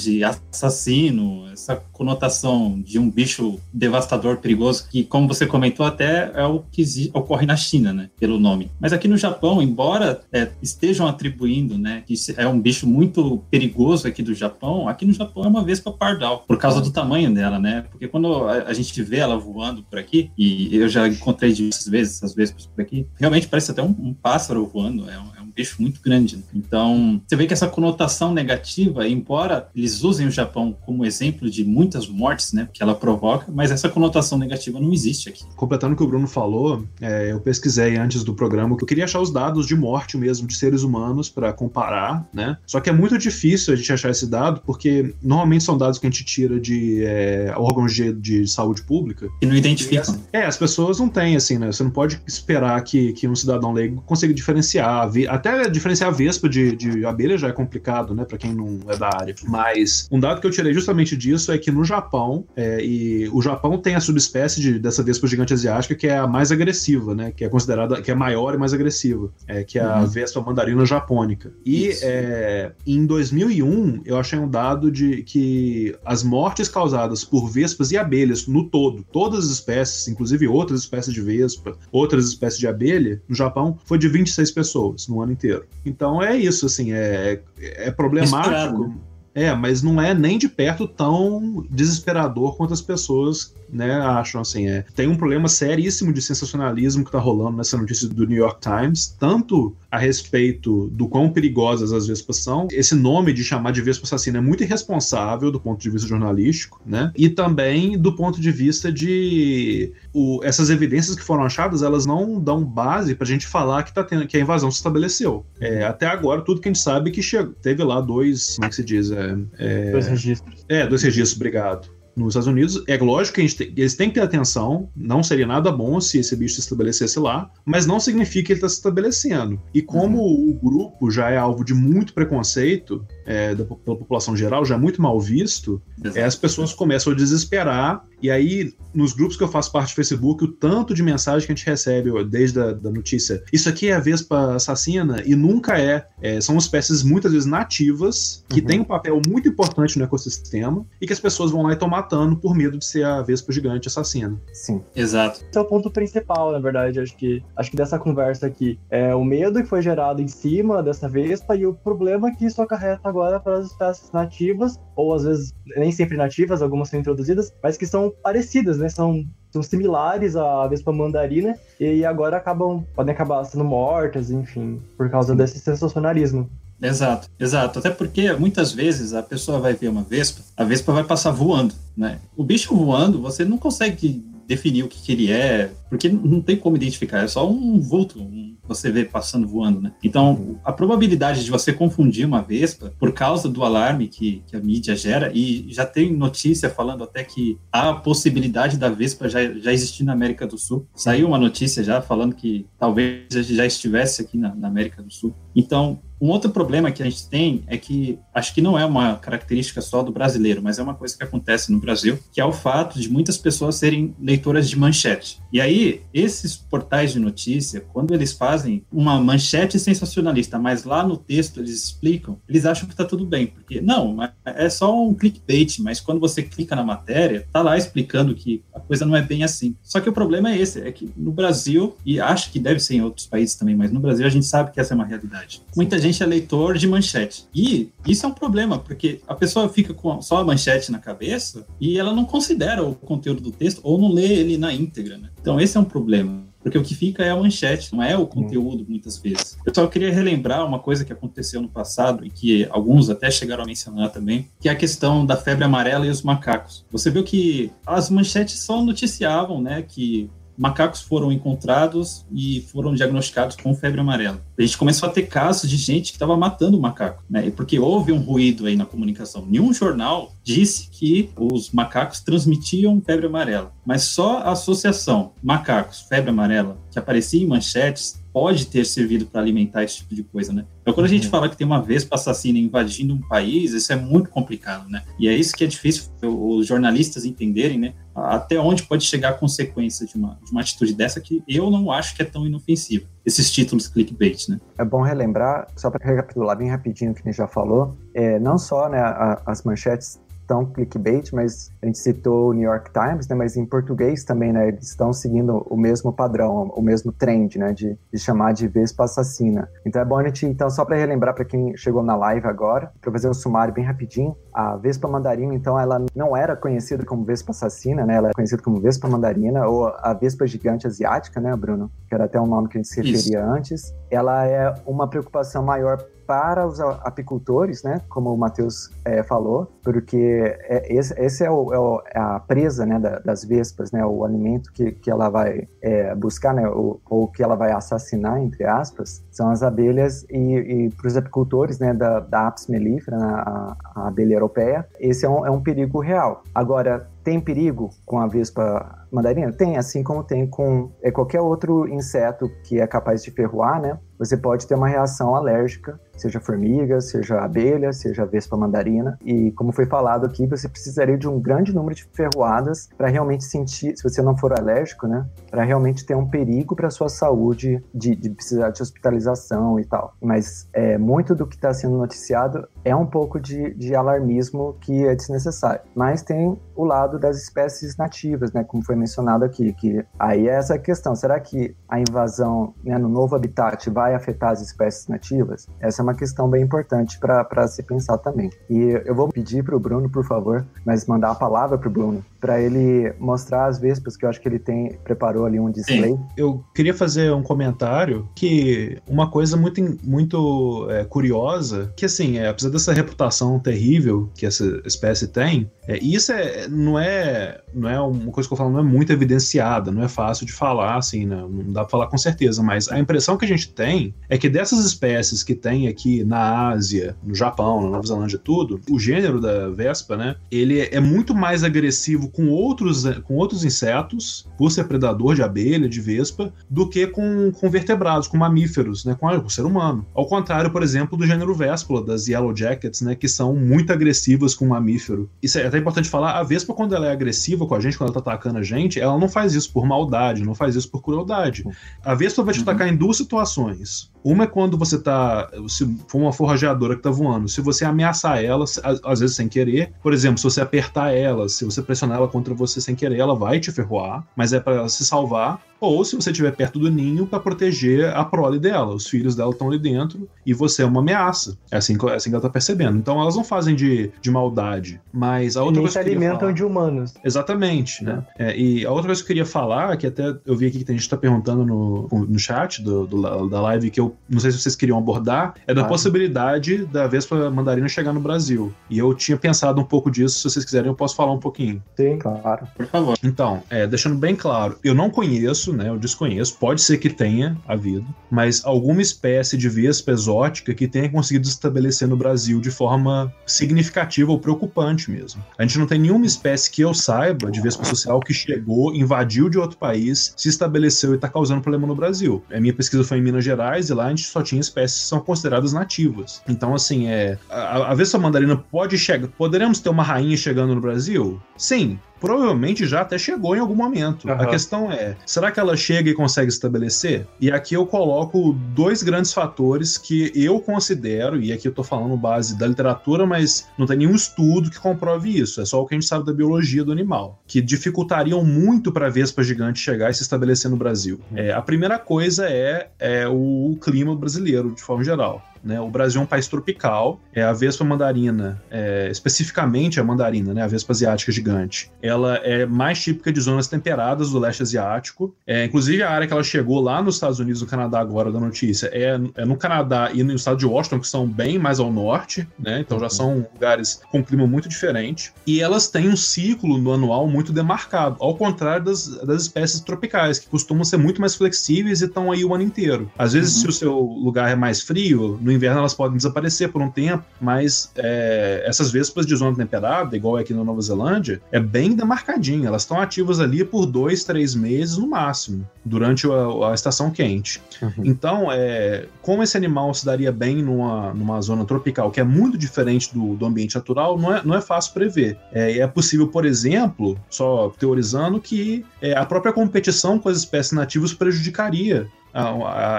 de 0.00 0.22
assassino, 0.22 1.48
essa 1.52 1.76
conotação 1.92 2.80
de 2.80 2.98
um 2.98 3.10
bicho 3.10 3.58
devastador, 3.72 4.36
perigoso, 4.36 4.88
que, 4.88 5.04
como 5.04 5.26
você 5.26 5.46
comentou, 5.46 5.84
até 5.84 6.30
é 6.34 6.44
o 6.44 6.60
que 6.70 6.84
ocorre 7.12 7.46
na 7.46 7.56
China, 7.56 7.92
né? 7.92 8.10
Pelo 8.18 8.38
nome. 8.38 8.70
Mas 8.80 8.92
aqui 8.92 9.08
no 9.08 9.16
Japão, 9.16 9.62
embora 9.62 10.20
é, 10.32 10.50
estejam 10.62 11.06
atribuindo, 11.06 11.78
né, 11.78 12.02
que 12.06 12.14
é 12.36 12.46
um 12.46 12.60
bicho 12.60 12.86
muito 12.86 13.42
perigoso 13.50 14.06
aqui 14.06 14.22
do 14.22 14.34
Japão, 14.34 14.88
aqui 14.88 15.04
no 15.04 15.12
Japão 15.12 15.44
é 15.44 15.48
uma 15.48 15.64
vespa 15.64 15.90
pardal, 15.92 16.44
por 16.46 16.58
causa 16.58 16.80
do 16.80 16.90
tamanho 16.90 17.32
dela, 17.32 17.58
né? 17.58 17.84
Porque 17.90 18.08
quando 18.08 18.48
a, 18.48 18.64
a 18.64 18.72
gente 18.72 19.02
vê 19.02 19.18
ela 19.18 19.36
voando 19.36 19.82
por 19.82 19.98
aqui, 19.98 20.30
e 20.36 20.74
eu 20.76 20.88
já 20.88 21.06
encontrei 21.08 21.52
diversas 21.52 21.86
vezes 21.86 22.16
essas 22.16 22.34
vespas 22.34 22.66
por 22.66 22.82
aqui, 22.82 23.06
realmente 23.16 23.48
parece 23.48 23.70
até 23.70 23.82
um, 23.82 23.94
um 23.98 24.14
pássaro 24.14 24.66
voando, 24.66 25.08
é 25.10 25.18
um, 25.18 25.36
é 25.38 25.42
um 25.42 25.43
bicho 25.54 25.80
muito 25.80 26.00
grande. 26.02 26.36
né? 26.36 26.42
Então, 26.54 27.20
você 27.26 27.36
vê 27.36 27.46
que 27.46 27.52
essa 27.52 27.68
conotação 27.68 28.32
negativa, 28.32 29.06
embora 29.08 29.68
eles 29.74 30.02
usem 30.02 30.26
o 30.26 30.30
Japão 30.30 30.76
como 30.84 31.04
exemplo 31.04 31.48
de 31.50 31.64
muitas 31.64 32.06
mortes, 32.08 32.52
né, 32.52 32.68
que 32.72 32.82
ela 32.82 32.94
provoca, 32.94 33.50
mas 33.52 33.70
essa 33.70 33.88
conotação 33.88 34.38
negativa 34.38 34.80
não 34.80 34.92
existe 34.92 35.28
aqui. 35.28 35.44
Completando 35.56 35.94
o 35.94 35.96
que 35.96 36.02
o 36.02 36.06
Bruno 36.06 36.26
falou, 36.26 36.84
é, 37.00 37.30
eu 37.32 37.40
pesquisei 37.40 37.96
antes 37.96 38.24
do 38.24 38.34
programa 38.34 38.76
que 38.76 38.82
eu 38.82 38.88
queria 38.88 39.04
achar 39.04 39.20
os 39.20 39.30
dados 39.30 39.66
de 39.66 39.76
morte 39.76 40.16
mesmo 40.16 40.46
de 40.46 40.56
seres 40.56 40.82
humanos 40.82 41.28
para 41.28 41.52
comparar, 41.52 42.28
né? 42.32 42.56
Só 42.66 42.80
que 42.80 42.90
é 42.90 42.92
muito 42.92 43.16
difícil 43.18 43.72
a 43.74 43.76
gente 43.76 43.92
achar 43.92 44.10
esse 44.10 44.26
dado 44.26 44.60
porque 44.64 45.14
normalmente 45.22 45.64
são 45.64 45.76
dados 45.76 45.98
que 45.98 46.06
a 46.06 46.10
gente 46.10 46.24
tira 46.24 46.58
de 46.60 47.02
é, 47.04 47.52
órgãos 47.56 47.92
de, 47.94 48.12
de 48.12 48.46
saúde 48.48 48.82
pública. 48.82 49.28
E 49.40 49.46
não 49.46 49.54
identificam. 49.56 50.16
É, 50.32 50.44
as 50.44 50.56
pessoas 50.56 50.98
não 50.98 51.08
têm, 51.08 51.36
assim, 51.36 51.58
né? 51.58 51.70
Você 51.70 51.82
não 51.82 51.90
pode 51.90 52.20
esperar 52.26 52.82
que, 52.82 53.12
que 53.12 53.28
um 53.28 53.34
cidadão 53.36 53.72
leigo 53.72 54.02
consiga 54.06 54.32
diferenciar. 54.34 55.02
a 55.02 55.06
ve- 55.06 55.26
Até 55.44 55.68
diferenciar 55.68 56.08
a 56.08 56.12
vespa 56.12 56.48
de, 56.48 56.74
de 56.74 57.04
abelha 57.04 57.36
já 57.36 57.48
é 57.48 57.52
complicado, 57.52 58.14
né? 58.14 58.24
Pra 58.24 58.38
quem 58.38 58.54
não 58.54 58.78
é 58.88 58.96
da 58.96 59.08
área. 59.08 59.34
Mas 59.46 60.08
um 60.10 60.18
dado 60.18 60.40
que 60.40 60.46
eu 60.46 60.50
tirei 60.50 60.72
justamente 60.72 61.14
disso 61.16 61.52
é 61.52 61.58
que 61.58 61.70
no 61.70 61.84
Japão, 61.84 62.46
é, 62.56 62.82
e 62.82 63.28
o 63.30 63.42
Japão 63.42 63.76
tem 63.76 63.94
a 63.94 64.00
subespécie 64.00 64.60
de- 64.60 64.78
dessa 64.78 65.02
vespa 65.02 65.26
gigante 65.26 65.52
asiática 65.52 65.94
que 65.94 66.06
é 66.06 66.16
a 66.16 66.26
mais 66.26 66.50
agressiva, 66.50 67.14
né? 67.14 67.30
Que 67.30 67.44
é 67.44 67.48
considerada, 67.48 68.00
que 68.00 68.10
é 68.10 68.14
maior 68.14 68.54
e 68.54 68.58
mais 68.58 68.72
agressiva, 68.72 69.30
é, 69.46 69.62
que 69.62 69.78
é 69.78 69.82
a 69.84 70.00
Uhum. 70.00 70.06
vespa 70.06 70.40
mandarina 70.40 70.84
japônica. 70.86 71.52
E 71.64 71.90
é, 72.02 72.72
em 72.86 73.04
2001, 73.04 74.00
eu 74.06 74.16
achei 74.16 74.38
um 74.38 74.48
dado 74.48 74.90
de 74.90 75.22
que 75.24 75.94
as 76.04 76.22
mortes 76.22 76.68
causadas 76.68 77.22
por 77.24 77.48
vespas 77.50 77.90
e 77.92 77.98
abelhas 77.98 78.46
no 78.46 78.64
todo, 78.70 79.04
todas 79.12 79.44
as 79.44 79.50
espécies, 79.50 80.08
inclusive 80.08 80.48
outras 80.48 80.80
espécies 80.80 81.12
de 81.12 81.20
vespa, 81.20 81.76
outras 81.92 82.26
espécies 82.28 82.58
de 82.58 82.66
abelha, 82.66 83.20
no 83.28 83.34
Japão, 83.34 83.78
foi 83.84 83.98
de 83.98 84.08
26 84.08 84.50
pessoas 84.50 85.06
no 85.08 85.20
ano 85.20 85.33
inteiro. 85.34 85.66
Então 85.84 86.22
é 86.22 86.36
isso, 86.36 86.66
assim, 86.66 86.92
é, 86.92 87.40
é 87.58 87.90
problemático. 87.90 88.50
Misturado. 88.50 88.94
É, 89.34 89.52
mas 89.52 89.82
não 89.82 90.00
é 90.00 90.14
nem 90.14 90.38
de 90.38 90.48
perto 90.48 90.86
tão 90.86 91.66
desesperador 91.68 92.56
quanto 92.56 92.72
as 92.72 92.80
pessoas 92.80 93.52
né, 93.68 93.92
acham 93.92 94.40
assim. 94.40 94.68
É. 94.68 94.84
Tem 94.94 95.08
um 95.08 95.16
problema 95.16 95.48
seríssimo 95.48 96.12
de 96.12 96.22
sensacionalismo 96.22 97.04
que 97.04 97.10
tá 97.10 97.18
rolando 97.18 97.56
nessa 97.56 97.76
notícia 97.76 98.08
do 98.08 98.26
New 98.26 98.38
York 98.38 98.60
Times, 98.60 99.14
tanto 99.18 99.74
a 99.90 99.98
respeito 99.98 100.88
do 100.92 101.08
quão 101.08 101.30
perigosas 101.30 101.92
as 101.92 102.06
vespas 102.06 102.36
são. 102.36 102.68
Esse 102.70 102.94
nome 102.94 103.32
de 103.32 103.42
chamar 103.42 103.72
de 103.72 103.82
vespa 103.82 104.04
assassina 104.04 104.38
é 104.38 104.40
muito 104.40 104.62
irresponsável 104.62 105.50
do 105.50 105.58
ponto 105.58 105.80
de 105.80 105.90
vista 105.90 106.06
jornalístico, 106.06 106.80
né? 106.86 107.10
E 107.16 107.28
também 107.28 107.98
do 107.98 108.14
ponto 108.14 108.40
de 108.40 108.52
vista 108.52 108.92
de 108.92 109.92
o- 110.14 110.40
essas 110.44 110.70
evidências 110.70 111.16
que 111.16 111.22
foram 111.22 111.42
achadas, 111.44 111.82
elas 111.82 112.06
não 112.06 112.40
dão 112.40 112.64
base 112.64 113.14
pra 113.14 113.26
gente 113.26 113.46
falar 113.46 113.82
que, 113.82 113.92
tá 113.92 114.02
tendo, 114.04 114.26
que 114.26 114.36
a 114.36 114.40
invasão 114.40 114.70
se 114.70 114.76
estabeleceu. 114.78 115.44
É, 115.60 115.84
até 115.84 116.06
agora, 116.06 116.40
tudo 116.42 116.60
que 116.60 116.68
a 116.68 116.72
gente 116.72 116.80
sabe 116.82 117.10
é 117.10 117.12
que 117.12 117.22
chegou, 117.22 117.52
teve 117.60 117.82
lá 117.82 118.00
dois, 118.00 118.54
como 118.54 118.66
é 118.66 118.68
que 118.68 118.76
se 118.76 118.84
diz? 118.84 119.10
É, 119.10 119.36
é, 119.58 119.90
Dois 119.90 120.06
registros. 120.06 120.64
é, 120.68 120.86
dois 120.86 121.02
registros, 121.02 121.36
obrigado. 121.36 121.92
Nos 122.16 122.28
Estados 122.28 122.46
Unidos, 122.46 122.80
é 122.86 122.96
lógico 122.96 123.34
que 123.34 123.40
a 123.40 123.44
gente 123.44 123.56
tem- 123.56 123.72
eles 123.76 123.96
têm 123.96 124.08
que 124.08 124.14
ter 124.14 124.20
atenção, 124.20 124.88
não 124.94 125.20
seria 125.20 125.48
nada 125.48 125.72
bom 125.72 126.00
se 126.00 126.16
esse 126.20 126.36
bicho 126.36 126.54
se 126.54 126.60
estabelecesse 126.60 127.18
lá, 127.18 127.50
mas 127.66 127.86
não 127.86 127.98
significa 127.98 128.46
que 128.46 128.52
ele 128.52 128.58
está 128.58 128.68
se 128.68 128.76
estabelecendo. 128.76 129.60
E 129.74 129.82
como 129.82 130.22
o 130.22 130.54
grupo 130.54 131.10
já 131.10 131.30
é 131.30 131.36
alvo 131.36 131.64
de 131.64 131.74
muito 131.74 132.14
preconceito 132.14 133.04
é, 133.26 133.52
da, 133.56 133.64
pela 133.64 133.96
população 133.96 134.36
geral, 134.36 134.64
já 134.64 134.76
é 134.76 134.78
muito 134.78 135.02
mal 135.02 135.18
visto, 135.20 135.82
é, 136.14 136.22
as 136.22 136.36
pessoas 136.36 136.72
começam 136.72 137.12
a 137.12 137.16
desesperar, 137.16 138.04
e 138.24 138.30
aí, 138.30 138.72
nos 138.94 139.12
grupos 139.12 139.36
que 139.36 139.42
eu 139.42 139.48
faço 139.48 139.70
parte 139.70 139.92
do 139.92 139.96
Facebook, 139.96 140.42
o 140.42 140.48
tanto 140.48 140.94
de 140.94 141.02
mensagem 141.02 141.46
que 141.46 141.52
a 141.52 141.54
gente 141.54 141.66
recebe 141.66 142.10
ó, 142.10 142.22
desde 142.22 142.58
a 142.58 142.72
da 142.72 142.90
notícia, 142.90 143.44
isso 143.52 143.68
aqui 143.68 143.88
é 143.88 143.92
a 143.92 144.00
vespa 144.00 144.54
assassina, 144.54 145.22
e 145.26 145.34
nunca 145.34 145.78
é. 145.78 146.06
É, 146.22 146.40
são 146.40 146.56
espécies 146.56 147.02
muitas 147.02 147.32
vezes 147.32 147.46
nativas, 147.46 148.42
que 148.48 148.60
Uhum. 148.60 148.66
têm 148.66 148.80
um 148.80 148.84
papel 148.84 149.20
muito 149.28 149.46
importante 149.46 149.98
no 149.98 150.06
ecossistema, 150.06 150.86
e 151.02 151.06
que 151.06 151.12
as 151.12 151.20
pessoas 151.20 151.50
vão 151.50 151.64
lá 151.64 151.70
e 151.70 151.72
estão 151.74 151.86
matando 151.86 152.34
por 152.34 152.54
medo 152.54 152.78
de 152.78 152.86
ser 152.86 153.04
a 153.04 153.20
vespa 153.20 153.52
gigante 153.52 153.88
assassina. 153.88 154.40
Sim. 154.54 154.80
Exato. 154.96 155.44
Esse 155.46 155.58
é 155.58 155.60
o 155.60 155.66
ponto 155.66 155.90
principal, 155.90 156.50
na 156.50 156.58
verdade, 156.58 157.00
acho 157.00 157.14
que, 157.18 157.42
acho 157.54 157.70
que 157.70 157.76
dessa 157.76 157.98
conversa 157.98 158.46
aqui. 158.46 158.78
É 158.88 159.14
o 159.14 159.22
medo 159.22 159.62
que 159.62 159.68
foi 159.68 159.82
gerado 159.82 160.22
em 160.22 160.28
cima 160.28 160.82
dessa 160.82 161.10
vespa 161.10 161.54
e 161.54 161.66
o 161.66 161.74
problema 161.74 162.34
que 162.34 162.46
isso 162.46 162.62
acarreta 162.62 163.06
agora 163.06 163.38
para 163.38 163.58
as 163.58 163.66
espécies 163.66 164.10
nativas, 164.12 164.80
ou 164.96 165.14
às 165.14 165.24
vezes 165.24 165.54
nem 165.76 165.90
sempre 165.92 166.16
nativas, 166.16 166.62
algumas 166.62 166.88
são 166.88 167.00
introduzidas, 167.00 167.52
mas 167.62 167.76
que 167.76 167.86
são 167.86 168.12
parecidas, 168.22 168.78
né? 168.78 168.88
São, 168.88 169.24
são 169.50 169.62
similares 169.62 170.36
à 170.36 170.66
vespa 170.66 170.92
mandarina 170.92 171.58
e 171.78 172.04
agora 172.04 172.36
acabam, 172.36 172.84
podem 172.94 173.14
acabar 173.14 173.44
sendo 173.44 173.64
mortas, 173.64 174.30
enfim, 174.30 174.80
por 174.96 175.10
causa 175.10 175.34
desse 175.34 175.58
sensacionalismo. 175.58 176.48
Exato, 176.80 177.28
exato. 177.38 177.78
Até 177.78 177.90
porque 177.90 178.32
muitas 178.34 178.72
vezes 178.72 179.14
a 179.14 179.22
pessoa 179.22 179.58
vai 179.58 179.74
ver 179.74 179.88
uma 179.88 180.02
vespa, 180.02 180.42
a 180.56 180.64
vespa 180.64 180.92
vai 180.92 181.04
passar 181.04 181.30
voando, 181.30 181.74
né? 181.96 182.18
O 182.36 182.44
bicho 182.44 182.74
voando, 182.74 183.22
você 183.22 183.44
não 183.44 183.56
consegue 183.56 184.24
definir 184.46 184.84
o 184.84 184.88
que, 184.88 185.00
que 185.00 185.12
ele 185.12 185.30
é, 185.30 185.72
porque 185.88 186.08
não 186.08 186.40
tem 186.40 186.56
como 186.56 186.76
identificar, 186.76 187.18
é 187.24 187.28
só 187.28 187.48
um 187.48 187.80
vulto, 187.80 188.20
um- 188.20 188.54
você 188.66 188.90
vê 188.90 189.04
passando 189.04 189.46
voando, 189.46 189.80
né? 189.80 189.92
Então, 190.02 190.58
a 190.64 190.72
probabilidade 190.72 191.44
de 191.44 191.50
você 191.50 191.72
confundir 191.72 192.26
uma 192.26 192.40
vespa 192.40 192.92
por 192.98 193.12
causa 193.12 193.48
do 193.48 193.62
alarme 193.62 194.08
que, 194.08 194.42
que 194.46 194.56
a 194.56 194.60
mídia 194.60 194.96
gera, 194.96 195.30
e 195.34 195.66
já 195.68 195.84
tem 195.84 196.12
notícia 196.12 196.70
falando 196.70 197.04
até 197.04 197.22
que 197.22 197.58
há 197.70 197.90
a 197.90 197.94
possibilidade 197.94 198.78
da 198.78 198.88
vespa 198.88 199.28
já, 199.28 199.44
já 199.52 199.72
existir 199.72 200.02
na 200.04 200.12
América 200.12 200.46
do 200.46 200.56
Sul. 200.56 200.86
Saiu 200.94 201.28
uma 201.28 201.38
notícia 201.38 201.84
já 201.84 202.00
falando 202.00 202.34
que 202.34 202.66
talvez 202.78 203.26
já 203.30 203.66
estivesse 203.66 204.22
aqui 204.22 204.38
na, 204.38 204.54
na 204.54 204.68
América 204.68 205.02
do 205.02 205.12
Sul. 205.12 205.34
Então, 205.54 206.00
um 206.24 206.30
outro 206.30 206.50
problema 206.50 206.90
que 206.90 207.02
a 207.02 207.04
gente 207.04 207.28
tem 207.28 207.62
é 207.66 207.76
que 207.76 208.18
acho 208.32 208.54
que 208.54 208.62
não 208.62 208.78
é 208.78 208.84
uma 208.86 209.16
característica 209.16 209.82
só 209.82 210.02
do 210.02 210.10
brasileiro, 210.10 210.62
mas 210.62 210.78
é 210.78 210.82
uma 210.82 210.94
coisa 210.94 211.14
que 211.14 211.22
acontece 211.22 211.70
no 211.70 211.78
Brasil, 211.78 212.18
que 212.32 212.40
é 212.40 212.44
o 212.44 212.52
fato 212.52 212.98
de 212.98 213.10
muitas 213.10 213.36
pessoas 213.36 213.74
serem 213.74 214.14
leitoras 214.18 214.70
de 214.70 214.78
manchete. 214.78 215.38
E 215.52 215.60
aí, 215.60 216.00
esses 216.14 216.56
portais 216.56 217.12
de 217.12 217.18
notícia, 217.18 217.84
quando 217.92 218.14
eles 218.14 218.32
fazem 218.32 218.82
uma 218.90 219.20
manchete 219.20 219.78
sensacionalista, 219.78 220.58
mas 220.58 220.84
lá 220.84 221.06
no 221.06 221.18
texto 221.18 221.60
eles 221.60 221.84
explicam, 221.84 222.38
eles 222.48 222.64
acham 222.64 222.88
que 222.88 222.96
tá 222.96 223.04
tudo 223.04 223.26
bem, 223.26 223.46
porque 223.46 223.82
não, 223.82 224.16
é 224.46 224.70
só 224.70 224.98
um 224.98 225.12
clickbait, 225.12 225.78
mas 225.80 226.00
quando 226.00 226.20
você 226.20 226.42
clica 226.42 226.74
na 226.74 226.82
matéria, 226.82 227.46
tá 227.52 227.60
lá 227.60 227.76
explicando 227.76 228.34
que 228.34 228.62
a 228.74 228.80
coisa 228.80 229.04
não 229.04 229.14
é 229.14 229.20
bem 229.20 229.44
assim. 229.44 229.76
Só 229.82 230.00
que 230.00 230.08
o 230.08 230.12
problema 230.12 230.50
é 230.50 230.58
esse, 230.58 230.80
é 230.80 230.90
que 230.90 231.12
no 231.14 231.32
Brasil, 231.32 231.94
e 232.04 232.18
acho 232.18 232.50
que 232.50 232.58
deve 232.58 232.80
ser 232.80 232.94
em 232.94 233.02
outros 233.02 233.26
países 233.26 233.54
também, 233.56 233.76
mas 233.76 233.92
no 233.92 234.00
Brasil 234.00 234.26
a 234.26 234.30
gente 234.30 234.46
sabe 234.46 234.72
que 234.72 234.80
essa 234.80 234.94
é 234.94 234.96
uma 234.96 235.04
realidade. 235.04 235.62
Muita 235.76 235.98
gente 235.98 236.13
é 236.22 236.26
leitor 236.26 236.76
de 236.78 236.86
manchete. 236.86 237.46
E 237.54 237.90
isso 238.06 238.24
é 238.26 238.28
um 238.28 238.32
problema, 238.32 238.78
porque 238.78 239.20
a 239.26 239.34
pessoa 239.34 239.68
fica 239.68 239.92
com 239.92 240.20
só 240.20 240.38
a 240.38 240.44
manchete 240.44 240.92
na 240.92 240.98
cabeça 240.98 241.66
e 241.80 241.98
ela 241.98 242.12
não 242.12 242.24
considera 242.24 242.84
o 242.84 242.94
conteúdo 242.94 243.40
do 243.40 243.50
texto 243.50 243.80
ou 243.82 243.98
não 243.98 244.12
lê 244.12 244.26
ele 244.26 244.56
na 244.56 244.72
íntegra, 244.72 245.18
né? 245.18 245.30
Então 245.40 245.60
esse 245.60 245.76
é 245.76 245.80
um 245.80 245.84
problema. 245.84 246.44
Porque 246.64 246.78
o 246.78 246.82
que 246.82 246.94
fica 246.94 247.22
é 247.22 247.28
a 247.28 247.36
manchete, 247.36 247.92
não 247.92 248.02
é 248.02 248.16
o 248.16 248.26
conteúdo, 248.26 248.86
muitas 248.88 249.18
vezes. 249.18 249.58
Eu 249.66 249.74
só 249.74 249.86
queria 249.86 250.10
relembrar 250.10 250.66
uma 250.66 250.78
coisa 250.78 251.04
que 251.04 251.12
aconteceu 251.12 251.60
no 251.60 251.68
passado 251.68 252.24
e 252.24 252.30
que 252.30 252.66
alguns 252.70 253.10
até 253.10 253.30
chegaram 253.30 253.64
a 253.64 253.66
mencionar 253.66 254.10
também, 254.10 254.48
que 254.58 254.70
é 254.70 254.72
a 254.72 254.74
questão 254.74 255.26
da 255.26 255.36
febre 255.36 255.62
amarela 255.62 256.06
e 256.06 256.08
os 256.08 256.22
macacos. 256.22 256.86
Você 256.90 257.10
viu 257.10 257.22
que 257.22 257.70
as 257.86 258.08
manchetes 258.08 258.60
só 258.60 258.82
noticiavam, 258.82 259.60
né, 259.60 259.82
que 259.82 260.30
macacos 260.56 261.02
foram 261.02 261.32
encontrados 261.32 262.24
e 262.32 262.64
foram 262.72 262.94
diagnosticados 262.94 263.56
com 263.56 263.74
febre 263.74 264.00
amarela. 264.00 264.42
A 264.58 264.62
gente 264.62 264.78
começou 264.78 265.08
a 265.08 265.12
ter 265.12 265.22
casos 265.22 265.68
de 265.68 265.76
gente 265.76 266.12
que 266.12 266.16
estava 266.16 266.36
matando 266.36 266.76
o 266.76 266.80
macaco, 266.80 267.22
né? 267.28 267.50
Porque 267.50 267.78
houve 267.78 268.12
um 268.12 268.20
ruído 268.20 268.66
aí 268.66 268.76
na 268.76 268.86
comunicação. 268.86 269.44
Nenhum 269.46 269.72
jornal 269.72 270.32
disse 270.42 270.88
que 270.90 271.30
os 271.36 271.70
macacos 271.70 272.20
transmitiam 272.20 273.00
febre 273.00 273.26
amarela. 273.26 273.72
mas 273.84 274.02
só 274.02 274.38
a 274.38 274.52
associação 274.52 275.32
macacos, 275.42 276.02
febre 276.02 276.30
amarela, 276.30 276.78
que 276.90 276.98
aparecia 276.98 277.42
em 277.42 277.46
manchetes, 277.46 278.22
pode 278.34 278.66
ter 278.66 278.84
servido 278.84 279.26
para 279.26 279.40
alimentar 279.40 279.84
esse 279.84 279.98
tipo 279.98 280.12
de 280.12 280.24
coisa, 280.24 280.52
né? 280.52 280.66
Então, 280.82 280.92
quando 280.92 281.06
a 281.06 281.08
gente 281.08 281.26
uhum. 281.26 281.30
fala 281.30 281.48
que 281.48 281.56
tem 281.56 281.64
uma 281.64 281.80
vespa 281.80 282.16
assassina 282.16 282.58
invadindo 282.58 283.14
um 283.14 283.20
país, 283.20 283.72
isso 283.72 283.92
é 283.92 283.96
muito 283.96 284.28
complicado, 284.28 284.90
né? 284.90 285.04
E 285.20 285.28
é 285.28 285.32
isso 285.32 285.54
que 285.54 285.62
é 285.62 285.66
difícil 285.68 286.10
os 286.20 286.66
jornalistas 286.66 287.24
entenderem, 287.24 287.78
né? 287.78 287.94
Até 288.12 288.58
onde 288.58 288.82
pode 288.82 289.04
chegar 289.04 289.30
a 289.30 289.34
consequência 289.34 290.04
de 290.04 290.16
uma, 290.16 290.36
de 290.44 290.50
uma 290.50 290.62
atitude 290.62 290.94
dessa 290.94 291.20
que 291.20 291.44
eu 291.46 291.70
não 291.70 291.92
acho 291.92 292.16
que 292.16 292.22
é 292.22 292.24
tão 292.24 292.44
inofensiva. 292.44 293.06
Esses 293.24 293.52
títulos 293.52 293.86
clickbait, 293.86 294.48
né? 294.48 294.60
É 294.76 294.84
bom 294.84 295.02
relembrar, 295.02 295.68
só 295.76 295.88
para 295.88 296.04
recapitular 296.04 296.58
bem 296.58 296.68
rapidinho 296.68 297.12
o 297.12 297.14
que 297.14 297.22
a 297.22 297.26
gente 297.26 297.36
já 297.36 297.46
falou, 297.46 297.96
é, 298.12 298.40
não 298.40 298.58
só 298.58 298.88
né, 298.88 298.98
a, 298.98 299.42
as 299.46 299.62
manchetes 299.62 300.20
tão 300.46 300.64
clickbait, 300.66 301.32
mas 301.32 301.70
a 301.82 301.86
gente 301.86 301.98
citou 301.98 302.50
o 302.50 302.52
New 302.52 302.68
York 302.68 302.90
Times, 302.92 303.28
né, 303.28 303.34
mas 303.34 303.56
em 303.56 303.64
português 303.64 304.24
também, 304.24 304.52
né, 304.52 304.68
eles 304.68 304.88
estão 304.88 305.12
seguindo 305.12 305.66
o 305.68 305.76
mesmo 305.76 306.12
padrão, 306.12 306.72
o 306.74 306.82
mesmo 306.82 307.12
trend, 307.12 307.58
né, 307.58 307.72
de, 307.72 307.98
de 308.12 308.18
chamar 308.18 308.52
de 308.52 308.68
Vespa 308.68 309.04
assassina. 309.04 309.68
Então 309.84 310.00
é 310.00 310.04
bom 310.04 310.18
a 310.18 310.24
gente, 310.24 310.46
então 310.46 310.68
só 310.70 310.84
para 310.84 310.96
relembrar 310.96 311.34
para 311.34 311.44
quem 311.44 311.76
chegou 311.76 312.02
na 312.02 312.16
live 312.16 312.46
agora, 312.46 312.92
para 313.00 313.12
fazer 313.12 313.28
um 313.28 313.34
sumário 313.34 313.74
bem 313.74 313.84
rapidinho, 313.84 314.36
a 314.52 314.76
Vespa 314.76 315.08
mandarina, 315.08 315.54
então 315.54 315.78
ela 315.78 316.04
não 316.14 316.36
era 316.36 316.56
conhecida 316.56 317.04
como 317.04 317.24
Vespa 317.24 317.50
assassina, 317.50 318.06
né, 318.06 318.16
ela 318.16 318.28
era 318.28 318.34
conhecida 318.34 318.62
como 318.62 318.80
Vespa 318.80 319.08
mandarina 319.08 319.66
ou 319.66 319.86
a 319.86 320.12
Vespa 320.14 320.46
gigante 320.46 320.86
asiática, 320.86 321.40
né, 321.40 321.54
Bruno, 321.56 321.90
que 322.08 322.14
era 322.14 322.24
até 322.24 322.40
um 322.40 322.46
nome 322.46 322.68
que 322.68 322.78
a 322.78 322.82
gente 322.82 322.88
se 322.88 323.00
referia 323.00 323.40
Isso. 323.40 323.50
antes. 323.50 323.94
Ela 324.10 324.46
é 324.46 324.74
uma 324.86 325.08
preocupação 325.08 325.62
maior 325.62 325.98
para 326.26 326.66
os 326.66 326.80
apicultores, 326.80 327.82
né, 327.82 328.00
como 328.08 328.32
o 328.32 328.38
Matheus 328.38 328.90
é, 329.04 329.22
falou, 329.22 329.70
porque 329.82 330.56
é, 330.68 330.94
esse, 330.94 331.18
esse 331.20 331.44
é, 331.44 331.50
o, 331.50 331.72
é, 331.72 331.78
o, 331.78 332.02
é, 332.06 332.18
a 332.18 332.40
presa 332.40 332.86
né, 332.86 332.98
da, 332.98 333.18
das 333.18 333.44
vespas, 333.44 333.92
né, 333.92 334.04
o 334.04 334.24
alimento 334.24 334.72
que, 334.72 334.92
que 334.92 335.10
ela 335.10 335.28
vai 335.28 335.68
é, 335.82 336.14
buscar, 336.14 336.54
né, 336.54 336.68
ou, 336.68 337.00
ou, 337.08 337.28
que 337.28 337.42
ela 337.42 337.54
vai 337.54 337.72
assassinar, 337.72 338.40
entre 338.40 338.64
aspas, 338.64 339.24
são 339.30 339.50
as 339.50 339.62
abelhas 339.62 340.24
e, 340.30 340.56
e 340.56 340.90
para 340.90 341.08
os 341.08 341.16
apicultores 341.16 341.78
né, 341.78 341.92
da, 341.92 342.20
da 342.20 342.48
Apis 342.48 342.66
mellifera, 342.66 343.18
né, 343.18 343.26
a, 343.26 343.76
a 343.94 344.08
abelha 344.08 344.34
europeia, 344.34 344.86
esse 344.98 345.24
é 345.24 345.28
um, 345.28 345.46
é 345.46 345.50
um 345.50 345.60
perigo 345.60 346.00
real. 346.00 346.42
Agora, 346.54 347.08
tem 347.24 347.40
perigo 347.40 347.90
com 348.04 348.20
a 348.20 348.26
vespa 348.26 349.06
mandarina? 349.10 349.50
Tem, 349.52 349.76
assim 349.78 350.02
como 350.02 350.22
tem 350.22 350.46
com 350.46 350.92
é, 351.02 351.10
qualquer 351.10 351.40
outro 351.40 351.88
inseto 351.88 352.50
que 352.64 352.78
é 352.78 352.86
capaz 352.86 353.24
de 353.24 353.30
ferroar, 353.30 353.80
né? 353.80 353.98
Você 354.18 354.36
pode 354.36 354.66
ter 354.66 354.74
uma 354.74 354.88
reação 354.88 355.34
alérgica, 355.34 355.98
seja 356.16 356.40
formiga, 356.40 357.00
seja 357.00 357.40
abelha, 357.40 357.92
seja 357.92 358.24
vespa 358.24 358.56
mandarina. 358.56 359.18
E 359.24 359.50
como 359.52 359.72
foi 359.72 359.86
falado 359.86 360.24
aqui, 360.24 360.46
você 360.46 360.68
precisaria 360.68 361.18
de 361.18 361.28
um 361.28 361.40
grande 361.40 361.74
número 361.74 361.94
de 361.94 362.04
ferroadas 362.12 362.88
para 362.96 363.08
realmente 363.08 363.44
sentir, 363.44 363.96
se 363.96 364.02
você 364.02 364.22
não 364.22 364.36
for 364.36 364.56
alérgico, 364.58 365.06
né? 365.06 365.26
Para 365.50 365.64
realmente 365.64 366.06
ter 366.06 366.14
um 366.14 366.28
perigo 366.28 366.76
para 366.76 366.90
sua 366.90 367.08
saúde, 367.08 367.82
de, 367.92 368.14
de, 368.14 368.30
precisar 368.30 368.70
de 368.70 368.82
hospitalização 368.82 369.80
e 369.80 369.84
tal. 369.84 370.14
Mas 370.22 370.68
é, 370.72 370.96
muito 370.96 371.34
do 371.34 371.46
que 371.46 371.56
está 371.56 371.74
sendo 371.74 371.96
noticiado 371.96 372.68
é 372.84 372.94
um 372.94 373.06
pouco 373.06 373.40
de, 373.40 373.74
de 373.74 373.94
alarmismo 373.94 374.76
que 374.80 375.06
é 375.06 375.14
desnecessário. 375.14 375.80
Mas 375.94 376.22
tem 376.22 376.56
o 376.76 376.84
lado 376.84 377.13
das 377.18 377.36
espécies 377.42 377.96
nativas, 377.96 378.52
né, 378.52 378.64
como 378.64 378.84
foi 378.84 378.96
mencionado 378.96 379.44
aqui, 379.44 379.72
que 379.72 380.04
aí 380.18 380.48
é 380.48 380.54
essa 380.54 380.78
questão, 380.78 381.14
será 381.14 381.38
que 381.40 381.74
a 381.88 382.00
invasão 382.00 382.74
né, 382.82 382.96
no 382.98 383.08
novo 383.08 383.34
habitat 383.34 383.90
vai 383.90 384.14
afetar 384.14 384.50
as 384.50 384.60
espécies 384.60 385.08
nativas? 385.08 385.68
Essa 385.80 386.00
é 386.00 386.04
uma 386.04 386.14
questão 386.14 386.48
bem 386.48 386.62
importante 386.62 387.18
para 387.18 387.66
se 387.68 387.82
pensar 387.82 388.18
também. 388.18 388.50
E 388.68 389.00
eu 389.04 389.14
vou 389.14 389.28
pedir 389.28 389.64
para 389.64 389.76
o 389.76 389.80
Bruno, 389.80 390.08
por 390.10 390.24
favor, 390.24 390.64
mas 390.84 391.06
mandar 391.06 391.30
a 391.30 391.34
palavra 391.34 391.78
para 391.78 391.88
o 391.88 391.92
Bruno, 391.92 392.24
para 392.44 392.60
ele 392.60 393.10
mostrar 393.18 393.64
as 393.68 393.80
vespas 393.80 394.18
que 394.18 394.26
eu 394.26 394.28
acho 394.28 394.38
que 394.38 394.46
ele 394.46 394.58
tem 394.58 394.98
preparou 395.02 395.46
ali 395.46 395.58
um 395.58 395.70
display. 395.70 396.10
Sim. 396.10 396.20
Eu 396.36 396.62
queria 396.74 396.92
fazer 396.92 397.32
um 397.32 397.42
comentário 397.42 398.28
que 398.36 398.98
uma 399.08 399.30
coisa 399.30 399.56
muito, 399.56 399.80
muito 400.04 400.86
é, 400.90 401.06
curiosa, 401.06 401.90
que 401.96 402.04
assim, 402.04 402.36
é, 402.36 402.48
apesar 402.48 402.68
dessa 402.68 402.92
reputação 402.92 403.58
terrível 403.58 404.28
que 404.34 404.44
essa 404.44 404.82
espécie 404.84 405.26
tem, 405.26 405.70
é, 405.88 405.98
isso 405.98 406.32
é, 406.32 406.68
não 406.68 406.98
é 406.98 407.62
não 407.74 407.88
é 407.88 408.00
uma 408.00 408.30
coisa 408.30 408.48
que 408.48 408.52
eu 408.52 408.58
falo, 408.58 408.70
não 408.70 408.80
é 408.80 408.82
muito 408.82 409.12
evidenciada, 409.12 409.90
não 409.90 410.02
é 410.02 410.08
fácil 410.08 410.46
de 410.46 410.52
falar, 410.52 410.96
assim, 410.96 411.26
né? 411.26 411.36
não 411.36 411.72
dá 411.72 411.80
pra 411.80 411.90
falar 411.90 412.06
com 412.06 412.16
certeza, 412.16 412.62
mas 412.62 412.88
a 412.88 412.98
impressão 412.98 413.36
que 413.36 413.44
a 413.44 413.48
gente 413.48 413.70
tem 413.70 414.14
é 414.28 414.38
que 414.38 414.48
dessas 414.48 414.84
espécies 414.84 415.42
que 415.42 415.54
tem 415.54 415.88
aqui 415.88 416.24
na 416.24 416.68
Ásia, 416.68 417.16
no 417.22 417.34
Japão, 417.34 417.82
na 417.82 417.90
Nova 417.90 418.06
Zelândia, 418.06 418.38
tudo, 418.38 418.80
o 418.90 418.98
gênero 418.98 419.40
da 419.40 419.68
Vespa, 419.70 420.16
né, 420.16 420.36
ele 420.50 420.80
é 420.80 421.00
muito 421.00 421.34
mais 421.34 421.64
agressivo 421.64 422.30
com 422.34 422.48
outros, 422.48 423.04
com 423.24 423.34
outros 423.34 423.64
insetos, 423.64 424.48
por 424.58 424.70
ser 424.70 424.84
predador 424.84 425.34
de 425.34 425.42
abelha, 425.42 425.88
de 425.88 426.00
vespa, 426.00 426.52
do 426.68 426.88
que 426.88 427.06
com, 427.06 427.52
com 427.52 427.70
vertebrados, 427.70 428.28
com 428.28 428.36
mamíferos, 428.36 429.04
né, 429.04 429.16
com, 429.18 429.28
com 429.28 429.46
o 429.46 429.50
ser 429.50 429.64
humano. 429.64 430.06
Ao 430.14 430.26
contrário, 430.26 430.70
por 430.70 430.82
exemplo, 430.82 431.16
do 431.16 431.26
gênero 431.26 431.54
Véspula, 431.54 432.04
das 432.04 432.26
Yellow 432.26 432.54
Jackets, 432.54 433.00
né, 433.00 433.14
que 433.14 433.28
são 433.28 433.54
muito 433.54 433.92
agressivas 433.92 434.54
com 434.54 434.66
mamífero. 434.66 435.30
Isso 435.42 435.58
é 435.58 435.66
até 435.66 435.78
importante 435.78 436.08
falar, 436.08 436.38
a 436.38 436.42
Vespa, 436.42 436.74
quando 436.74 436.94
ela 436.94 437.06
é 437.06 437.12
agressiva 437.12 437.66
com 437.66 437.74
a 437.74 437.80
gente, 437.80 437.96
quando 437.96 438.12
ela 438.12 438.22
tá 438.22 438.32
atacando 438.32 438.58
a 438.58 438.62
gente, 438.62 439.00
ela 439.00 439.18
não 439.18 439.28
faz 439.28 439.54
isso 439.54 439.72
por 439.72 439.86
maldade, 439.86 440.44
não 440.44 440.54
faz 440.54 440.74
isso 440.74 440.90
por 440.90 441.02
crueldade. 441.02 441.64
A 442.04 442.14
Vespa 442.14 442.42
vai 442.42 442.52
te 442.52 442.58
uhum. 442.58 442.62
atacar 442.64 442.88
em 442.88 442.96
duas 442.96 443.16
situações. 443.16 444.12
Uma 444.24 444.44
é 444.44 444.46
quando 444.46 444.78
você 444.78 444.98
tá. 444.98 445.50
Se 445.68 445.84
for 446.08 446.18
uma 446.18 446.32
forrageadora 446.32 446.96
que 446.96 447.02
tá 447.02 447.10
voando, 447.10 447.46
se 447.46 447.60
você 447.60 447.84
ameaçar 447.84 448.42
ela, 448.42 448.64
às 449.04 449.20
vezes 449.20 449.36
sem 449.36 449.48
querer, 449.48 449.92
por 450.02 450.14
exemplo, 450.14 450.38
se 450.38 450.44
você 450.44 450.62
apertar 450.62 451.14
ela, 451.14 451.46
se 451.46 451.62
você 451.62 451.82
pressionar 451.82 452.16
ela 452.16 452.26
contra 452.26 452.54
você 452.54 452.80
sem 452.80 452.94
querer, 452.94 453.18
ela 453.18 453.34
vai 453.34 453.60
te 453.60 453.70
ferroar, 453.70 454.26
mas 454.34 454.54
é 454.54 454.60
para 454.60 454.88
se 454.88 455.04
salvar 455.04 455.60
ou 455.84 456.04
se 456.04 456.16
você 456.16 456.30
estiver 456.30 456.52
perto 456.52 456.78
do 456.78 456.90
ninho 456.90 457.26
para 457.26 457.40
proteger 457.40 458.14
a 458.14 458.24
prole 458.24 458.58
dela. 458.58 458.94
Os 458.94 459.06
filhos 459.06 459.34
dela 459.34 459.50
estão 459.50 459.68
ali 459.68 459.78
dentro 459.78 460.28
e 460.44 460.52
você 460.52 460.82
é 460.82 460.86
uma 460.86 461.00
ameaça. 461.00 461.56
É 461.70 461.76
assim, 461.76 461.96
é 462.08 462.14
assim 462.14 462.30
que 462.30 462.34
ela 462.34 462.42
tá 462.42 462.50
percebendo. 462.50 462.98
Então 462.98 463.20
elas 463.20 463.36
não 463.36 463.44
fazem 463.44 463.74
de, 463.74 464.10
de 464.20 464.30
maldade. 464.30 465.00
Mas 465.12 465.56
a 465.56 465.62
outra 465.62 465.80
coisa. 465.80 465.92
se 465.92 465.98
alimentam 465.98 466.40
falar... 466.40 466.52
de 466.52 466.64
humanos. 466.64 467.14
Exatamente, 467.24 468.04
né? 468.04 468.24
É, 468.38 468.56
e 468.56 468.84
a 468.84 468.90
outra 468.90 469.06
coisa 469.06 469.20
que 469.20 469.24
eu 469.24 469.28
queria 469.28 469.46
falar, 469.46 469.96
que 469.96 470.06
até 470.06 470.34
eu 470.44 470.56
vi 470.56 470.66
aqui 470.66 470.84
que 470.84 470.90
a 470.90 470.94
gente 470.94 471.08
tá 471.08 471.16
perguntando 471.16 471.64
no, 471.64 472.08
no 472.10 472.38
chat 472.38 472.82
do, 472.82 473.06
do, 473.06 473.48
da 473.48 473.60
live, 473.60 473.90
que 473.90 474.00
eu 474.00 474.16
não 474.28 474.40
sei 474.40 474.50
se 474.50 474.58
vocês 474.58 474.76
queriam 474.76 474.98
abordar, 474.98 475.54
é 475.66 475.74
da 475.74 475.82
ah. 475.82 475.84
possibilidade 475.84 476.84
da 476.86 477.06
Vespa 477.06 477.50
Mandarina 477.50 477.88
chegar 477.88 478.12
no 478.12 478.20
Brasil. 478.20 478.72
E 478.88 478.98
eu 478.98 479.14
tinha 479.14 479.36
pensado 479.36 479.80
um 479.80 479.84
pouco 479.84 480.10
disso, 480.10 480.38
se 480.38 480.50
vocês 480.50 480.64
quiserem 480.64 480.88
eu 480.88 480.94
posso 480.94 481.16
falar 481.16 481.32
um 481.32 481.38
pouquinho. 481.38 481.82
Sim, 481.96 482.18
claro. 482.18 482.66
Por 482.76 482.86
favor. 482.86 483.18
Então, 483.22 483.62
é, 483.70 483.86
deixando 483.86 484.16
bem 484.16 484.34
claro, 484.34 484.78
eu 484.82 484.94
não 484.94 485.10
conheço 485.10 485.72
né? 485.74 485.88
Eu 485.88 485.98
desconheço. 485.98 486.56
Pode 486.56 486.80
ser 486.80 486.98
que 486.98 487.10
tenha 487.10 487.56
havido, 487.66 488.06
mas 488.30 488.64
alguma 488.64 489.02
espécie 489.02 489.56
de 489.56 489.68
vespa 489.68 490.12
exótica 490.12 490.74
que 490.74 490.88
tenha 490.88 491.08
conseguido 491.08 491.46
se 491.46 491.52
estabelecer 491.52 492.08
no 492.08 492.16
Brasil 492.16 492.60
de 492.60 492.70
forma 492.70 493.32
significativa 493.46 494.30
ou 494.30 494.38
preocupante 494.38 495.10
mesmo. 495.10 495.44
A 495.58 495.62
gente 495.62 495.78
não 495.78 495.86
tem 495.86 495.98
nenhuma 495.98 496.26
espécie 496.26 496.70
que 496.70 496.82
eu 496.82 496.94
saiba 496.94 497.50
de 497.50 497.60
vespa 497.60 497.84
social 497.84 498.20
que 498.20 498.32
chegou, 498.32 498.94
invadiu 498.94 499.48
de 499.48 499.58
outro 499.58 499.76
país, 499.76 500.32
se 500.36 500.48
estabeleceu 500.48 501.12
e 501.12 501.16
está 501.16 501.28
causando 501.28 501.60
problema 501.60 501.86
no 501.86 501.94
Brasil. 501.94 502.42
A 502.52 502.60
minha 502.60 502.74
pesquisa 502.74 503.04
foi 503.04 503.18
em 503.18 503.22
Minas 503.22 503.44
Gerais 503.44 503.90
e 503.90 503.94
lá 503.94 504.06
a 504.06 504.10
gente 504.10 504.24
só 504.24 504.42
tinha 504.42 504.60
espécies 504.60 505.02
que 505.02 505.08
são 505.08 505.20
consideradas 505.20 505.72
nativas. 505.72 506.42
Então, 506.48 506.74
assim, 506.74 507.08
é 507.08 507.38
a, 507.50 507.92
a 507.92 507.94
vespa 507.94 508.18
mandarina 508.18 508.56
pode 508.56 508.96
chegar. 508.98 509.28
Poderemos 509.28 509.80
ter 509.80 509.88
uma 509.88 510.02
rainha 510.02 510.36
chegando 510.36 510.74
no 510.74 510.80
Brasil? 510.80 511.40
Sim, 511.56 511.98
provavelmente 512.20 512.86
já 512.86 513.02
até 513.02 513.18
chegou 513.18 513.56
em 513.56 513.60
algum 513.60 513.74
momento. 513.74 514.26
Uhum. 514.26 514.34
A 514.34 514.46
questão 514.46 514.90
é, 514.90 515.16
será 515.26 515.50
que 515.50 515.60
ela 515.60 515.76
chega 515.76 516.10
e 516.10 516.14
consegue 516.14 516.48
estabelecer? 516.48 517.26
E 517.40 517.50
aqui 517.50 517.74
eu 517.74 517.86
coloco 517.86 518.52
dois 518.74 519.02
grandes 519.02 519.32
fatores 519.32 519.98
que 519.98 520.32
eu 520.34 520.60
considero, 520.60 521.40
e 521.40 521.52
aqui 521.52 521.68
eu 521.68 521.72
tô 521.72 521.82
falando 521.82 522.16
base 522.16 522.56
da 522.58 522.66
literatura, 522.66 523.26
mas 523.26 523.68
não 523.78 523.86
tem 523.86 523.98
nenhum 523.98 524.14
estudo 524.14 524.70
que 524.70 524.78
comprove 524.78 525.38
isso, 525.38 525.60
é 525.60 525.64
só 525.64 525.80
o 525.80 525.86
que 525.86 525.94
a 525.94 525.98
gente 525.98 526.08
sabe 526.08 526.24
da 526.24 526.32
biologia 526.32 526.84
do 526.84 526.92
animal, 526.92 527.42
que 527.46 527.60
dificultariam 527.60 528.44
muito 528.44 528.92
para 528.92 529.06
a 529.06 529.10
vespa 529.10 529.42
gigante 529.42 529.78
chegar 529.78 530.10
e 530.10 530.14
se 530.14 530.22
estabelecer 530.22 530.70
no 530.70 530.76
Brasil. 530.76 531.20
Uhum. 531.30 531.38
É, 531.38 531.52
a 531.52 531.62
primeira 531.62 531.98
coisa 531.98 532.48
é, 532.48 532.88
é 532.98 533.28
o 533.28 533.76
clima 533.82 534.14
brasileiro, 534.14 534.74
de 534.74 534.82
forma 534.82 535.04
geral. 535.04 535.42
Né? 535.64 535.80
O 535.80 535.88
Brasil 535.88 536.20
é 536.20 536.24
um 536.24 536.26
país 536.26 536.46
tropical, 536.46 537.20
é 537.32 537.42
a 537.42 537.52
vespa 537.52 537.84
mandarina, 537.84 538.62
é, 538.70 539.08
especificamente 539.10 539.98
a 539.98 540.04
mandarina, 540.04 540.52
né? 540.52 540.62
a 540.62 540.66
vespa 540.66 540.92
asiática 540.92 541.32
gigante, 541.32 541.90
ela 542.02 542.36
é 542.36 542.66
mais 542.66 543.02
típica 543.02 543.32
de 543.32 543.40
zonas 543.40 543.66
temperadas 543.66 544.30
do 544.30 544.38
leste 544.38 544.62
asiático. 544.62 545.34
É, 545.46 545.64
inclusive, 545.64 546.02
a 546.02 546.10
área 546.10 546.26
que 546.26 546.32
ela 546.32 546.42
chegou 546.42 546.80
lá 546.80 547.00
nos 547.02 547.16
Estados 547.16 547.38
Unidos, 547.38 547.62
no 547.62 547.66
Canadá, 547.66 548.00
agora 548.00 548.30
da 548.30 548.38
notícia, 548.38 548.90
é, 548.92 549.18
é 549.36 549.44
no 549.44 549.56
Canadá 549.56 550.10
e 550.12 550.22
no 550.22 550.34
estado 550.34 550.58
de 550.58 550.66
Washington, 550.66 551.00
que 551.00 551.08
são 551.08 551.26
bem 551.26 551.58
mais 551.58 551.80
ao 551.80 551.92
norte, 551.92 552.46
né? 552.58 552.80
então 552.80 552.98
já 553.00 553.08
são 553.08 553.46
lugares 553.54 554.00
com 554.10 554.22
clima 554.22 554.46
muito 554.46 554.68
diferente. 554.68 555.32
E 555.46 555.60
elas 555.60 555.88
têm 555.88 556.08
um 556.08 556.16
ciclo 556.16 556.76
no 556.76 556.92
anual 556.92 557.26
muito 557.26 557.52
demarcado, 557.52 558.16
ao 558.20 558.36
contrário 558.36 558.84
das, 558.84 559.06
das 559.06 559.42
espécies 559.42 559.80
tropicais, 559.80 560.38
que 560.38 560.48
costumam 560.48 560.84
ser 560.84 560.96
muito 560.96 561.20
mais 561.20 561.34
flexíveis 561.34 562.02
e 562.02 562.04
estão 562.04 562.30
aí 562.30 562.44
o 562.44 562.54
ano 562.54 562.64
inteiro. 562.64 563.10
Às 563.18 563.32
vezes, 563.32 563.54
uhum. 563.56 563.60
se 563.60 563.68
o 563.68 563.72
seu 563.72 563.98
lugar 564.00 564.50
é 564.50 564.54
mais 564.54 564.80
frio, 564.82 565.38
no 565.40 565.53
inverno 565.54 565.80
elas 565.80 565.94
podem 565.94 566.16
desaparecer 566.16 566.70
por 566.70 566.82
um 566.82 566.90
tempo, 566.90 567.24
mas 567.40 567.90
é, 567.96 568.62
essas 568.66 568.90
vespas 568.90 569.26
de 569.26 569.34
zona 569.34 569.56
temperada, 569.56 570.16
igual 570.16 570.38
é 570.38 570.42
aqui 570.42 570.52
na 570.52 570.64
Nova 570.64 570.80
Zelândia, 570.80 571.40
é 571.50 571.60
bem 571.60 571.94
demarcadinha. 571.94 572.68
Elas 572.68 572.82
estão 572.82 573.00
ativas 573.00 573.40
ali 573.40 573.64
por 573.64 573.86
dois, 573.86 574.24
três 574.24 574.54
meses 574.54 574.96
no 574.96 575.08
máximo, 575.08 575.68
durante 575.84 576.26
a, 576.26 576.70
a 576.70 576.74
estação 576.74 577.10
quente. 577.10 577.60
Uhum. 577.80 578.04
Então, 578.04 578.52
é, 578.52 579.06
como 579.22 579.42
esse 579.42 579.56
animal 579.56 579.92
se 579.94 580.04
daria 580.04 580.32
bem 580.32 580.62
numa, 580.62 581.12
numa 581.14 581.40
zona 581.40 581.64
tropical, 581.64 582.10
que 582.10 582.20
é 582.20 582.24
muito 582.24 582.56
diferente 582.56 583.12
do, 583.12 583.34
do 583.34 583.46
ambiente 583.46 583.74
natural, 583.74 584.18
não 584.18 584.34
é, 584.34 584.42
não 584.44 584.54
é 584.54 584.60
fácil 584.60 584.92
prever. 584.94 585.38
É, 585.52 585.78
é 585.78 585.86
possível, 585.86 586.28
por 586.28 586.44
exemplo, 586.44 587.18
só 587.28 587.72
teorizando, 587.78 588.40
que 588.40 588.84
é, 589.00 589.16
a 589.16 589.24
própria 589.24 589.52
competição 589.52 590.18
com 590.18 590.28
as 590.28 590.38
espécies 590.38 590.72
nativas 590.72 591.12
prejudicaria 591.12 592.08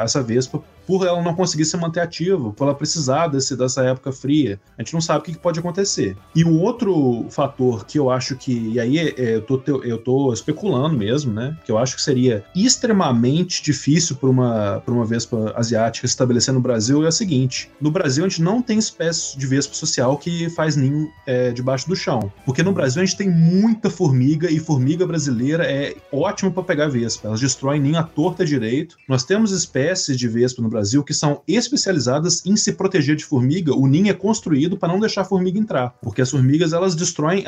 essa 0.03 0.21
vespa 0.21 0.61
por 0.85 1.05
ela 1.05 1.21
não 1.21 1.33
conseguir 1.33 1.65
se 1.65 1.75
manter 1.77 1.99
ativa, 1.99 2.51
por 2.51 2.65
ela 2.65 2.75
precisar 2.75 3.27
desse, 3.27 3.55
dessa 3.55 3.83
época 3.83 4.11
fria. 4.11 4.59
A 4.77 4.83
gente 4.83 4.93
não 4.93 5.01
sabe 5.01 5.19
o 5.19 5.23
que 5.23 5.37
pode 5.37 5.59
acontecer. 5.59 6.15
E 6.35 6.43
o 6.43 6.59
outro 6.59 7.25
fator 7.29 7.85
que 7.85 7.97
eu 7.97 8.09
acho 8.09 8.35
que, 8.35 8.69
e 8.69 8.79
aí 8.79 8.99
é, 8.99 9.35
eu, 9.35 9.41
tô, 9.41 9.61
eu 9.83 9.97
tô 9.97 10.31
especulando 10.31 10.95
mesmo, 10.95 11.33
né? 11.33 11.57
Que 11.65 11.71
eu 11.71 11.77
acho 11.77 11.95
que 11.95 12.01
seria 12.01 12.45
extremamente 12.55 13.63
difícil 13.63 14.15
para 14.15 14.29
uma, 14.29 14.83
uma 14.87 15.05
vespa 15.05 15.53
asiática 15.55 16.07
se 16.07 16.13
estabelecer 16.13 16.53
no 16.53 16.61
Brasil 16.61 17.03
é 17.03 17.07
o 17.07 17.11
seguinte: 17.11 17.69
no 17.81 17.91
Brasil 17.91 18.23
a 18.23 18.27
gente 18.27 18.41
não 18.41 18.61
tem 18.61 18.77
espécie 18.77 19.37
de 19.37 19.47
vespa 19.47 19.73
social 19.73 20.17
que 20.17 20.49
faz 20.51 20.75
ninho 20.75 21.09
é, 21.25 21.51
debaixo 21.51 21.87
do 21.87 21.95
chão. 21.95 22.31
Porque 22.45 22.61
no 22.61 22.71
Brasil 22.71 23.01
a 23.01 23.05
gente 23.05 23.17
tem 23.17 23.29
muita 23.29 23.89
formiga 23.89 24.49
e 24.51 24.59
formiga 24.59 25.05
brasileira 25.05 25.63
é 25.63 25.95
ótimo 26.11 26.51
para 26.51 26.63
pegar 26.63 26.87
vespa. 26.87 27.27
Elas 27.27 27.39
destroem 27.39 27.81
ninho 27.81 27.97
à 27.97 28.03
torta 28.03 28.45
direito. 28.45 28.97
Nós 29.07 29.23
temos 29.25 29.51
espécies 29.51 30.17
de 30.17 30.27
vespa 30.27 30.61
no 30.61 30.69
Brasil 30.69 31.03
que 31.03 31.13
são 31.13 31.41
especializadas 31.47 32.45
em 32.45 32.55
se 32.55 32.73
proteger 32.73 33.15
de 33.15 33.25
formiga. 33.25 33.75
O 33.75 33.87
ninho 33.87 34.09
é 34.09 34.13
construído 34.13 34.77
para 34.77 34.89
não 34.89 34.99
deixar 34.99 35.21
a 35.21 35.25
formiga 35.25 35.59
entrar, 35.59 35.95
porque 36.01 36.21
as 36.21 36.29
formigas 36.29 36.73
elas 36.73 36.95
destroem, 36.95 37.43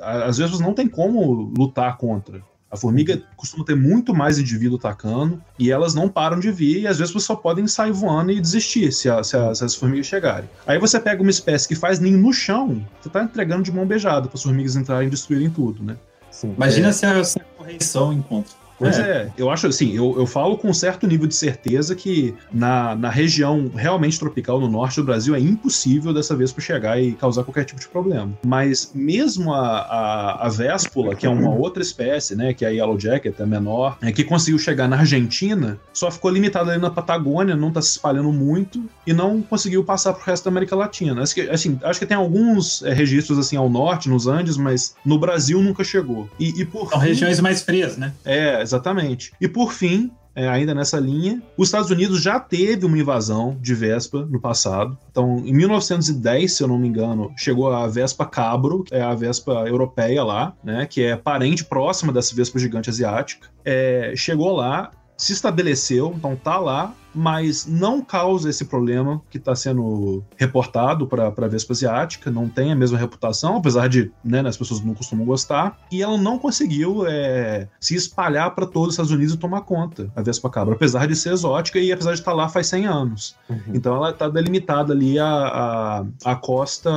às 0.00 0.38
vezes 0.38 0.60
não 0.60 0.72
tem 0.74 0.88
como 0.88 1.52
lutar 1.56 1.96
contra. 1.96 2.42
A 2.70 2.76
formiga 2.76 3.20
costuma 3.36 3.64
ter 3.64 3.74
muito 3.74 4.14
mais 4.14 4.38
indivíduo 4.38 4.78
atacando 4.78 5.42
e 5.58 5.72
elas 5.72 5.92
não 5.92 6.08
param 6.08 6.38
de 6.38 6.52
vir 6.52 6.82
e 6.82 6.86
às 6.86 6.98
vezes 6.98 7.12
você 7.12 7.26
só 7.26 7.34
podem 7.34 7.66
sair 7.66 7.90
voando 7.90 8.30
e 8.30 8.40
desistir 8.40 8.92
se, 8.92 9.10
a, 9.10 9.24
se, 9.24 9.36
a, 9.36 9.52
se 9.52 9.64
as 9.64 9.74
formigas 9.74 10.06
chegarem. 10.06 10.48
Aí 10.64 10.78
você 10.78 11.00
pega 11.00 11.20
uma 11.20 11.32
espécie 11.32 11.66
que 11.66 11.74
faz 11.74 11.98
ninho 11.98 12.18
no 12.18 12.32
chão, 12.32 12.86
você 13.00 13.08
está 13.08 13.24
entregando 13.24 13.64
de 13.64 13.72
mão 13.72 13.84
beijada 13.84 14.28
para 14.28 14.36
as 14.36 14.42
formigas 14.44 14.76
entrarem 14.76 15.08
e 15.08 15.10
destruírem 15.10 15.50
tudo, 15.50 15.82
né? 15.82 15.96
Sim. 16.30 16.54
Imagina 16.56 16.88
é... 16.90 16.92
se, 16.92 17.06
a, 17.06 17.24
se 17.24 17.40
a 17.40 17.44
correição 17.56 18.12
encontra. 18.12 18.59
Pois 18.80 18.98
é. 18.98 19.02
é. 19.02 19.28
eu 19.36 19.50
acho 19.50 19.66
assim, 19.66 19.94
eu, 19.94 20.16
eu 20.18 20.26
falo 20.26 20.56
com 20.56 20.68
um 20.68 20.74
certo 20.74 21.06
nível 21.06 21.26
de 21.26 21.34
certeza 21.34 21.94
que 21.94 22.34
na, 22.50 22.96
na 22.96 23.10
região 23.10 23.70
realmente 23.74 24.18
tropical 24.18 24.58
no 24.58 24.68
norte 24.68 24.96
do 24.96 25.04
Brasil 25.04 25.34
é 25.34 25.38
impossível 25.38 26.14
dessa 26.14 26.34
vez 26.34 26.50
para 26.50 26.64
chegar 26.64 27.00
e 27.00 27.12
causar 27.12 27.44
qualquer 27.44 27.64
tipo 27.64 27.78
de 27.78 27.86
problema. 27.86 28.32
Mas 28.44 28.90
mesmo 28.94 29.52
a, 29.52 29.80
a, 29.80 30.46
a 30.46 30.48
véspula, 30.48 31.14
que 31.14 31.26
é 31.26 31.28
uma 31.28 31.54
outra 31.54 31.82
espécie, 31.82 32.34
né, 32.34 32.54
que 32.54 32.64
é 32.64 32.68
a 32.68 32.70
Yellow 32.70 32.98
Jacket, 32.98 33.38
é 33.38 33.46
menor, 33.46 33.98
é, 34.00 34.10
que 34.10 34.24
conseguiu 34.24 34.58
chegar 34.58 34.88
na 34.88 34.96
Argentina, 34.96 35.78
só 35.92 36.10
ficou 36.10 36.30
limitada 36.30 36.72
ali 36.72 36.80
na 36.80 36.90
Patagônia, 36.90 37.54
não 37.54 37.68
está 37.68 37.82
se 37.82 37.90
espalhando 37.90 38.32
muito 38.32 38.82
e 39.06 39.12
não 39.12 39.42
conseguiu 39.42 39.84
passar 39.84 40.14
pro 40.14 40.24
resto 40.24 40.44
da 40.44 40.50
América 40.50 40.74
Latina. 40.74 41.20
Acho 41.22 41.34
que, 41.34 41.42
assim, 41.42 41.78
acho 41.82 42.00
que 42.00 42.06
tem 42.06 42.16
alguns 42.16 42.82
é, 42.82 42.94
registros 42.94 43.38
assim 43.38 43.56
ao 43.56 43.68
norte, 43.68 44.08
nos 44.08 44.26
Andes, 44.26 44.56
mas 44.56 44.94
no 45.04 45.18
Brasil 45.18 45.60
nunca 45.60 45.84
chegou. 45.84 46.28
E, 46.38 46.60
e 46.60 46.64
por 46.64 46.88
São 46.88 47.00
fim, 47.00 47.08
regiões 47.08 47.40
mais 47.40 47.60
frias, 47.62 47.98
né? 47.98 48.12
É, 48.24 48.64
Exatamente. 48.70 49.32
E 49.40 49.48
por 49.48 49.72
fim, 49.72 50.10
é, 50.34 50.48
ainda 50.48 50.72
nessa 50.74 50.98
linha, 50.98 51.42
os 51.56 51.68
Estados 51.68 51.90
Unidos 51.90 52.22
já 52.22 52.38
teve 52.38 52.86
uma 52.86 52.98
invasão 52.98 53.56
de 53.60 53.74
Vespa 53.74 54.24
no 54.30 54.40
passado. 54.40 54.96
Então, 55.10 55.42
em 55.44 55.52
1910, 55.52 56.52
se 56.52 56.62
eu 56.62 56.68
não 56.68 56.78
me 56.78 56.88
engano, 56.88 57.32
chegou 57.36 57.72
a 57.72 57.86
Vespa 57.88 58.24
cabro, 58.24 58.84
que 58.84 58.94
é 58.94 59.02
a 59.02 59.14
Vespa 59.14 59.64
europeia 59.66 60.22
lá, 60.22 60.54
né, 60.62 60.86
que 60.86 61.02
é 61.02 61.16
parente 61.16 61.64
próxima 61.64 62.12
dessa 62.12 62.34
Vespa 62.34 62.58
gigante 62.58 62.88
asiática. 62.88 63.48
É, 63.64 64.12
chegou 64.16 64.54
lá, 64.54 64.92
se 65.16 65.32
estabeleceu, 65.32 66.14
então 66.16 66.36
tá 66.36 66.58
lá, 66.58 66.94
mas 67.14 67.66
não 67.66 68.00
causa 68.00 68.48
esse 68.50 68.64
problema 68.64 69.20
que 69.30 69.38
está 69.38 69.54
sendo 69.54 70.22
reportado 70.36 71.06
para 71.06 71.28
a 71.28 71.48
Vespa 71.48 71.72
Asiática, 71.72 72.30
não 72.30 72.48
tem 72.48 72.72
a 72.72 72.76
mesma 72.76 72.98
reputação, 72.98 73.56
apesar 73.56 73.88
de 73.88 74.10
né, 74.24 74.40
as 74.46 74.56
pessoas 74.56 74.80
não 74.80 74.94
costumam 74.94 75.24
gostar, 75.24 75.78
e 75.90 76.02
ela 76.02 76.16
não 76.16 76.38
conseguiu 76.38 77.06
é, 77.06 77.68
se 77.78 77.94
espalhar 77.94 78.54
para 78.54 78.66
todos 78.66 78.88
os 78.88 78.94
Estados 78.94 79.12
Unidos 79.12 79.34
e 79.34 79.38
tomar 79.38 79.62
conta, 79.62 80.10
a 80.14 80.22
Vespa 80.22 80.50
Cabra, 80.50 80.74
apesar 80.74 81.06
de 81.06 81.16
ser 81.16 81.32
exótica 81.32 81.78
e 81.78 81.92
apesar 81.92 82.12
de 82.12 82.20
estar 82.20 82.32
tá 82.32 82.36
lá 82.36 82.48
faz 82.48 82.66
100 82.68 82.86
anos. 82.86 83.36
Uhum. 83.48 83.60
Então 83.74 83.96
ela 83.96 84.10
está 84.10 84.28
delimitada 84.28 84.92
ali 84.92 85.18
a, 85.18 85.26
a, 85.26 86.04
a 86.24 86.36
costa 86.36 86.90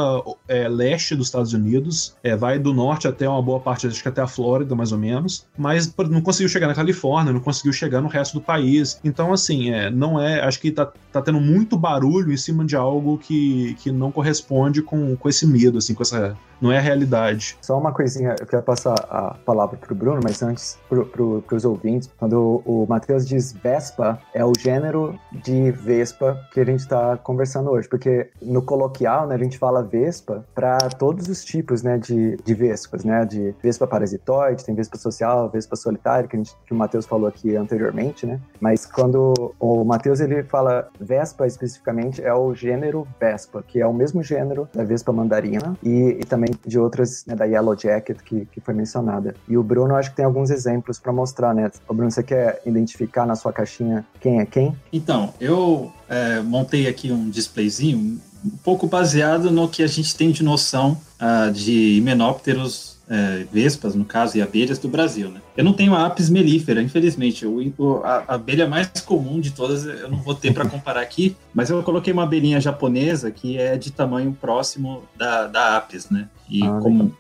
é, 0.48 0.68
leste 0.68 1.16
dos 1.16 1.28
Estados 1.28 1.54
Unidos, 1.54 2.16
é, 2.24 2.36
vai 2.36 2.60
do 2.60 2.74
norte 2.74 3.08
até 3.08 3.28
uma 3.28 3.42
boa 3.42 3.60
parte, 3.60 3.88
acho 3.88 4.02
que 4.02 4.08
até 4.08 4.22
a 4.22 4.28
Flórida, 4.28 4.76
mais 4.76 4.92
ou 4.92 4.98
menos, 4.98 5.46
mas 5.58 5.94
não 6.10 6.22
conseguiu 6.22 6.50
chegar 6.50 6.68
na 6.68 6.76
Califórnia, 6.76 7.34
não 7.34 7.40
conseguiu 7.40 7.74
chegar 7.74 8.02
no 8.02 8.08
resto 8.08 8.34
do 8.36 8.42
país. 8.42 9.00
Então, 9.04 9.34
assim, 9.34 9.72
é, 9.72 9.90
não 10.04 10.20
é. 10.20 10.42
Acho 10.42 10.60
que 10.60 10.72
tá, 10.72 10.92
tá 11.12 11.22
tendo 11.22 11.40
muito 11.40 11.78
barulho 11.78 12.34
em 12.34 12.38
cima 12.38 12.66
de 12.66 12.76
algo 12.76 13.18
que, 13.18 13.76
que 13.76 13.92
não 13.92 14.12
corresponde 14.12 14.82
com, 14.82 15.16
com 15.16 15.30
esse 15.30 15.48
medo, 15.48 15.78
assim, 15.78 15.94
com 15.94 16.04
essa. 16.04 16.38
Não 16.62 16.72
é 16.72 16.78
a 16.78 16.82
realidade. 16.82 17.58
Só 17.62 17.78
uma 17.78 17.92
coisinha, 17.92 18.36
eu 18.40 18.46
quero 18.46 18.64
passar 18.64 18.94
a 19.10 19.36
palavra 19.46 19.76
pro 19.76 19.94
Bruno, 19.94 20.22
mas 20.24 20.42
antes 20.42 20.78
pro, 20.88 21.06
pro, 21.06 21.44
pros 21.46 21.66
ouvintes, 21.66 22.10
quando 22.18 22.64
o, 22.66 22.86
Matheus 22.88 23.28
diz 23.28 23.52
Vespa, 23.52 24.18
é 24.34 24.46
o 24.46 24.54
gênero 24.58 25.20
de 25.44 25.72
Vespa 25.72 26.40
que 26.54 26.62
a 26.62 26.66
gente 26.66 26.80
está 26.80 27.18
conversando 27.18 27.70
hoje, 27.70 27.90
porque 27.90 28.30
no 28.42 28.62
coloquial, 28.62 29.28
né, 29.28 29.36
a 29.36 29.38
gente 29.38 29.58
fala 29.58 29.84
Vespa 29.84 30.46
para 30.56 30.78
todos 30.78 31.28
os 31.28 31.44
tipos, 31.44 31.84
né, 31.84 31.98
de, 31.98 32.38
de 32.38 32.54
Vespas, 32.54 33.04
né, 33.04 33.26
de 33.26 33.54
Vespa 33.62 33.86
parasitoide, 33.86 34.64
tem 34.64 34.74
Vespa 34.74 34.98
social, 34.98 35.50
Vespa 35.50 35.76
solitária, 35.76 36.30
que, 36.30 36.38
a 36.38 36.40
gente, 36.40 36.56
que 36.66 36.74
o 36.74 36.78
Matheus 36.78 37.06
falou 37.06 37.28
aqui 37.28 37.58
anteriormente, 37.58 38.26
né, 38.26 38.40
mas 38.62 38.86
quando 38.86 39.34
o 39.60 39.84
Matheus 39.94 40.20
ele 40.20 40.42
fala 40.42 40.90
Vespa 41.00 41.46
especificamente 41.46 42.20
é 42.20 42.34
o 42.34 42.56
gênero 42.56 43.08
Vespa, 43.20 43.64
que 43.68 43.80
é 43.80 43.86
o 43.86 43.94
mesmo 43.94 44.24
gênero 44.24 44.68
da 44.74 44.84
Vespa 44.84 45.12
mandarina 45.12 45.78
e, 45.84 46.18
e 46.20 46.26
também 46.26 46.50
de 46.66 46.80
outras, 46.80 47.24
né, 47.28 47.36
da 47.36 47.46
Yellow 47.46 47.78
Jacket 47.78 48.18
que, 48.22 48.48
que 48.48 48.60
foi 48.60 48.74
mencionada. 48.74 49.36
E 49.48 49.56
o 49.56 49.62
Bruno 49.62 49.96
acho 49.96 50.10
que 50.10 50.16
tem 50.16 50.26
alguns 50.26 50.50
exemplos 50.50 50.98
para 50.98 51.14
mostrar, 51.14 51.54
né? 51.54 51.70
O 51.88 51.94
Bruno, 51.94 52.10
você 52.10 52.24
quer 52.24 52.60
identificar 52.66 53.28
na 53.28 53.36
sua 53.36 53.54
caixinha 53.54 54.04
quem 54.20 54.40
é 54.40 54.48
quem? 54.48 54.76
Então, 54.92 55.32
eu 55.40 55.92
é, 56.10 56.42
montei 56.42 56.88
aqui 56.88 57.12
um 57.12 57.30
displayzinho 57.30 58.20
um 58.44 58.58
pouco 58.64 58.88
baseado 58.88 59.52
no 59.52 59.70
que 59.70 59.84
a 59.84 59.88
gente 59.88 60.16
tem 60.16 60.32
de 60.32 60.44
noção 60.44 60.98
uh, 61.22 61.52
de 61.52 61.98
himenópteros 61.98 62.93
é, 63.10 63.46
vespas, 63.52 63.96
no 63.96 64.06
caso, 64.06 64.38
e 64.38 64.42
abelhas 64.42 64.80
do 64.80 64.88
Brasil, 64.88 65.30
né? 65.30 65.42
Eu 65.56 65.64
não 65.64 65.74
tenho 65.74 65.94
a 65.94 66.06
apis 66.06 66.30
mellifera, 66.30 66.82
infelizmente. 66.82 67.46
O, 67.46 68.02
a, 68.04 68.24
a 68.28 68.36
abelha 68.36 68.68
mais 68.68 68.90
comum 69.06 69.40
de 69.40 69.52
todas 69.52 69.86
eu 69.86 70.10
não 70.10 70.18
vou 70.18 70.34
ter 70.34 70.54
para 70.54 70.68
comparar 70.68 71.02
aqui, 71.02 71.36
mas 71.54 71.70
eu 71.70 71.82
coloquei 71.84 72.14
uma 72.14 72.24
abelhinha 72.24 72.60
japonesa 72.62 73.30
que 73.32 73.58
é 73.58 73.78
de 73.78 73.92
tamanho 73.92 74.36
próximo 74.40 75.04
da, 75.18 75.48
da 75.48 75.78
apis, 75.78 76.10
né? 76.10 76.30
E 76.50 76.64
ah, 76.64 76.80
como 76.82 77.14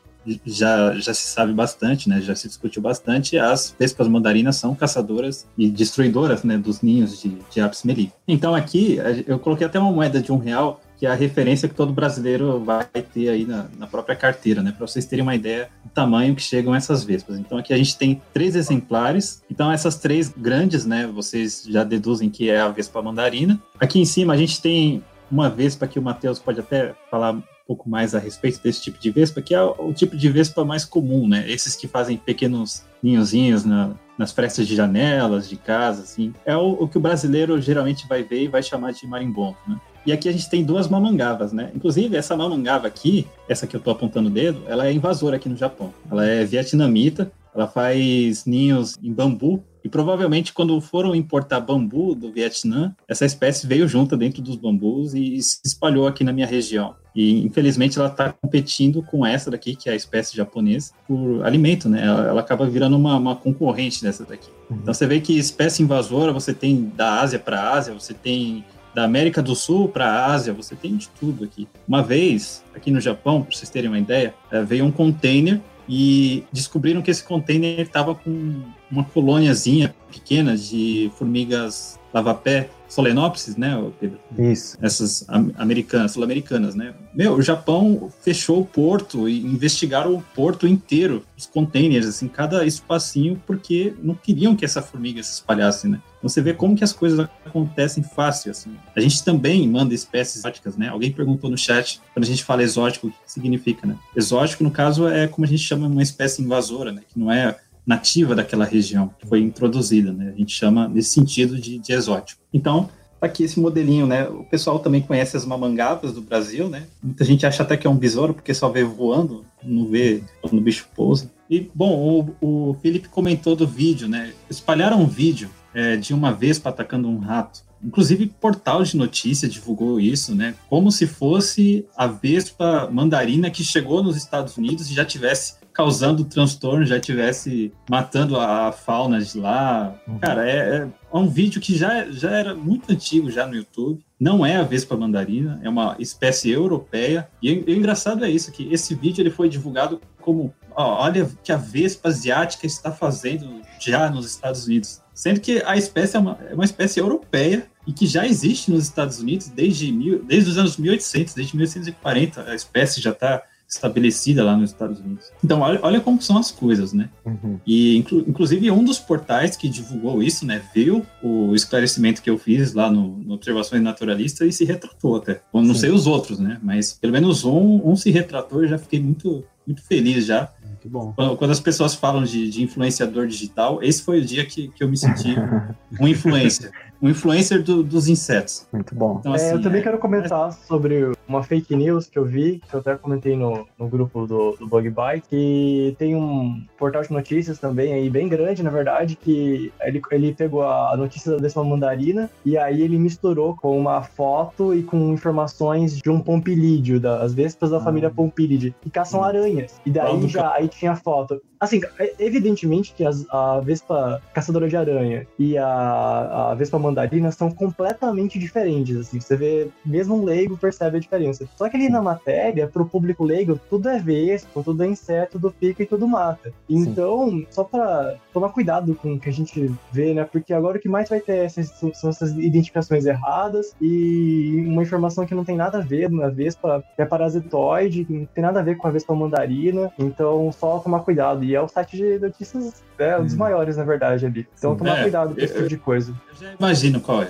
já, 0.45 0.93
já 0.95 1.13
se 1.13 1.27
sabe 1.27 1.53
bastante, 1.53 2.07
né? 2.07 2.21
Já 2.21 2.35
se 2.35 2.47
discutiu 2.47 2.81
bastante, 2.81 3.37
as 3.37 3.75
vespas 3.77 4.07
mandarinas 4.07 4.55
são 4.55 4.73
caçadoras 4.73 5.45
e 5.57 5.69
destruidoras, 5.69 6.43
né? 6.43 6.57
Dos 6.57 6.81
ninhos 6.81 7.21
de, 7.21 7.37
de 7.51 7.61
apis 7.61 7.83
mellifera. 7.83 8.15
Então 8.27 8.55
aqui 8.55 8.97
eu 9.27 9.37
coloquei 9.37 9.67
até 9.67 9.79
uma 9.79 9.91
moeda 9.91 10.21
de 10.21 10.31
um 10.31 10.37
real 10.37 10.81
que 11.03 11.07
é 11.07 11.09
a 11.09 11.15
referência 11.15 11.67
que 11.67 11.75
todo 11.75 11.91
brasileiro 11.91 12.63
vai 12.63 12.85
ter 12.85 13.27
aí 13.27 13.43
na, 13.43 13.67
na 13.77 13.85
própria 13.85 14.15
carteira, 14.15 14.63
né? 14.63 14.71
Para 14.71 14.87
vocês 14.87 15.05
terem 15.05 15.21
uma 15.21 15.35
ideia 15.35 15.69
do 15.83 15.89
tamanho 15.89 16.33
que 16.33 16.41
chegam 16.41 16.73
essas 16.73 17.03
vespas. 17.03 17.37
Então 17.37 17.57
aqui 17.57 17.73
a 17.73 17.77
gente 17.77 17.97
tem 17.97 18.21
três 18.33 18.55
exemplares. 18.55 19.43
Então 19.51 19.69
essas 19.69 19.97
três 19.97 20.29
grandes, 20.29 20.85
né? 20.85 21.05
Vocês 21.05 21.65
já 21.67 21.83
deduzem 21.83 22.29
que 22.29 22.49
é 22.49 22.61
a 22.61 22.69
vespa 22.69 23.01
mandarina. 23.01 23.61
Aqui 23.77 23.99
em 23.99 24.05
cima 24.05 24.31
a 24.31 24.37
gente 24.37 24.61
tem 24.61 25.03
uma 25.29 25.49
vespa 25.49 25.87
que 25.87 25.99
o 25.99 26.01
Matheus 26.01 26.39
pode 26.39 26.61
até 26.61 26.95
falar 27.11 27.33
um 27.33 27.43
pouco 27.67 27.89
mais 27.89 28.15
a 28.15 28.19
respeito 28.19 28.63
desse 28.63 28.81
tipo 28.81 28.97
de 28.97 29.11
vespa, 29.11 29.41
que 29.41 29.53
é 29.53 29.61
o 29.61 29.91
tipo 29.91 30.15
de 30.15 30.29
vespa 30.29 30.63
mais 30.63 30.85
comum, 30.85 31.27
né? 31.27 31.43
Esses 31.51 31.75
que 31.75 31.85
fazem 31.85 32.15
pequenos 32.15 32.85
ninhozinhos 33.01 33.65
na, 33.65 33.91
nas 34.17 34.31
frestas 34.31 34.65
de 34.65 34.73
janelas, 34.73 35.49
de 35.49 35.57
casa, 35.57 36.03
assim. 36.03 36.33
É 36.45 36.55
o, 36.55 36.83
o, 36.83 36.87
que 36.87 36.97
o 36.97 37.01
brasileiro 37.01 37.61
geralmente 37.61 38.07
vai 38.07 38.23
ver 38.23 38.43
e 38.43 38.47
vai 38.47 38.63
chamar 38.63 38.93
de 38.93 39.05
marimbondo, 39.05 39.57
né? 39.67 39.77
E 40.05 40.11
aqui 40.11 40.27
a 40.27 40.31
gente 40.31 40.49
tem 40.49 40.63
duas 40.63 40.87
mamangavas, 40.87 41.53
né? 41.53 41.71
Inclusive, 41.75 42.15
essa 42.15 42.35
mamangava 42.35 42.87
aqui, 42.87 43.27
essa 43.47 43.65
que 43.65 43.75
eu 43.75 43.79
tô 43.79 43.91
apontando 43.91 44.29
o 44.29 44.31
dedo, 44.31 44.63
ela 44.67 44.87
é 44.87 44.93
invasora 44.93 45.37
aqui 45.37 45.47
no 45.47 45.57
Japão. 45.57 45.93
Ela 46.11 46.25
é 46.25 46.43
vietnamita, 46.43 47.31
ela 47.55 47.67
faz 47.67 48.45
ninhos 48.45 48.97
em 49.01 49.13
bambu 49.13 49.63
e 49.83 49.89
provavelmente 49.89 50.53
quando 50.53 50.79
foram 50.79 51.13
importar 51.13 51.59
bambu 51.59 52.15
do 52.15 52.31
Vietnã, 52.31 52.95
essa 53.07 53.25
espécie 53.25 53.67
veio 53.67 53.87
junto 53.87 54.15
dentro 54.15 54.41
dos 54.41 54.55
bambus 54.55 55.13
e 55.13 55.41
se 55.41 55.59
espalhou 55.65 56.07
aqui 56.07 56.23
na 56.23 56.31
minha 56.31 56.47
região. 56.47 56.95
E 57.13 57.45
infelizmente 57.45 57.99
ela 57.99 58.07
está 58.07 58.31
competindo 58.31 59.03
com 59.03 59.25
essa 59.25 59.51
daqui, 59.51 59.75
que 59.75 59.89
é 59.89 59.91
a 59.91 59.95
espécie 59.95 60.35
japonesa, 60.35 60.93
por 61.05 61.45
alimento, 61.45 61.89
né? 61.89 62.05
Ela, 62.05 62.27
ela 62.27 62.41
acaba 62.41 62.65
virando 62.65 62.95
uma, 62.95 63.17
uma, 63.17 63.35
concorrente 63.35 64.01
dessa 64.01 64.23
daqui. 64.23 64.49
Uhum. 64.69 64.77
Então 64.81 64.93
você 64.93 65.05
vê 65.05 65.19
que 65.19 65.37
espécie 65.37 65.83
invasora 65.83 66.31
você 66.31 66.53
tem 66.53 66.91
da 66.95 67.19
Ásia 67.19 67.37
para 67.37 67.59
a 67.59 67.73
Ásia, 67.73 67.93
você 67.93 68.13
tem 68.13 68.63
da 68.93 69.03
América 69.03 69.41
do 69.41 69.55
Sul 69.55 69.89
para 69.89 70.05
a 70.05 70.31
Ásia, 70.31 70.53
você 70.53 70.75
tem 70.75 70.95
de 70.95 71.09
tudo 71.19 71.43
aqui. 71.43 71.67
Uma 71.87 72.03
vez, 72.03 72.63
aqui 72.75 72.91
no 72.91 73.01
Japão, 73.01 73.41
para 73.41 73.55
vocês 73.55 73.69
terem 73.69 73.89
uma 73.89 73.99
ideia, 73.99 74.33
é, 74.51 74.61
veio 74.63 74.85
um 74.85 74.91
container 74.91 75.59
e 75.87 76.43
descobriram 76.51 77.01
que 77.01 77.11
esse 77.11 77.23
container 77.23 77.79
estava 77.79 78.15
com 78.15 78.61
uma 78.89 79.03
colôniazinha 79.03 79.93
pequena 80.11 80.55
de 80.55 81.11
formigas 81.17 81.99
lava-pé 82.13 82.69
Solenopsis, 82.87 83.55
né, 83.55 83.75
Pedro? 83.99 84.19
Isso. 84.37 84.77
Essas 84.79 85.25
americanas, 85.55 86.11
sul-americanas, 86.11 86.75
né? 86.75 86.93
Meu, 87.11 87.33
o 87.33 87.41
Japão 87.41 88.11
fechou 88.21 88.61
o 88.61 88.65
porto 88.65 89.27
e 89.27 89.43
investigaram 89.43 90.13
o 90.13 90.21
porto 90.21 90.67
inteiro, 90.67 91.25
os 91.35 91.47
containers, 91.47 92.05
assim, 92.05 92.27
cada 92.27 92.63
espacinho, 92.65 93.41
porque 93.47 93.95
não 94.01 94.13
queriam 94.13 94.55
que 94.55 94.63
essa 94.63 94.79
formiga 94.79 95.23
se 95.23 95.33
espalhasse, 95.33 95.87
né? 95.87 95.99
Então 96.19 96.29
você 96.29 96.39
vê 96.39 96.53
como 96.53 96.75
que 96.75 96.83
as 96.83 96.93
coisas 96.93 97.27
acontecem 97.43 98.03
fácil, 98.03 98.51
assim. 98.51 98.75
A 98.95 98.99
gente 98.99 99.23
também 99.23 99.67
manda 99.67 99.93
espécies 99.95 100.37
exóticas, 100.37 100.77
né? 100.77 100.89
Alguém 100.89 101.11
perguntou 101.11 101.49
no 101.49 101.57
chat, 101.57 101.99
quando 102.13 102.25
a 102.25 102.27
gente 102.27 102.43
fala 102.43 102.61
exótico, 102.61 103.07
o 103.07 103.09
que 103.09 103.17
significa, 103.25 103.87
né? 103.87 103.97
Exótico, 104.15 104.63
no 104.63 104.69
caso, 104.69 105.07
é 105.07 105.27
como 105.27 105.45
a 105.45 105.49
gente 105.49 105.63
chama 105.63 105.87
uma 105.87 106.03
espécie 106.03 106.43
invasora, 106.43 106.91
né? 106.91 107.01
Que 107.11 107.19
não 107.19 107.31
é 107.31 107.57
nativa 107.85 108.35
daquela 108.35 108.65
região, 108.65 109.13
que 109.19 109.27
foi 109.27 109.41
introduzida, 109.41 110.11
né? 110.11 110.31
A 110.33 110.37
gente 110.37 110.55
chama 110.55 110.87
nesse 110.87 111.09
sentido 111.09 111.59
de, 111.59 111.77
de 111.79 111.93
exótico. 111.93 112.41
Então, 112.53 112.89
tá 113.19 113.27
aqui 113.27 113.43
esse 113.43 113.59
modelinho, 113.59 114.05
né? 114.05 114.27
O 114.27 114.43
pessoal 114.43 114.79
também 114.79 115.01
conhece 115.01 115.37
as 115.37 115.45
mamangabas 115.45 116.13
do 116.13 116.21
Brasil, 116.21 116.69
né? 116.69 116.87
Muita 117.01 117.23
gente 117.23 117.45
acha 117.45 117.63
até 117.63 117.77
que 117.77 117.87
é 117.87 117.89
um 117.89 117.97
besouro 117.97 118.33
porque 118.33 118.53
só 118.53 118.69
vê 118.69 118.83
voando, 118.83 119.45
não 119.63 119.87
vê 119.87 120.23
quando 120.41 120.57
o 120.57 120.61
bicho 120.61 120.87
pousa. 120.95 121.31
E, 121.49 121.69
bom, 121.73 122.35
o, 122.41 122.69
o 122.69 122.73
Felipe 122.81 123.07
comentou 123.07 123.55
do 123.55 123.67
vídeo, 123.67 124.07
né? 124.07 124.33
Espalharam 124.49 125.01
um 125.01 125.07
vídeo 125.07 125.49
é, 125.73 125.95
de 125.95 126.13
uma 126.13 126.31
vespa 126.31 126.69
atacando 126.69 127.07
um 127.07 127.19
rato. 127.19 127.63
Inclusive, 127.83 128.27
portal 128.27 128.81
de 128.83 128.95
notícia 128.95 129.47
divulgou 129.47 129.99
isso, 129.99 130.33
né? 130.33 130.55
Como 130.69 130.89
se 130.89 131.05
fosse 131.05 131.85
a 131.97 132.07
vespa 132.07 132.89
mandarina 132.91 133.51
que 133.51 133.63
chegou 133.63 134.01
nos 134.01 134.15
Estados 134.15 134.55
Unidos 134.57 134.89
e 134.89 134.93
já 134.93 135.03
tivesse 135.03 135.55
causando 135.73 136.23
transtorno, 136.23 136.85
já 136.85 136.99
tivesse 136.99 137.73
matando 137.89 138.39
a 138.39 138.71
fauna 138.71 139.19
de 139.19 139.39
lá. 139.39 139.95
Uhum. 140.07 140.19
Cara, 140.19 140.49
é, 140.49 140.57
é, 140.77 140.87
um 141.11 141.27
vídeo 141.27 141.59
que 141.59 141.75
já, 141.75 142.09
já 142.11 142.31
era 142.31 142.53
muito 142.53 142.91
antigo 142.91 143.31
já 143.31 143.47
no 143.47 143.55
YouTube. 143.55 144.03
Não 144.19 144.45
é 144.45 144.55
a 144.55 144.63
vespa 144.63 144.95
mandarina, 144.95 145.59
é 145.63 145.69
uma 145.69 145.95
espécie 145.99 146.51
europeia. 146.51 147.27
E, 147.41 147.49
e 147.51 147.73
o 147.73 147.77
engraçado 147.77 148.23
é 148.23 148.29
isso, 148.29 148.51
que 148.51 148.71
esse 148.71 148.93
vídeo 148.95 149.21
ele 149.21 149.31
foi 149.31 149.49
divulgado 149.49 149.99
como 150.21 150.53
ó, 150.75 151.03
olha 151.03 151.29
que 151.43 151.51
a 151.51 151.57
vespa 151.57 152.09
asiática 152.09 152.65
está 152.65 152.91
fazendo 152.91 153.61
já 153.79 154.09
nos 154.09 154.25
Estados 154.25 154.65
Unidos. 154.65 155.01
Sendo 155.13 155.39
que 155.39 155.61
a 155.65 155.77
espécie 155.77 156.15
é 156.17 156.19
uma, 156.19 156.39
é 156.49 156.53
uma 156.53 156.65
espécie 156.65 156.99
europeia 156.99 157.67
e 157.85 157.93
que 157.93 158.07
já 158.07 158.25
existe 158.25 158.71
nos 158.71 158.83
Estados 158.83 159.19
Unidos 159.19 159.47
desde, 159.47 159.91
mil, 159.91 160.23
desde 160.23 160.49
os 160.49 160.57
anos 160.57 160.77
1800, 160.77 161.33
desde 161.33 161.55
1840, 161.55 162.49
a 162.49 162.55
espécie 162.55 163.01
já 163.01 163.11
está 163.11 163.43
estabelecida 163.73 164.43
lá 164.43 164.55
nos 164.55 164.71
Estados 164.71 164.99
Unidos. 164.99 165.31
Então, 165.43 165.61
olha, 165.61 165.79
olha 165.81 165.99
como 165.99 166.21
são 166.21 166.37
as 166.37 166.51
coisas, 166.51 166.93
né? 166.93 167.09
Uhum. 167.25 167.59
E, 167.65 167.97
inclu, 167.97 168.23
inclusive, 168.27 168.71
um 168.71 168.83
dos 168.83 168.99
portais 168.99 169.55
que 169.55 169.67
divulgou 169.67 170.21
isso, 170.21 170.45
né, 170.45 170.61
viu 170.73 171.05
o 171.21 171.53
esclarecimento 171.53 172.21
que 172.21 172.29
eu 172.29 172.37
fiz 172.37 172.73
lá 172.73 172.91
no, 172.91 173.17
no 173.17 173.33
Observações 173.33 173.81
Naturalistas 173.81 174.47
e 174.47 174.51
se 174.51 174.65
retratou 174.65 175.15
até. 175.15 175.41
Eu 175.53 175.61
não 175.61 175.73
Sim. 175.73 175.81
sei 175.81 175.91
os 175.91 176.07
outros, 176.07 176.39
né? 176.39 176.59
Mas 176.61 176.93
pelo 176.93 177.13
menos 177.13 177.43
um, 177.43 177.81
um 177.83 177.95
se 177.95 178.11
retratou 178.11 178.63
e 178.63 178.67
já 178.67 178.77
fiquei 178.77 179.01
muito, 179.01 179.43
muito 179.65 179.81
feliz 179.83 180.25
já. 180.25 180.49
Que 180.81 180.89
bom. 180.89 181.13
Quando, 181.15 181.37
quando 181.37 181.51
as 181.51 181.59
pessoas 181.59 181.95
falam 181.95 182.23
de, 182.23 182.49
de, 182.49 182.61
influenciador 182.61 183.25
digital, 183.27 183.81
esse 183.81 184.01
foi 184.03 184.19
o 184.19 184.25
dia 184.25 184.45
que, 184.45 184.67
que 184.67 184.83
eu 184.83 184.89
me 184.89 184.97
senti 184.97 185.35
um 185.99 186.07
influencer 186.07 186.71
um 187.03 187.09
influencer 187.09 187.61
do, 187.61 187.83
dos 187.83 188.07
insetos. 188.07 188.65
Muito 188.71 188.95
bom. 188.95 189.17
Então, 189.19 189.33
assim, 189.33 189.47
é, 189.47 189.49
eu 189.49 189.55
assim, 189.55 189.63
também 189.63 189.81
é... 189.81 189.83
quero 189.83 189.97
comentar 189.97 190.53
sobre 190.53 191.11
uma 191.27 191.43
fake 191.43 191.75
news 191.75 192.07
que 192.07 192.17
eu 192.17 192.25
vi, 192.25 192.61
que 192.69 192.73
eu 192.73 192.79
até 192.79 192.95
comentei 192.95 193.35
no, 193.35 193.67
no 193.77 193.87
grupo 193.87 194.25
do, 194.25 194.55
do 194.57 194.67
Bug 194.67 194.89
Bite, 194.89 195.27
que 195.29 195.95
tem 195.97 196.15
um 196.15 196.63
portal 196.77 197.01
de 197.01 197.11
notícias 197.11 197.59
também 197.59 197.93
aí, 197.93 198.09
bem 198.09 198.27
grande, 198.27 198.63
na 198.63 198.69
verdade, 198.69 199.15
que 199.15 199.71
ele, 199.81 200.01
ele 200.11 200.33
pegou 200.33 200.63
a 200.63 200.95
notícia 200.97 201.37
dessa 201.37 201.63
mandarina 201.63 202.29
e 202.45 202.57
aí 202.57 202.81
ele 202.81 202.97
misturou 202.97 203.55
com 203.55 203.77
uma 203.77 204.01
foto 204.01 204.73
e 204.73 204.83
com 204.83 205.13
informações 205.13 205.97
de 205.97 206.09
um 206.09 206.19
pompilídeo, 206.19 206.99
das 206.99 207.33
vespas 207.33 207.71
da 207.71 207.77
ah. 207.77 207.81
família 207.81 208.09
Pompilidae, 208.09 208.75
que 208.81 208.89
caçam 208.89 209.21
hum. 209.21 209.23
aranhas. 209.23 209.79
E 209.85 209.91
daí 209.91 210.27
já 210.27 210.53
aí 210.53 210.67
tinha 210.67 210.91
a 210.91 210.95
foto. 210.95 211.41
Assim, 211.59 211.79
é, 211.97 212.13
evidentemente 212.19 212.93
que 212.93 213.05
as, 213.05 213.25
a 213.29 213.61
vespa 213.61 214.21
caçadora 214.33 214.67
de 214.67 214.75
aranha 214.75 215.25
e 215.39 215.57
a, 215.57 216.51
a 216.51 216.55
vespa 216.55 216.77
mandarina 216.77 217.31
são 217.31 217.49
completamente 217.49 218.37
diferentes, 218.37 218.97
assim. 218.97 219.17
Você 219.19 219.37
vê, 219.37 219.69
mesmo 219.85 220.15
um 220.15 220.25
leigo 220.25 220.57
percebe 220.57 220.97
a 220.97 220.99
diferença. 220.99 221.12
Só 221.55 221.69
que 221.69 221.77
ali 221.77 221.89
na 221.89 222.01
matéria, 222.01 222.67
pro 222.67 222.85
público 222.85 223.23
leigo, 223.23 223.59
tudo 223.69 223.89
é 223.89 223.99
vespa, 223.99 224.63
tudo 224.63 224.83
é 224.83 224.87
inseto, 224.87 225.33
tudo 225.33 225.51
pica 225.51 225.83
e 225.83 225.85
tudo 225.85 226.07
mata. 226.07 226.51
Então, 226.69 227.29
Sim. 227.29 227.47
só 227.49 227.63
pra 227.63 228.15
tomar 228.31 228.49
cuidado 228.49 228.95
com 228.95 229.13
o 229.13 229.19
que 229.19 229.29
a 229.29 229.33
gente 229.33 229.71
vê, 229.91 230.13
né? 230.13 230.23
Porque 230.23 230.53
agora 230.53 230.77
o 230.77 230.81
que 230.81 230.89
mais 230.89 231.09
vai 231.09 231.19
ter 231.19 231.49
são 231.49 232.09
essas 232.09 232.31
identificações 232.31 233.05
erradas 233.05 233.75
e 233.81 234.63
uma 234.67 234.83
informação 234.83 235.25
que 235.25 235.35
não 235.35 235.45
tem 235.45 235.55
nada 235.55 235.79
a 235.79 235.81
ver 235.81 236.09
na 236.09 236.29
vespa, 236.29 236.83
é 236.97 237.05
parasitoide, 237.05 238.05
não 238.09 238.25
tem 238.25 238.43
nada 238.43 238.59
a 238.59 238.63
ver 238.63 238.77
com 238.77 238.87
a 238.87 238.91
vespa 238.91 239.15
mandarina. 239.15 239.91
Então, 239.97 240.51
só 240.51 240.79
tomar 240.79 240.99
cuidado. 240.99 241.43
E 241.43 241.55
é 241.55 241.61
o 241.61 241.67
site 241.67 241.97
de 241.97 242.19
notícias, 242.19 242.83
é 242.97 243.17
um 243.17 243.23
dos 243.23 243.33
hum. 243.33 243.37
maiores, 243.37 243.77
na 243.77 243.83
verdade, 243.83 244.25
ali. 244.25 244.47
Então, 244.57 244.75
tomar 244.75 244.99
é, 244.99 245.01
cuidado 245.03 245.35
com 245.35 245.41
esse 245.41 245.53
tipo 245.53 245.67
de 245.67 245.77
coisa. 245.77 246.13
Eu 246.29 246.35
já 246.35 246.53
imagino 246.53 246.99
qual 246.99 247.23
é. 247.23 247.29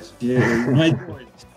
Não 0.71 0.83
é 0.83 0.89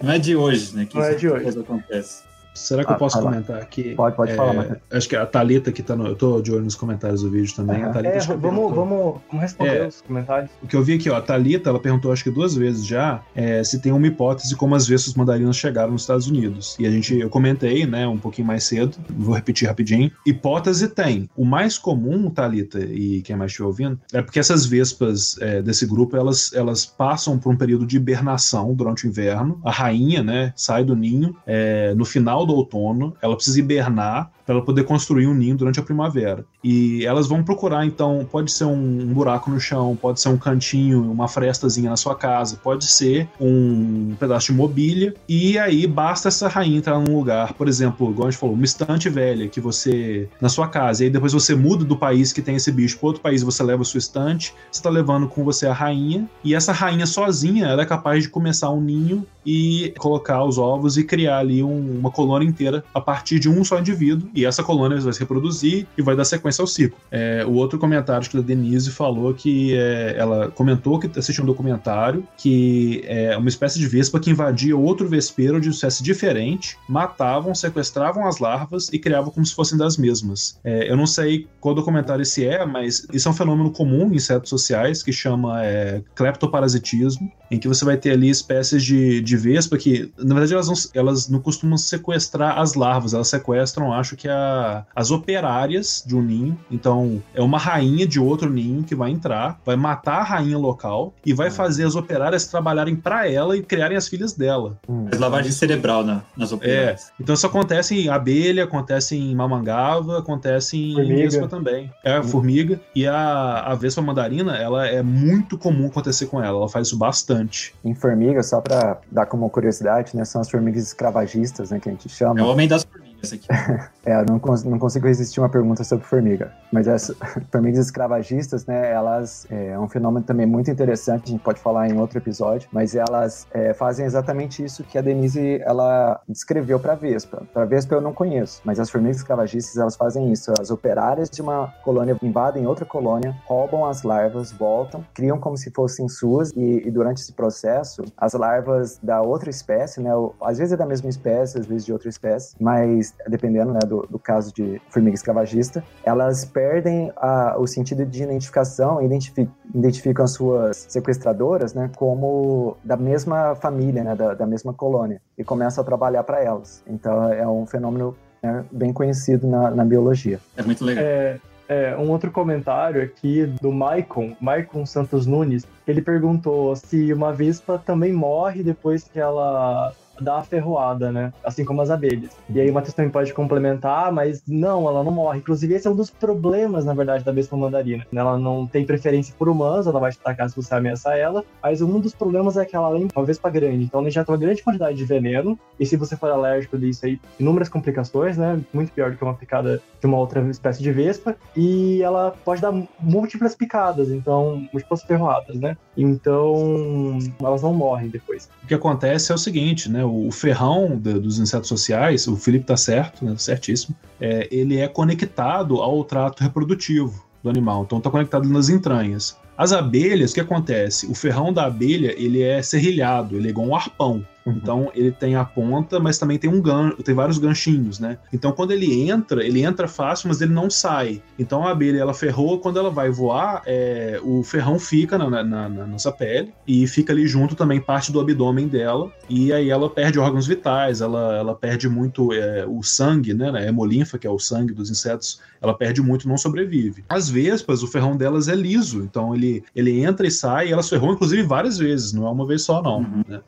não 0.00 0.12
é 0.12 0.18
de 0.18 0.36
hoje 0.36 0.76
né? 0.76 0.86
Que 0.86 0.96
não 0.96 1.04
é 1.04 1.14
de 1.14 1.28
hoje. 1.28 1.58
acontece. 1.58 2.22
Será 2.56 2.84
que 2.84 2.90
ah, 2.90 2.94
eu 2.94 2.98
posso 2.98 3.18
fala. 3.18 3.30
comentar 3.30 3.60
aqui? 3.60 3.94
Pode, 3.94 4.16
pode 4.16 4.32
é, 4.32 4.34
falar, 4.34 4.54
Matheus. 4.54 4.78
Acho 4.90 5.08
que 5.08 5.16
a 5.16 5.26
Thalita 5.26 5.70
que 5.70 5.82
tá 5.82 5.94
no. 5.94 6.06
Eu 6.06 6.16
tô 6.16 6.40
de 6.40 6.52
olho 6.52 6.64
nos 6.64 6.74
comentários 6.74 7.22
do 7.22 7.30
vídeo 7.30 7.54
também. 7.54 7.82
Uhum. 7.82 7.90
A 7.90 7.92
Thalita, 7.92 8.16
é, 8.16 8.20
vamos, 8.36 8.74
vamos, 8.74 9.20
vamos, 9.30 9.42
responder 9.42 9.76
é, 9.76 9.86
os 9.86 10.00
comentários. 10.00 10.50
O 10.62 10.66
que 10.66 10.74
eu 10.74 10.82
vi 10.82 10.94
aqui, 10.94 11.10
ó, 11.10 11.16
a 11.16 11.20
Thalita, 11.20 11.68
ela 11.68 11.78
perguntou 11.78 12.10
acho 12.12 12.24
que 12.24 12.30
duas 12.30 12.54
vezes 12.54 12.86
já 12.86 13.22
é, 13.34 13.62
se 13.62 13.78
tem 13.78 13.92
uma 13.92 14.06
hipótese 14.06 14.56
como 14.56 14.74
as 14.74 14.86
vespas 14.86 15.14
mandarinas 15.14 15.56
chegaram 15.56 15.92
nos 15.92 16.02
Estados 16.02 16.26
Unidos. 16.26 16.76
E 16.78 16.86
a 16.86 16.90
gente, 16.90 17.18
eu 17.18 17.28
comentei, 17.28 17.86
né, 17.86 18.08
um 18.08 18.18
pouquinho 18.18 18.46
mais 18.46 18.64
cedo, 18.64 18.96
vou 19.10 19.34
repetir 19.34 19.68
rapidinho. 19.68 20.10
Hipótese 20.24 20.88
tem. 20.88 21.28
O 21.36 21.44
mais 21.44 21.76
comum, 21.76 22.30
Thalita, 22.30 22.80
e 22.80 23.20
quem 23.22 23.36
mais 23.36 23.50
estiver 23.50 23.66
ouvindo, 23.66 24.00
é 24.12 24.22
porque 24.22 24.38
essas 24.38 24.64
vespas 24.64 25.36
é, 25.40 25.60
desse 25.60 25.84
grupo, 25.84 26.16
elas, 26.16 26.52
elas 26.54 26.86
passam 26.86 27.38
por 27.38 27.52
um 27.52 27.56
período 27.56 27.86
de 27.86 27.96
hibernação 27.96 28.72
durante 28.74 29.06
o 29.06 29.08
inverno. 29.08 29.60
A 29.64 29.70
rainha, 29.70 30.22
né, 30.22 30.52
sai 30.56 30.84
do 30.84 30.96
ninho 30.96 31.36
é, 31.46 31.94
no 31.94 32.04
final 32.04 32.45
do 32.46 32.54
outono 32.54 33.16
ela 33.20 33.34
precisa 33.34 33.58
hibernar 33.58 34.30
para 34.46 34.54
ela 34.54 34.64
poder 34.64 34.84
construir 34.84 35.26
um 35.26 35.34
ninho 35.34 35.56
durante 35.56 35.80
a 35.80 35.82
primavera. 35.82 36.44
E 36.62 37.04
elas 37.04 37.26
vão 37.26 37.42
procurar, 37.42 37.84
então, 37.84 38.26
pode 38.30 38.52
ser 38.52 38.64
um, 38.64 39.12
buraco 39.12 39.50
no 39.50 39.58
chão, 39.58 39.98
pode 40.00 40.20
ser 40.20 40.28
um 40.28 40.38
cantinho, 40.38 41.10
uma 41.10 41.26
frestazinha 41.26 41.90
na 41.90 41.96
sua 41.96 42.14
casa, 42.14 42.56
pode 42.62 42.84
ser 42.84 43.28
um 43.40 44.14
pedaço 44.18 44.46
de 44.46 44.52
mobília, 44.52 45.14
e 45.28 45.58
aí 45.58 45.86
basta 45.86 46.28
essa 46.28 46.46
rainha 46.48 46.78
entrar 46.78 46.98
num 47.00 47.16
lugar, 47.16 47.54
por 47.54 47.66
exemplo, 47.66 48.10
igual 48.10 48.28
a 48.28 48.30
gente 48.30 48.38
falou, 48.38 48.54
uma 48.54 48.64
estante 48.64 49.08
velha 49.08 49.48
que 49.48 49.60
você, 49.60 50.28
na 50.40 50.48
sua 50.48 50.68
casa, 50.68 51.02
e 51.02 51.06
aí 51.06 51.10
depois 51.10 51.32
você 51.32 51.54
muda 51.54 51.84
do 51.84 51.96
país 51.96 52.32
que 52.32 52.40
tem 52.40 52.56
esse 52.56 52.70
bicho 52.70 52.98
para 52.98 53.08
outro 53.08 53.22
país, 53.22 53.42
você 53.42 53.62
leva 53.62 53.82
a 53.82 53.84
sua 53.84 53.98
estante, 53.98 54.54
você 54.70 54.78
está 54.78 54.90
levando 54.90 55.26
com 55.26 55.42
você 55.42 55.66
a 55.66 55.72
rainha, 55.72 56.28
e 56.44 56.54
essa 56.54 56.72
rainha 56.72 57.06
sozinha, 57.06 57.66
ela 57.66 57.82
é 57.82 57.86
capaz 57.86 58.22
de 58.22 58.28
começar 58.28 58.70
um 58.70 58.80
ninho 58.80 59.26
e 59.44 59.94
colocar 59.98 60.44
os 60.44 60.58
ovos 60.58 60.98
e 60.98 61.04
criar 61.04 61.38
ali 61.38 61.62
um, 61.62 61.98
uma 61.98 62.10
colônia 62.10 62.46
inteira 62.46 62.84
a 62.92 63.00
partir 63.00 63.38
de 63.38 63.48
um 63.48 63.64
só 63.64 63.78
indivíduo, 63.78 64.28
e 64.36 64.44
essa 64.44 64.62
colônia 64.62 65.00
vai 65.00 65.12
se 65.12 65.18
reproduzir 65.18 65.86
e 65.96 66.02
vai 66.02 66.14
dar 66.14 66.24
sequência 66.24 66.62
ao 66.62 66.66
ciclo. 66.66 66.98
É, 67.10 67.44
o 67.46 67.54
outro 67.54 67.78
comentário 67.78 68.28
que 68.28 68.36
a 68.36 68.40
Denise 68.40 68.90
falou 68.90 69.32
que 69.34 69.74
é, 69.74 70.14
ela 70.16 70.50
comentou 70.50 70.98
que 70.98 71.18
assistiu 71.18 71.42
um 71.42 71.46
documentário 71.46 72.26
que 72.36 73.02
é 73.06 73.36
uma 73.36 73.48
espécie 73.48 73.78
de 73.78 73.86
vespa 73.86 74.20
que 74.20 74.30
invadia 74.30 74.76
outro 74.76 75.08
vespeiro 75.08 75.60
de 75.60 75.70
espécie 75.70 76.02
diferente, 76.02 76.76
matavam, 76.88 77.54
sequestravam 77.54 78.26
as 78.26 78.38
larvas 78.38 78.88
e 78.92 78.98
criavam 78.98 79.30
como 79.30 79.44
se 79.44 79.54
fossem 79.54 79.78
das 79.78 79.96
mesmas. 79.96 80.58
É, 80.62 80.90
eu 80.90 80.96
não 80.96 81.06
sei 81.06 81.48
qual 81.60 81.74
documentário 81.74 82.22
esse 82.22 82.46
é, 82.46 82.64
mas 82.66 83.06
isso 83.12 83.28
é 83.28 83.30
um 83.30 83.34
fenômeno 83.34 83.70
comum 83.70 84.12
em 84.12 84.16
insetos 84.16 84.50
sociais 84.50 85.02
que 85.02 85.12
chama 85.12 85.64
é, 85.64 86.02
cleptoparasitismo, 86.14 87.30
em 87.50 87.58
que 87.58 87.68
você 87.68 87.84
vai 87.84 87.96
ter 87.96 88.12
ali 88.12 88.28
espécies 88.28 88.84
de, 88.84 89.20
de 89.20 89.36
vespa 89.36 89.78
que, 89.78 90.12
na 90.18 90.34
verdade, 90.34 90.54
elas 90.54 90.68
não, 90.68 90.74
elas 90.94 91.28
não 91.28 91.40
costumam 91.40 91.76
sequestrar 91.76 92.58
as 92.58 92.74
larvas, 92.74 93.14
elas 93.14 93.28
sequestram, 93.28 93.92
acho 93.92 94.16
que 94.16 94.25
que 94.26 94.30
é 94.30 94.32
a- 94.32 94.84
as 94.94 95.10
operárias 95.10 96.02
de 96.06 96.16
um 96.16 96.22
ninho. 96.22 96.58
Então, 96.70 97.22
é 97.34 97.40
uma 97.42 97.58
rainha 97.58 98.06
de 98.06 98.18
outro 98.18 98.50
ninho 98.50 98.82
que 98.82 98.94
vai 98.94 99.10
entrar, 99.10 99.60
vai 99.64 99.76
matar 99.76 100.20
a 100.20 100.24
rainha 100.24 100.58
local 100.58 101.14
e 101.24 101.32
vai 101.32 101.50
fazer 101.50 101.84
as 101.84 101.94
operárias 101.94 102.46
trabalharem 102.46 102.96
pra 102.96 103.28
ela 103.30 103.56
e 103.56 103.62
criarem 103.62 103.96
as 103.96 104.08
filhas 104.08 104.32
dela. 104.32 104.76
Hum. 104.88 105.06
Faz 105.08 105.20
lavagem 105.20 105.52
cerebral 105.52 106.04
na, 106.04 106.22
nas 106.36 106.52
operárias. 106.52 107.12
Então 107.20 107.34
isso 107.34 107.46
acontece 107.46 107.94
em 107.98 108.08
abelha, 108.08 108.64
acontece 108.64 109.16
em 109.16 109.34
mamangava, 109.34 110.18
acontece 110.18 110.76
em 110.76 110.94
Formiga. 110.94 111.22
vespa 111.22 111.48
também. 111.48 111.92
É, 112.04 112.22
formiga. 112.22 112.80
E 112.94 113.06
a, 113.06 113.60
a 113.66 113.74
vespa 113.74 114.02
mandarina, 114.02 114.56
ela 114.56 114.86
é 114.86 115.02
muito 115.02 115.56
comum 115.58 115.86
acontecer 115.86 116.26
com 116.26 116.42
ela. 116.42 116.58
Ela 116.58 116.68
faz 116.68 116.88
isso 116.88 116.96
bastante. 116.98 117.74
Em 117.84 117.94
formiga, 117.94 118.42
só 118.42 118.60
pra 118.60 118.98
dar 119.10 119.26
como 119.26 119.48
curiosidade, 119.50 120.16
né, 120.16 120.24
são 120.24 120.40
as 120.40 120.50
formigas 120.50 120.82
escravagistas, 120.82 121.70
né, 121.70 121.78
que 121.78 121.88
a 121.88 121.92
gente 121.92 122.08
chama. 122.08 122.40
É 122.40 122.42
o 122.42 122.46
homem 122.46 122.66
das 122.66 122.82
formigas 122.84 123.05
aqui. 123.24 123.46
É, 124.06 124.20
eu 124.20 124.24
não, 124.24 124.38
cons- 124.38 124.62
não 124.62 124.78
consigo 124.78 125.08
resistir 125.08 125.40
uma 125.40 125.48
pergunta 125.48 125.82
sobre 125.82 126.04
formiga. 126.06 126.52
Mas 126.72 126.86
as 126.86 127.10
formigas 127.50 127.86
escravagistas, 127.86 128.64
né, 128.64 128.92
elas 128.92 129.48
é, 129.50 129.70
é 129.70 129.78
um 129.80 129.88
fenômeno 129.88 130.24
também 130.24 130.46
muito 130.46 130.70
interessante, 130.70 131.24
a 131.24 131.30
gente 131.32 131.42
pode 131.42 131.58
falar 131.58 131.88
em 131.88 131.98
outro 131.98 132.16
episódio, 132.18 132.68
mas 132.70 132.94
elas 132.94 133.48
é, 133.52 133.74
fazem 133.74 134.06
exatamente 134.06 134.64
isso 134.64 134.84
que 134.84 134.96
a 134.96 135.00
Denise, 135.00 135.60
ela 135.64 136.20
descreveu 136.28 136.78
para 136.78 136.94
Vespa. 136.94 137.42
Para 137.52 137.64
Vespa 137.64 137.96
eu 137.96 138.00
não 138.00 138.12
conheço, 138.12 138.60
mas 138.64 138.78
as 138.78 138.88
formigas 138.88 139.16
escravagistas, 139.16 139.76
elas 139.76 139.96
fazem 139.96 140.30
isso. 140.30 140.52
As 140.60 140.70
operárias 140.70 141.28
de 141.28 141.42
uma 141.42 141.74
colônia 141.82 142.16
invadem 142.22 142.64
outra 142.64 142.84
colônia, 142.84 143.34
roubam 143.44 143.84
as 143.86 144.04
larvas, 144.04 144.52
voltam, 144.52 145.04
criam 145.14 145.36
como 145.40 145.56
se 145.56 145.72
fossem 145.72 146.08
suas, 146.08 146.52
e, 146.52 146.86
e 146.86 146.90
durante 146.92 147.22
esse 147.22 147.32
processo, 147.32 148.04
as 148.16 148.34
larvas 148.34 149.00
da 149.02 149.20
outra 149.20 149.50
espécie, 149.50 150.00
né, 150.00 150.14
ou- 150.14 150.32
às 150.40 150.58
vezes 150.58 150.74
é 150.74 150.76
da 150.76 150.86
mesma 150.86 151.08
espécie, 151.10 151.58
às 151.58 151.66
vezes 151.66 151.84
de 151.84 151.92
outra 151.92 152.08
espécie, 152.08 152.54
mas 152.60 153.05
dependendo 153.28 153.72
né, 153.72 153.80
do, 153.80 154.06
do 154.08 154.18
caso 154.18 154.52
de 154.52 154.80
formiga 154.90 155.14
escravagista, 155.14 155.82
elas 156.04 156.44
perdem 156.44 157.12
a- 157.16 157.56
o 157.58 157.66
sentido 157.66 158.04
de 158.04 158.22
identificação 158.22 159.00
e 159.00 159.06
identifi- 159.06 159.48
identificam 159.74 160.24
as 160.24 160.32
suas 160.32 160.86
sequestradoras 160.88 161.74
né, 161.74 161.90
como 161.96 162.76
da 162.84 162.96
mesma 162.96 163.54
família, 163.54 164.02
né, 164.02 164.14
da, 164.14 164.34
da 164.34 164.46
mesma 164.46 164.72
colônia, 164.72 165.20
e 165.36 165.44
começam 165.44 165.82
a 165.82 165.84
trabalhar 165.84 166.22
para 166.24 166.42
elas. 166.42 166.82
Então 166.86 167.32
é 167.32 167.46
um 167.46 167.66
fenômeno 167.66 168.16
né, 168.42 168.64
bem 168.70 168.92
conhecido 168.92 169.46
na, 169.46 169.70
na 169.70 169.84
biologia. 169.84 170.38
É 170.56 170.62
muito 170.62 170.84
legal. 170.84 171.04
É, 171.04 171.38
é, 171.68 171.96
um 171.96 172.10
outro 172.10 172.30
comentário 172.30 173.02
aqui 173.02 173.44
do 173.60 173.72
Maicon, 173.72 174.36
Maicon 174.40 174.86
Santos 174.86 175.26
Nunes, 175.26 175.66
ele 175.86 176.00
perguntou 176.00 176.76
se 176.76 177.12
uma 177.12 177.32
vespa 177.32 177.76
também 177.84 178.12
morre 178.12 178.62
depois 178.62 179.04
que 179.04 179.18
ela 179.18 179.92
dá 180.20 180.38
a 180.38 180.42
ferroada, 180.42 181.10
né? 181.12 181.32
Assim 181.44 181.64
como 181.64 181.82
as 181.82 181.90
abelhas. 181.90 182.30
E 182.50 182.60
aí 182.60 182.70
Matheus 182.70 182.94
também 182.94 183.10
pode 183.10 183.32
complementar, 183.32 184.12
mas 184.12 184.42
não, 184.46 184.88
ela 184.88 185.02
não 185.02 185.12
morre. 185.12 185.38
Inclusive, 185.38 185.74
esse 185.74 185.86
é 185.86 185.90
um 185.90 185.96
dos 185.96 186.10
problemas, 186.10 186.84
na 186.84 186.94
verdade, 186.94 187.24
da 187.24 187.32
vespa 187.32 187.56
mandarina. 187.56 188.06
Ela 188.14 188.38
não 188.38 188.66
tem 188.66 188.84
preferência 188.84 189.34
por 189.38 189.48
humanos, 189.48 189.86
ela 189.86 190.00
vai 190.00 190.10
te 190.12 190.18
atacar 190.22 190.48
se 190.48 190.56
você 190.56 190.74
ameaçar 190.74 191.16
ela, 191.16 191.44
mas 191.62 191.80
um 191.82 192.00
dos 192.00 192.14
problemas 192.14 192.56
é 192.56 192.64
que 192.64 192.74
ela 192.74 192.96
é 192.96 193.08
uma 193.14 193.24
vespa 193.24 193.50
grande, 193.50 193.84
então 193.84 194.00
ela 194.00 194.08
injeta 194.08 194.30
uma 194.32 194.38
grande 194.38 194.62
quantidade 194.62 194.96
de 194.96 195.04
veneno, 195.04 195.58
e 195.78 195.86
se 195.86 195.96
você 195.96 196.16
for 196.16 196.30
alérgico 196.30 196.78
disso 196.78 197.06
aí, 197.06 197.20
inúmeras 197.38 197.68
complicações, 197.68 198.36
né? 198.36 198.60
Muito 198.72 198.92
pior 198.92 199.10
do 199.10 199.16
que 199.16 199.24
uma 199.24 199.34
picada 199.34 199.80
de 200.00 200.06
uma 200.06 200.18
outra 200.18 200.40
espécie 200.50 200.82
de 200.82 200.92
vespa, 200.92 201.36
e 201.56 202.02
ela 202.02 202.34
pode 202.44 202.60
dar 202.60 202.72
múltiplas 203.00 203.54
picadas, 203.54 204.10
então, 204.10 204.66
múltiplas 204.72 205.02
ferroadas, 205.02 205.56
né? 205.56 205.76
Então, 205.96 207.18
elas 207.40 207.62
não 207.62 207.72
morrem 207.72 208.08
depois. 208.08 208.48
O 208.62 208.66
que 208.66 208.74
acontece 208.74 209.32
é 209.32 209.34
o 209.34 209.38
seguinte, 209.38 209.90
né? 209.90 210.04
O 210.06 210.30
ferrão 210.30 210.96
dos 210.96 211.38
insetos 211.38 211.68
sociais, 211.68 212.26
o 212.26 212.36
Felipe 212.36 212.64
tá 212.64 212.76
certo, 212.76 213.24
né? 213.24 213.34
certíssimo, 213.36 213.94
é, 214.20 214.48
ele 214.50 214.78
é 214.78 214.88
conectado 214.88 215.76
ao 215.82 216.04
trato 216.04 216.42
reprodutivo 216.42 217.24
do 217.42 217.50
animal, 217.50 217.84
então 217.84 218.00
tá 218.00 218.10
conectado 218.10 218.48
nas 218.48 218.68
entranhas. 218.68 219.36
As 219.56 219.72
abelhas, 219.72 220.32
o 220.32 220.34
que 220.34 220.40
acontece? 220.40 221.06
O 221.06 221.14
ferrão 221.14 221.52
da 221.52 221.64
abelha, 221.64 222.14
ele 222.16 222.42
é 222.42 222.60
serrilhado, 222.62 223.36
ele 223.36 223.48
é 223.48 223.50
igual 223.50 223.66
um 223.66 223.74
arpão. 223.74 224.24
Então 224.46 224.90
ele 224.94 225.10
tem 225.10 225.34
a 225.36 225.44
ponta, 225.44 225.98
mas 225.98 226.18
também 226.18 226.38
tem 226.38 226.48
um 226.50 226.60
gan 226.60 226.90
tem 227.04 227.14
vários 227.14 227.38
ganchinhos, 227.38 227.98
né? 227.98 228.18
Então 228.32 228.52
quando 228.52 228.70
ele 228.70 229.08
entra, 229.08 229.44
ele 229.44 229.62
entra 229.62 229.88
fácil, 229.88 230.28
mas 230.28 230.40
ele 230.40 230.52
não 230.52 230.70
sai. 230.70 231.22
Então 231.38 231.66
a 231.66 231.70
abelha 231.72 231.98
ela 232.00 232.14
ferrou, 232.14 232.58
quando 232.60 232.78
ela 232.78 232.90
vai 232.90 233.10
voar, 233.10 233.62
é, 233.66 234.20
o 234.22 234.42
ferrão 234.42 234.78
fica 234.78 235.18
na, 235.18 235.28
na- 235.28 235.42
na- 235.44 235.68
na 235.68 235.86
nossa 235.86 236.12
pele 236.12 236.52
e 236.66 236.86
fica 236.86 237.12
ali 237.12 237.26
junto 237.26 237.54
também 237.54 237.80
parte 237.80 238.12
do 238.12 238.20
abdômen 238.20 238.68
dela. 238.68 239.10
E 239.28 239.52
aí 239.52 239.70
ela 239.70 239.90
perde 239.90 240.18
órgãos 240.18 240.46
vitais, 240.46 241.00
ela, 241.00 241.36
ela 241.36 241.54
perde 241.54 241.88
muito 241.88 242.32
é, 242.32 242.64
o 242.66 242.82
sangue, 242.82 243.34
né? 243.34 243.50
A 243.50 243.62
hemolinfa, 243.62 244.18
que 244.18 244.26
é 244.26 244.30
o 244.30 244.38
sangue 244.38 244.72
dos 244.72 244.90
insetos, 244.90 245.40
ela 245.60 245.74
perde 245.74 246.00
muito, 246.00 246.28
não 246.28 246.36
sobrevive. 246.36 247.04
As 247.08 247.28
vespas, 247.28 247.82
o 247.82 247.86
ferrão 247.88 248.16
delas 248.16 248.46
é 248.48 248.54
liso, 248.54 249.02
então 249.02 249.34
ele, 249.34 249.64
ele 249.74 250.00
entra 250.02 250.26
e 250.26 250.30
sai, 250.30 250.68
e 250.68 250.72
elas 250.72 250.88
ferrou 250.88 251.12
inclusive 251.12 251.42
várias 251.42 251.78
vezes, 251.78 252.12
não 252.12 252.26
é 252.26 252.30
uma 252.30 252.46
vez 252.46 252.62
só, 252.62 252.82
não. 252.82 252.98
Uhum. 252.98 253.22
né? 253.28 253.40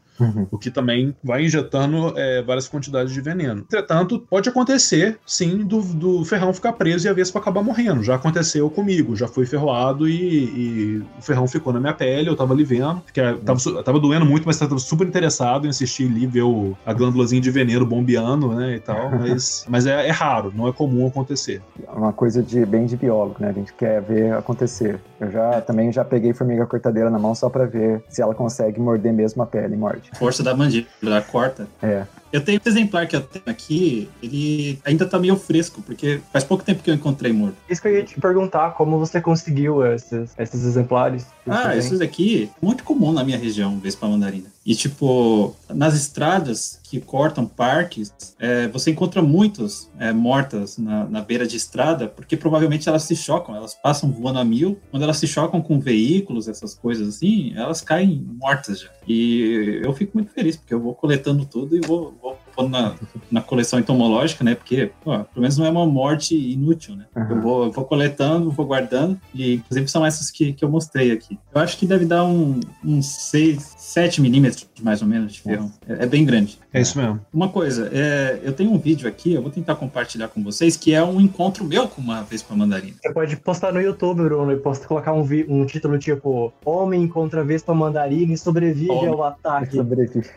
O 0.50 0.58
que 0.58 0.70
também 0.70 1.14
vai 1.22 1.44
injetando 1.44 2.12
é, 2.16 2.42
várias 2.42 2.68
quantidades 2.68 3.12
de 3.12 3.20
veneno. 3.20 3.60
Entretanto, 3.60 4.20
pode 4.28 4.48
acontecer, 4.48 5.18
sim, 5.26 5.58
do, 5.64 5.80
do 5.82 6.24
ferrão 6.24 6.52
ficar 6.52 6.72
preso 6.72 7.06
e 7.06 7.10
a 7.10 7.12
vespa 7.12 7.38
acabar 7.38 7.62
morrendo. 7.62 8.02
Já 8.02 8.14
aconteceu 8.16 8.68
comigo, 8.70 9.16
já 9.16 9.28
fui 9.28 9.46
ferroado 9.46 10.08
e, 10.08 10.44
e 10.44 11.02
o 11.18 11.22
ferrão 11.22 11.46
ficou 11.46 11.72
na 11.72 11.80
minha 11.80 11.92
pele, 11.94 12.28
eu 12.28 12.36
tava 12.36 12.52
ali 12.54 12.64
vendo, 12.64 13.02
que 13.12 13.20
tava, 13.44 13.58
su- 13.58 13.82
tava 13.82 13.98
doendo 14.00 14.26
muito, 14.26 14.44
mas 14.46 14.58
tava 14.58 14.78
super 14.78 15.06
interessado 15.06 15.66
em 15.66 15.70
assistir 15.70 16.08
ali, 16.10 16.26
ver 16.26 16.42
o, 16.42 16.76
a 16.84 16.92
glândulazinha 16.92 17.40
de 17.40 17.50
veneno 17.50 17.86
bombeando, 17.86 18.54
né, 18.54 18.76
e 18.76 18.80
tal, 18.80 19.10
mas, 19.18 19.64
mas 19.68 19.86
é, 19.86 20.06
é 20.08 20.10
raro, 20.10 20.52
não 20.54 20.68
é 20.68 20.72
comum 20.72 21.06
acontecer. 21.06 21.60
É 21.86 21.90
uma 21.90 22.12
coisa 22.12 22.42
de 22.42 22.64
bem 22.66 22.86
de 22.86 22.96
biólogo, 22.96 23.36
né? 23.40 23.48
A 23.50 23.52
gente 23.52 23.72
quer 23.74 24.02
ver 24.02 24.32
acontecer. 24.34 25.00
Eu 25.20 25.30
já 25.30 25.60
também 25.60 25.90
já 25.92 26.04
peguei 26.04 26.32
formiga 26.32 26.66
cortadeira 26.66 27.10
na 27.10 27.18
mão 27.18 27.34
só 27.34 27.48
pra 27.48 27.64
ver 27.64 28.02
se 28.08 28.20
ela 28.22 28.34
consegue 28.34 28.80
morder 28.80 29.12
mesmo 29.12 29.42
a 29.42 29.46
pele, 29.46 29.74
e 29.74 29.76
morde. 29.76 30.07
Força 30.16 30.42
da 30.42 30.54
mandíbula, 30.54 30.90
ela 31.02 31.22
corta. 31.22 31.68
É. 31.82 32.04
Eu 32.30 32.42
tenho 32.42 32.58
esse 32.58 32.68
exemplar 32.68 33.06
que 33.06 33.16
eu 33.16 33.22
tenho 33.22 33.44
aqui, 33.46 34.08
ele 34.22 34.78
ainda 34.84 35.06
tá 35.06 35.18
meio 35.18 35.36
fresco, 35.36 35.80
porque 35.80 36.20
faz 36.30 36.44
pouco 36.44 36.62
tempo 36.62 36.82
que 36.82 36.90
eu 36.90 36.94
encontrei 36.94 37.32
morto. 37.32 37.56
Isso 37.68 37.80
que 37.80 37.88
eu 37.88 37.96
ia 37.96 38.04
te 38.04 38.20
perguntar, 38.20 38.72
como 38.72 38.98
você 38.98 39.20
conseguiu 39.20 39.84
esses, 39.86 40.34
esses 40.38 40.64
exemplares? 40.64 41.26
Ah, 41.46 41.72
daqui 41.98 42.50
é 42.52 42.64
muito 42.64 42.84
comum 42.84 43.12
na 43.12 43.24
minha 43.24 43.38
região, 43.38 43.78
Vespa 43.78 44.06
mandarina. 44.06 44.48
E, 44.68 44.74
tipo, 44.74 45.56
nas 45.70 45.94
estradas 45.94 46.78
que 46.82 47.00
cortam 47.00 47.46
parques, 47.46 48.12
é, 48.38 48.68
você 48.68 48.90
encontra 48.90 49.22
muitos 49.22 49.90
é, 49.98 50.12
mortas 50.12 50.76
na, 50.76 51.06
na 51.06 51.22
beira 51.22 51.46
de 51.46 51.56
estrada, 51.56 52.06
porque 52.06 52.36
provavelmente 52.36 52.86
elas 52.86 53.04
se 53.04 53.16
chocam, 53.16 53.56
elas 53.56 53.72
passam 53.72 54.12
voando 54.12 54.40
a 54.40 54.44
mil. 54.44 54.78
Quando 54.90 55.04
elas 55.04 55.16
se 55.16 55.26
chocam 55.26 55.62
com 55.62 55.80
veículos, 55.80 56.48
essas 56.48 56.74
coisas 56.74 57.08
assim, 57.08 57.54
elas 57.56 57.80
caem 57.80 58.22
mortas 58.38 58.80
já. 58.80 58.90
E 59.08 59.80
eu 59.82 59.94
fico 59.94 60.18
muito 60.18 60.32
feliz, 60.32 60.56
porque 60.56 60.74
eu 60.74 60.80
vou 60.80 60.94
coletando 60.94 61.46
tudo 61.46 61.74
e 61.74 61.80
vou, 61.80 62.14
vou 62.20 62.36
pondo 62.58 62.70
na, 62.70 62.94
na 63.30 63.40
coleção 63.40 63.78
entomológica, 63.78 64.42
né? 64.42 64.56
Porque, 64.56 64.90
pô, 65.04 65.12
pelo 65.12 65.42
menos 65.42 65.56
não 65.56 65.64
é 65.64 65.70
uma 65.70 65.86
morte 65.86 66.34
inútil, 66.34 66.96
né? 66.96 67.06
Uhum. 67.14 67.30
Eu, 67.30 67.40
vou, 67.40 67.64
eu 67.66 67.70
vou 67.70 67.84
coletando, 67.84 68.50
vou 68.50 68.66
guardando, 68.66 69.18
e 69.32 69.54
inclusive 69.54 69.86
são 69.86 70.04
essas 70.04 70.30
que, 70.30 70.52
que 70.52 70.64
eu 70.64 70.68
mostrei 70.68 71.12
aqui. 71.12 71.38
Eu 71.54 71.60
acho 71.60 71.78
que 71.78 71.86
deve 71.86 72.04
dar 72.04 72.24
um, 72.24 72.58
uns 72.84 73.06
6, 73.06 73.74
7 73.78 74.20
milímetros, 74.20 74.68
mais 74.82 75.00
ou 75.00 75.08
menos, 75.08 75.32
de 75.32 75.40
ferro. 75.40 75.70
É, 75.86 76.04
é 76.04 76.06
bem 76.06 76.24
grande. 76.24 76.58
É 76.72 76.80
isso 76.80 76.98
mesmo. 76.98 77.20
Uma 77.32 77.48
coisa, 77.48 77.90
é, 77.92 78.40
eu 78.42 78.52
tenho 78.52 78.72
um 78.72 78.78
vídeo 78.78 79.08
aqui, 79.08 79.34
eu 79.34 79.42
vou 79.42 79.50
tentar 79.50 79.74
compartilhar 79.76 80.28
com 80.28 80.42
vocês, 80.42 80.76
que 80.76 80.94
é 80.94 81.02
um 81.02 81.20
encontro 81.20 81.64
meu 81.64 81.86
com 81.88 82.00
uma 82.00 82.22
vespa 82.22 82.54
mandarina. 82.54 82.96
Você 83.02 83.12
pode 83.12 83.36
postar 83.36 83.72
no 83.72 83.80
YouTube, 83.80 84.22
Bruno, 84.22 84.52
e 84.52 84.56
posta, 84.56 84.86
colocar 84.86 85.12
um, 85.12 85.26
um 85.48 85.66
título 85.66 85.98
tipo 85.98 86.52
Homem 86.64 87.06
contra 87.06 87.44
Vespa 87.44 87.74
Mandarina 87.74 88.32
e 88.32 88.38
sobrevive 88.38 88.90
Homem. 88.90 89.08
ao 89.08 89.24
ataque. 89.24 89.76
Sobrevive. 89.88 90.28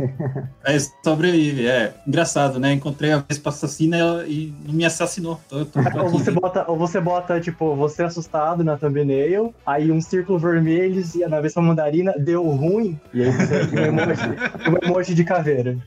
É, 0.63 0.77
sobrevive, 1.03 1.67
é. 1.67 1.93
Engraçado, 2.07 2.59
né? 2.59 2.73
Encontrei 2.73 3.11
a 3.11 3.17
vespa 3.17 3.49
assassina 3.49 4.23
e 4.27 4.41
e 4.41 4.53
não 4.65 4.73
me 4.73 4.85
assassinou. 4.85 5.39
Tô, 5.47 5.65
tô, 5.65 5.83
tô 5.83 6.03
Ou 6.03 6.09
você, 6.09 6.31
bota, 6.31 6.65
ou 6.67 6.77
você 6.77 6.99
bota, 6.99 7.39
tipo, 7.39 7.75
você 7.75 8.03
assustado 8.03 8.63
na 8.63 8.77
thumbnail, 8.77 9.53
aí 9.65 9.91
um 9.91 10.01
círculo 10.01 10.39
vermelho 10.39 11.03
e 11.15 11.27
na 11.27 11.39
Vespa 11.39 11.61
Mandarina 11.61 12.13
deu 12.17 12.47
ruim, 12.49 12.99
e 13.13 13.23
aí 13.23 13.31
você 13.31 13.67
tem 13.67 13.79
um 13.79 13.99
emoji, 13.99 14.21
um 14.69 14.87
emoji 14.87 15.13
de 15.13 15.23
caveira. 15.23 15.77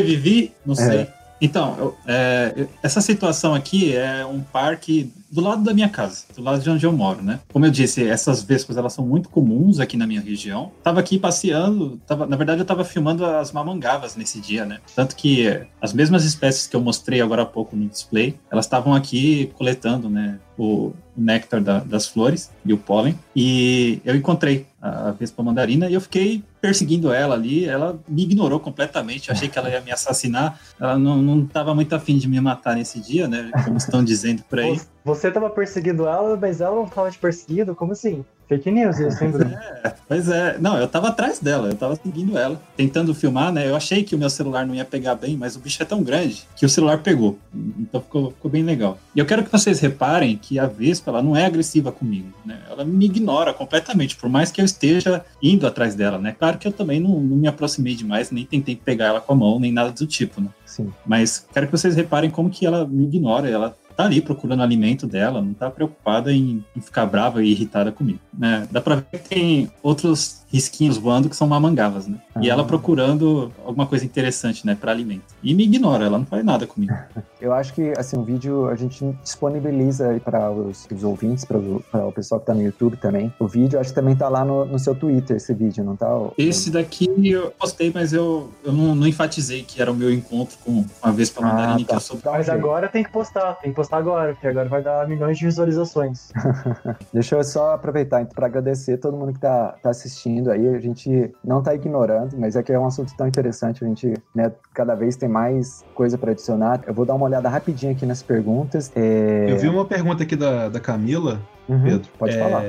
Sobrevivi? 0.00 0.52
Não 0.64 0.74
É. 0.74 0.76
sei. 0.76 1.06
Então, 1.38 1.76
eu- 1.78 1.96
é, 2.06 2.66
essa 2.82 2.98
situação 3.02 3.52
aqui 3.52 3.94
é 3.94 4.24
um 4.24 4.40
parque 4.40 5.12
do 5.30 5.42
lado 5.42 5.62
da 5.62 5.74
minha 5.74 5.88
casa, 5.88 6.24
do 6.34 6.40
lado 6.42 6.62
de 6.62 6.70
onde 6.70 6.86
eu 6.86 6.92
moro, 6.92 7.20
né? 7.22 7.40
Como 7.52 7.66
eu 7.66 7.70
disse, 7.70 8.02
essas 8.08 8.42
vespas 8.42 8.78
elas 8.78 8.94
são 8.94 9.04
muito 9.06 9.28
comuns 9.28 9.78
aqui 9.78 9.98
na 9.98 10.06
minha 10.06 10.20
região. 10.22 10.72
Tava 10.82 10.98
aqui 11.00 11.18
passeando, 11.18 12.00
tava, 12.06 12.24
na 12.24 12.36
verdade 12.36 12.62
eu 12.62 12.64
tava 12.64 12.84
filmando 12.84 13.22
as 13.26 13.52
mamangavas 13.52 14.16
nesse 14.16 14.40
dia, 14.40 14.64
né? 14.64 14.78
Tanto 14.94 15.14
que 15.14 15.46
é, 15.46 15.66
as 15.78 15.92
mesmas 15.92 16.24
espécies 16.24 16.66
que 16.66 16.74
eu 16.74 16.80
mostrei 16.80 17.20
agora 17.20 17.42
há 17.42 17.46
pouco 17.46 17.76
no 17.76 17.86
display, 17.86 18.34
elas 18.50 18.64
estavam 18.64 18.94
aqui 18.94 19.52
coletando, 19.58 20.08
né? 20.08 20.38
O, 20.56 20.92
o 21.14 21.20
néctar 21.20 21.60
da- 21.62 21.80
das 21.80 22.06
flores 22.06 22.50
e 22.64 22.72
o 22.72 22.78
pólen. 22.78 23.14
E 23.34 24.00
eu 24.06 24.16
encontrei 24.16 24.66
a 24.80 25.10
vespa 25.10 25.42
mandarina 25.42 25.90
e 25.90 25.92
eu 25.94 26.00
fiquei 26.00 26.42
perseguindo 26.66 27.12
ela 27.12 27.36
ali, 27.36 27.64
ela 27.64 27.96
me 28.08 28.24
ignorou 28.24 28.58
completamente. 28.58 29.28
Eu 29.28 29.34
achei 29.34 29.48
que 29.48 29.56
ela 29.56 29.70
ia 29.70 29.80
me 29.80 29.92
assassinar. 29.92 30.58
Ela 30.80 30.98
não, 30.98 31.22
não 31.22 31.46
tava 31.46 31.72
muito 31.76 31.94
afim 31.94 32.18
de 32.18 32.26
me 32.28 32.40
matar 32.40 32.74
nesse 32.74 32.98
dia, 32.98 33.28
né? 33.28 33.52
Como 33.64 33.76
estão 33.76 34.02
dizendo 34.02 34.42
por 34.48 34.58
aí. 34.58 34.80
Você 35.04 35.30
tava 35.30 35.48
perseguindo 35.48 36.08
ela, 36.08 36.36
mas 36.36 36.60
ela 36.60 36.74
não 36.74 36.86
tava 36.86 37.08
te 37.08 37.18
perseguindo? 37.18 37.76
Como 37.76 37.92
assim? 37.92 38.24
Fake 38.48 38.70
news 38.70 38.98
hein, 39.00 39.30
Bruno? 39.30 39.54
É, 39.84 39.94
pois 40.06 40.28
é. 40.28 40.56
Não, 40.58 40.78
eu 40.78 40.86
tava 40.86 41.08
atrás 41.08 41.40
dela, 41.40 41.68
eu 41.68 41.74
tava 41.74 41.96
seguindo 41.96 42.38
ela, 42.38 42.60
tentando 42.76 43.14
filmar, 43.14 43.52
né? 43.52 43.68
Eu 43.68 43.74
achei 43.74 44.04
que 44.04 44.14
o 44.14 44.18
meu 44.18 44.30
celular 44.30 44.64
não 44.64 44.74
ia 44.74 44.84
pegar 44.84 45.16
bem, 45.16 45.36
mas 45.36 45.56
o 45.56 45.60
bicho 45.60 45.82
é 45.82 45.86
tão 45.86 46.02
grande 46.02 46.46
que 46.56 46.64
o 46.64 46.68
celular 46.68 46.98
pegou. 46.98 47.38
Então 47.78 48.00
ficou, 48.00 48.30
ficou 48.30 48.50
bem 48.50 48.62
legal. 48.62 48.98
E 49.14 49.18
eu 49.18 49.26
quero 49.26 49.44
que 49.44 49.50
vocês 49.50 49.80
reparem 49.80 50.36
que 50.36 50.58
a 50.58 50.66
Vespa, 50.66 51.10
ela 51.10 51.22
não 51.22 51.36
é 51.36 51.44
agressiva 51.44 51.90
comigo, 51.90 52.28
né? 52.44 52.58
Ela 52.70 52.84
me 52.84 53.06
ignora 53.06 53.52
completamente, 53.52 54.16
por 54.16 54.28
mais 54.28 54.52
que 54.52 54.60
eu 54.60 54.64
esteja 54.64 55.24
indo 55.42 55.66
atrás 55.66 55.96
dela, 55.96 56.18
né? 56.18 56.34
Claro 56.36 56.55
que 56.56 56.68
eu 56.68 56.72
também 56.72 57.00
não, 57.00 57.20
não 57.20 57.36
me 57.36 57.48
aproximei 57.48 57.94
demais, 57.94 58.30
nem 58.30 58.44
tentei 58.44 58.76
pegar 58.76 59.06
ela 59.06 59.20
com 59.20 59.32
a 59.32 59.36
mão, 59.36 59.60
nem 59.60 59.72
nada 59.72 59.90
do 59.90 60.06
tipo, 60.06 60.40
né? 60.40 60.48
Sim. 60.64 60.92
Mas 61.06 61.46
quero 61.52 61.66
que 61.66 61.72
vocês 61.72 61.94
reparem 61.94 62.30
como 62.30 62.50
que 62.50 62.66
ela 62.66 62.86
me 62.86 63.04
ignora, 63.04 63.48
ela 63.48 63.76
tá 63.96 64.04
ali 64.04 64.20
procurando 64.20 64.62
alimento 64.62 65.06
dela, 65.06 65.40
não 65.40 65.54
tá 65.54 65.70
preocupada 65.70 66.32
em, 66.32 66.62
em 66.76 66.80
ficar 66.80 67.06
brava 67.06 67.42
e 67.42 67.50
irritada 67.50 67.90
comigo, 67.90 68.20
né? 68.36 68.68
Dá 68.70 68.80
pra 68.80 68.96
ver 68.96 69.06
que 69.18 69.28
tem 69.28 69.70
outros 69.82 70.42
risquinhos 70.52 70.98
voando 70.98 71.30
que 71.30 71.36
são 71.36 71.46
mamangavas, 71.46 72.06
né? 72.06 72.18
E 72.40 72.50
ela 72.50 72.64
procurando 72.64 73.52
alguma 73.64 73.86
coisa 73.86 74.04
interessante, 74.04 74.66
né, 74.66 74.76
para 74.78 74.92
alimento. 74.92 75.34
E 75.42 75.54
me 75.54 75.64
ignora, 75.64 76.06
ela 76.06 76.18
não 76.18 76.26
faz 76.26 76.44
nada 76.44 76.66
comigo. 76.66 76.94
Eu 77.40 77.52
acho 77.52 77.74
que, 77.74 77.92
assim, 77.98 78.16
o 78.16 78.22
vídeo 78.22 78.66
a 78.68 78.74
gente 78.74 79.04
disponibiliza 79.22 80.08
aí 80.08 80.18
para 80.18 80.50
os, 80.50 80.88
os 80.90 81.04
ouvintes, 81.04 81.44
para 81.44 81.58
o, 81.58 82.12
pessoal 82.12 82.40
que 82.40 82.46
tá 82.46 82.54
no 82.54 82.62
YouTube 82.62 82.96
também. 82.96 83.32
O 83.38 83.46
vídeo, 83.46 83.78
acho 83.78 83.90
que 83.90 83.94
também 83.94 84.16
tá 84.16 84.28
lá 84.28 84.42
no, 84.44 84.64
no 84.64 84.78
seu 84.78 84.94
Twitter, 84.94 85.36
esse 85.36 85.52
vídeo, 85.52 85.84
não 85.84 85.94
tá? 85.96 86.08
Esse 86.38 86.70
daqui 86.70 87.08
eu 87.30 87.50
postei, 87.50 87.92
mas 87.94 88.14
eu, 88.14 88.50
eu 88.64 88.72
não, 88.72 88.94
não 88.94 89.06
enfatizei 89.06 89.62
que 89.62 89.82
era 89.82 89.92
o 89.92 89.94
meu 89.94 90.10
encontro 90.10 90.56
com 90.64 90.84
a 91.02 91.10
Vespa 91.10 91.42
Ah, 91.44 91.48
Mandarine, 91.48 91.84
tá. 91.84 91.90
que 91.90 91.96
eu 91.96 92.00
sou 92.00 92.16
um 92.16 92.20
Mas 92.24 92.48
agora 92.48 92.88
tem 92.88 93.04
que 93.04 93.12
postar, 93.12 93.54
tem 93.56 93.70
que 93.70 93.76
postar 93.76 93.98
agora, 93.98 94.32
porque 94.32 94.46
agora 94.46 94.68
vai 94.68 94.82
dar 94.82 95.06
milhões 95.06 95.38
de 95.38 95.44
visualizações. 95.44 96.32
Deixa 97.12 97.36
eu 97.36 97.44
só 97.44 97.74
aproveitar 97.74 98.22
então, 98.22 98.34
para 98.34 98.46
agradecer 98.46 98.96
todo 98.96 99.16
mundo 99.16 99.32
que 99.32 99.40
tá, 99.40 99.76
tá 99.82 99.90
assistindo 99.90 100.50
aí. 100.50 100.68
A 100.68 100.80
gente 100.80 101.34
não 101.44 101.62
tá 101.62 101.74
ignorando, 101.74 102.25
mas 102.34 102.56
é 102.56 102.62
que 102.62 102.72
é 102.72 102.78
um 102.78 102.86
assunto 102.86 103.14
tão 103.16 103.26
interessante. 103.26 103.84
A 103.84 103.88
gente, 103.88 104.14
né, 104.34 104.52
cada 104.72 104.94
vez 104.94 105.16
tem 105.16 105.28
mais 105.28 105.84
coisa 105.94 106.16
para 106.16 106.32
adicionar. 106.32 106.82
Eu 106.86 106.94
vou 106.94 107.04
dar 107.04 107.14
uma 107.14 107.26
olhada 107.26 107.48
rapidinho 107.48 107.92
aqui 107.92 108.06
nas 108.06 108.22
perguntas. 108.22 108.90
É... 108.94 109.46
Eu 109.50 109.58
vi 109.58 109.68
uma 109.68 109.84
pergunta 109.84 110.22
aqui 110.22 110.36
da, 110.36 110.68
da 110.68 110.80
Camila, 110.80 111.40
Uhum, 111.68 111.82
Pedro. 111.82 112.08
Pode 112.18 112.36
é, 112.36 112.38
falar. 112.38 112.62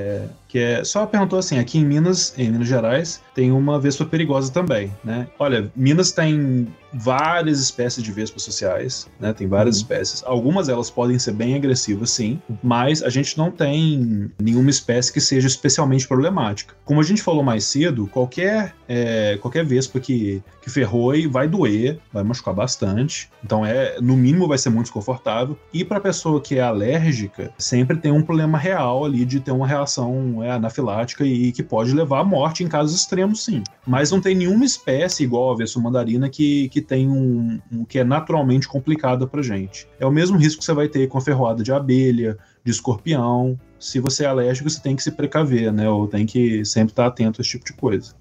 Que 0.48 0.58
é, 0.58 0.82
só 0.84 1.04
perguntou 1.04 1.38
assim, 1.38 1.58
aqui 1.58 1.78
em 1.78 1.84
Minas, 1.84 2.32
em 2.38 2.50
Minas 2.50 2.66
Gerais, 2.66 3.20
tem 3.34 3.52
uma 3.52 3.78
vespa 3.78 4.04
perigosa 4.06 4.50
também, 4.50 4.90
né? 5.04 5.28
Olha, 5.38 5.70
Minas 5.76 6.10
tem 6.10 6.66
várias 6.90 7.60
espécies 7.60 8.02
de 8.02 8.10
vespas 8.10 8.42
sociais, 8.42 9.06
né? 9.20 9.34
Tem 9.34 9.46
várias 9.46 9.76
Uhum. 9.76 9.82
espécies. 9.82 10.24
Algumas 10.26 10.68
delas 10.68 10.90
podem 10.90 11.18
ser 11.18 11.32
bem 11.32 11.54
agressivas, 11.54 12.10
sim, 12.10 12.40
mas 12.62 13.02
a 13.02 13.10
gente 13.10 13.36
não 13.36 13.50
tem 13.50 14.30
nenhuma 14.40 14.70
espécie 14.70 15.12
que 15.12 15.20
seja 15.20 15.46
especialmente 15.46 16.08
problemática. 16.08 16.74
Como 16.82 16.98
a 16.98 17.04
gente 17.04 17.20
falou 17.22 17.42
mais 17.42 17.64
cedo, 17.64 18.06
qualquer, 18.06 18.74
é, 18.88 19.36
qualquer 19.42 19.66
vespa 19.66 20.00
que, 20.00 20.42
que 20.62 20.70
ferroe 20.70 21.26
vai 21.26 21.46
doer, 21.46 21.98
vai 22.10 22.24
machucar 22.24 22.54
bastante. 22.54 23.30
Então, 23.44 23.66
é 23.66 24.00
no 24.00 24.16
mínimo, 24.16 24.48
vai 24.48 24.56
ser 24.56 24.70
muito 24.70 24.84
desconfortável. 24.86 25.58
E 25.74 25.84
para 25.84 26.00
pessoa 26.00 26.40
que 26.40 26.56
é 26.56 26.62
alérgica, 26.62 27.52
sempre 27.58 27.98
tem 27.98 28.10
um 28.10 28.22
problema 28.22 28.56
real 28.56 28.87
ali 29.04 29.24
de 29.24 29.40
ter 29.40 29.50
uma 29.50 29.66
reação 29.66 30.42
é, 30.42 30.50
anafilática 30.50 31.24
e 31.24 31.52
que 31.52 31.62
pode 31.62 31.92
levar 31.92 32.20
à 32.20 32.24
morte 32.24 32.62
em 32.62 32.68
casos 32.68 32.94
extremos, 32.98 33.44
sim. 33.44 33.62
Mas 33.86 34.10
não 34.10 34.20
tem 34.20 34.34
nenhuma 34.34 34.64
espécie 34.64 35.24
igual 35.24 35.52
a 35.52 35.56
vespa 35.56 35.80
mandarina 35.80 36.28
que, 36.28 36.68
que 36.68 36.80
tem 36.80 37.08
um, 37.08 37.60
um 37.72 37.84
que 37.84 37.98
é 37.98 38.04
naturalmente 38.04 38.68
complicada 38.68 39.26
pra 39.26 39.42
gente. 39.42 39.88
É 39.98 40.06
o 40.06 40.10
mesmo 40.10 40.36
risco 40.36 40.60
que 40.60 40.64
você 40.64 40.72
vai 40.72 40.88
ter 40.88 41.08
com 41.08 41.18
a 41.18 41.20
ferroada 41.20 41.62
de 41.62 41.72
abelha, 41.72 42.38
de 42.64 42.70
escorpião. 42.70 43.58
Se 43.78 44.00
você 44.00 44.24
é 44.24 44.28
alérgico, 44.28 44.68
você 44.68 44.80
tem 44.80 44.96
que 44.96 45.02
se 45.02 45.10
precaver, 45.10 45.72
né? 45.72 45.88
Ou 45.88 46.06
tem 46.06 46.26
que 46.26 46.64
sempre 46.64 46.92
estar 46.92 47.06
atento 47.06 47.40
a 47.40 47.42
esse 47.42 47.50
tipo 47.50 47.64
de 47.64 47.72
coisa. 47.72 48.14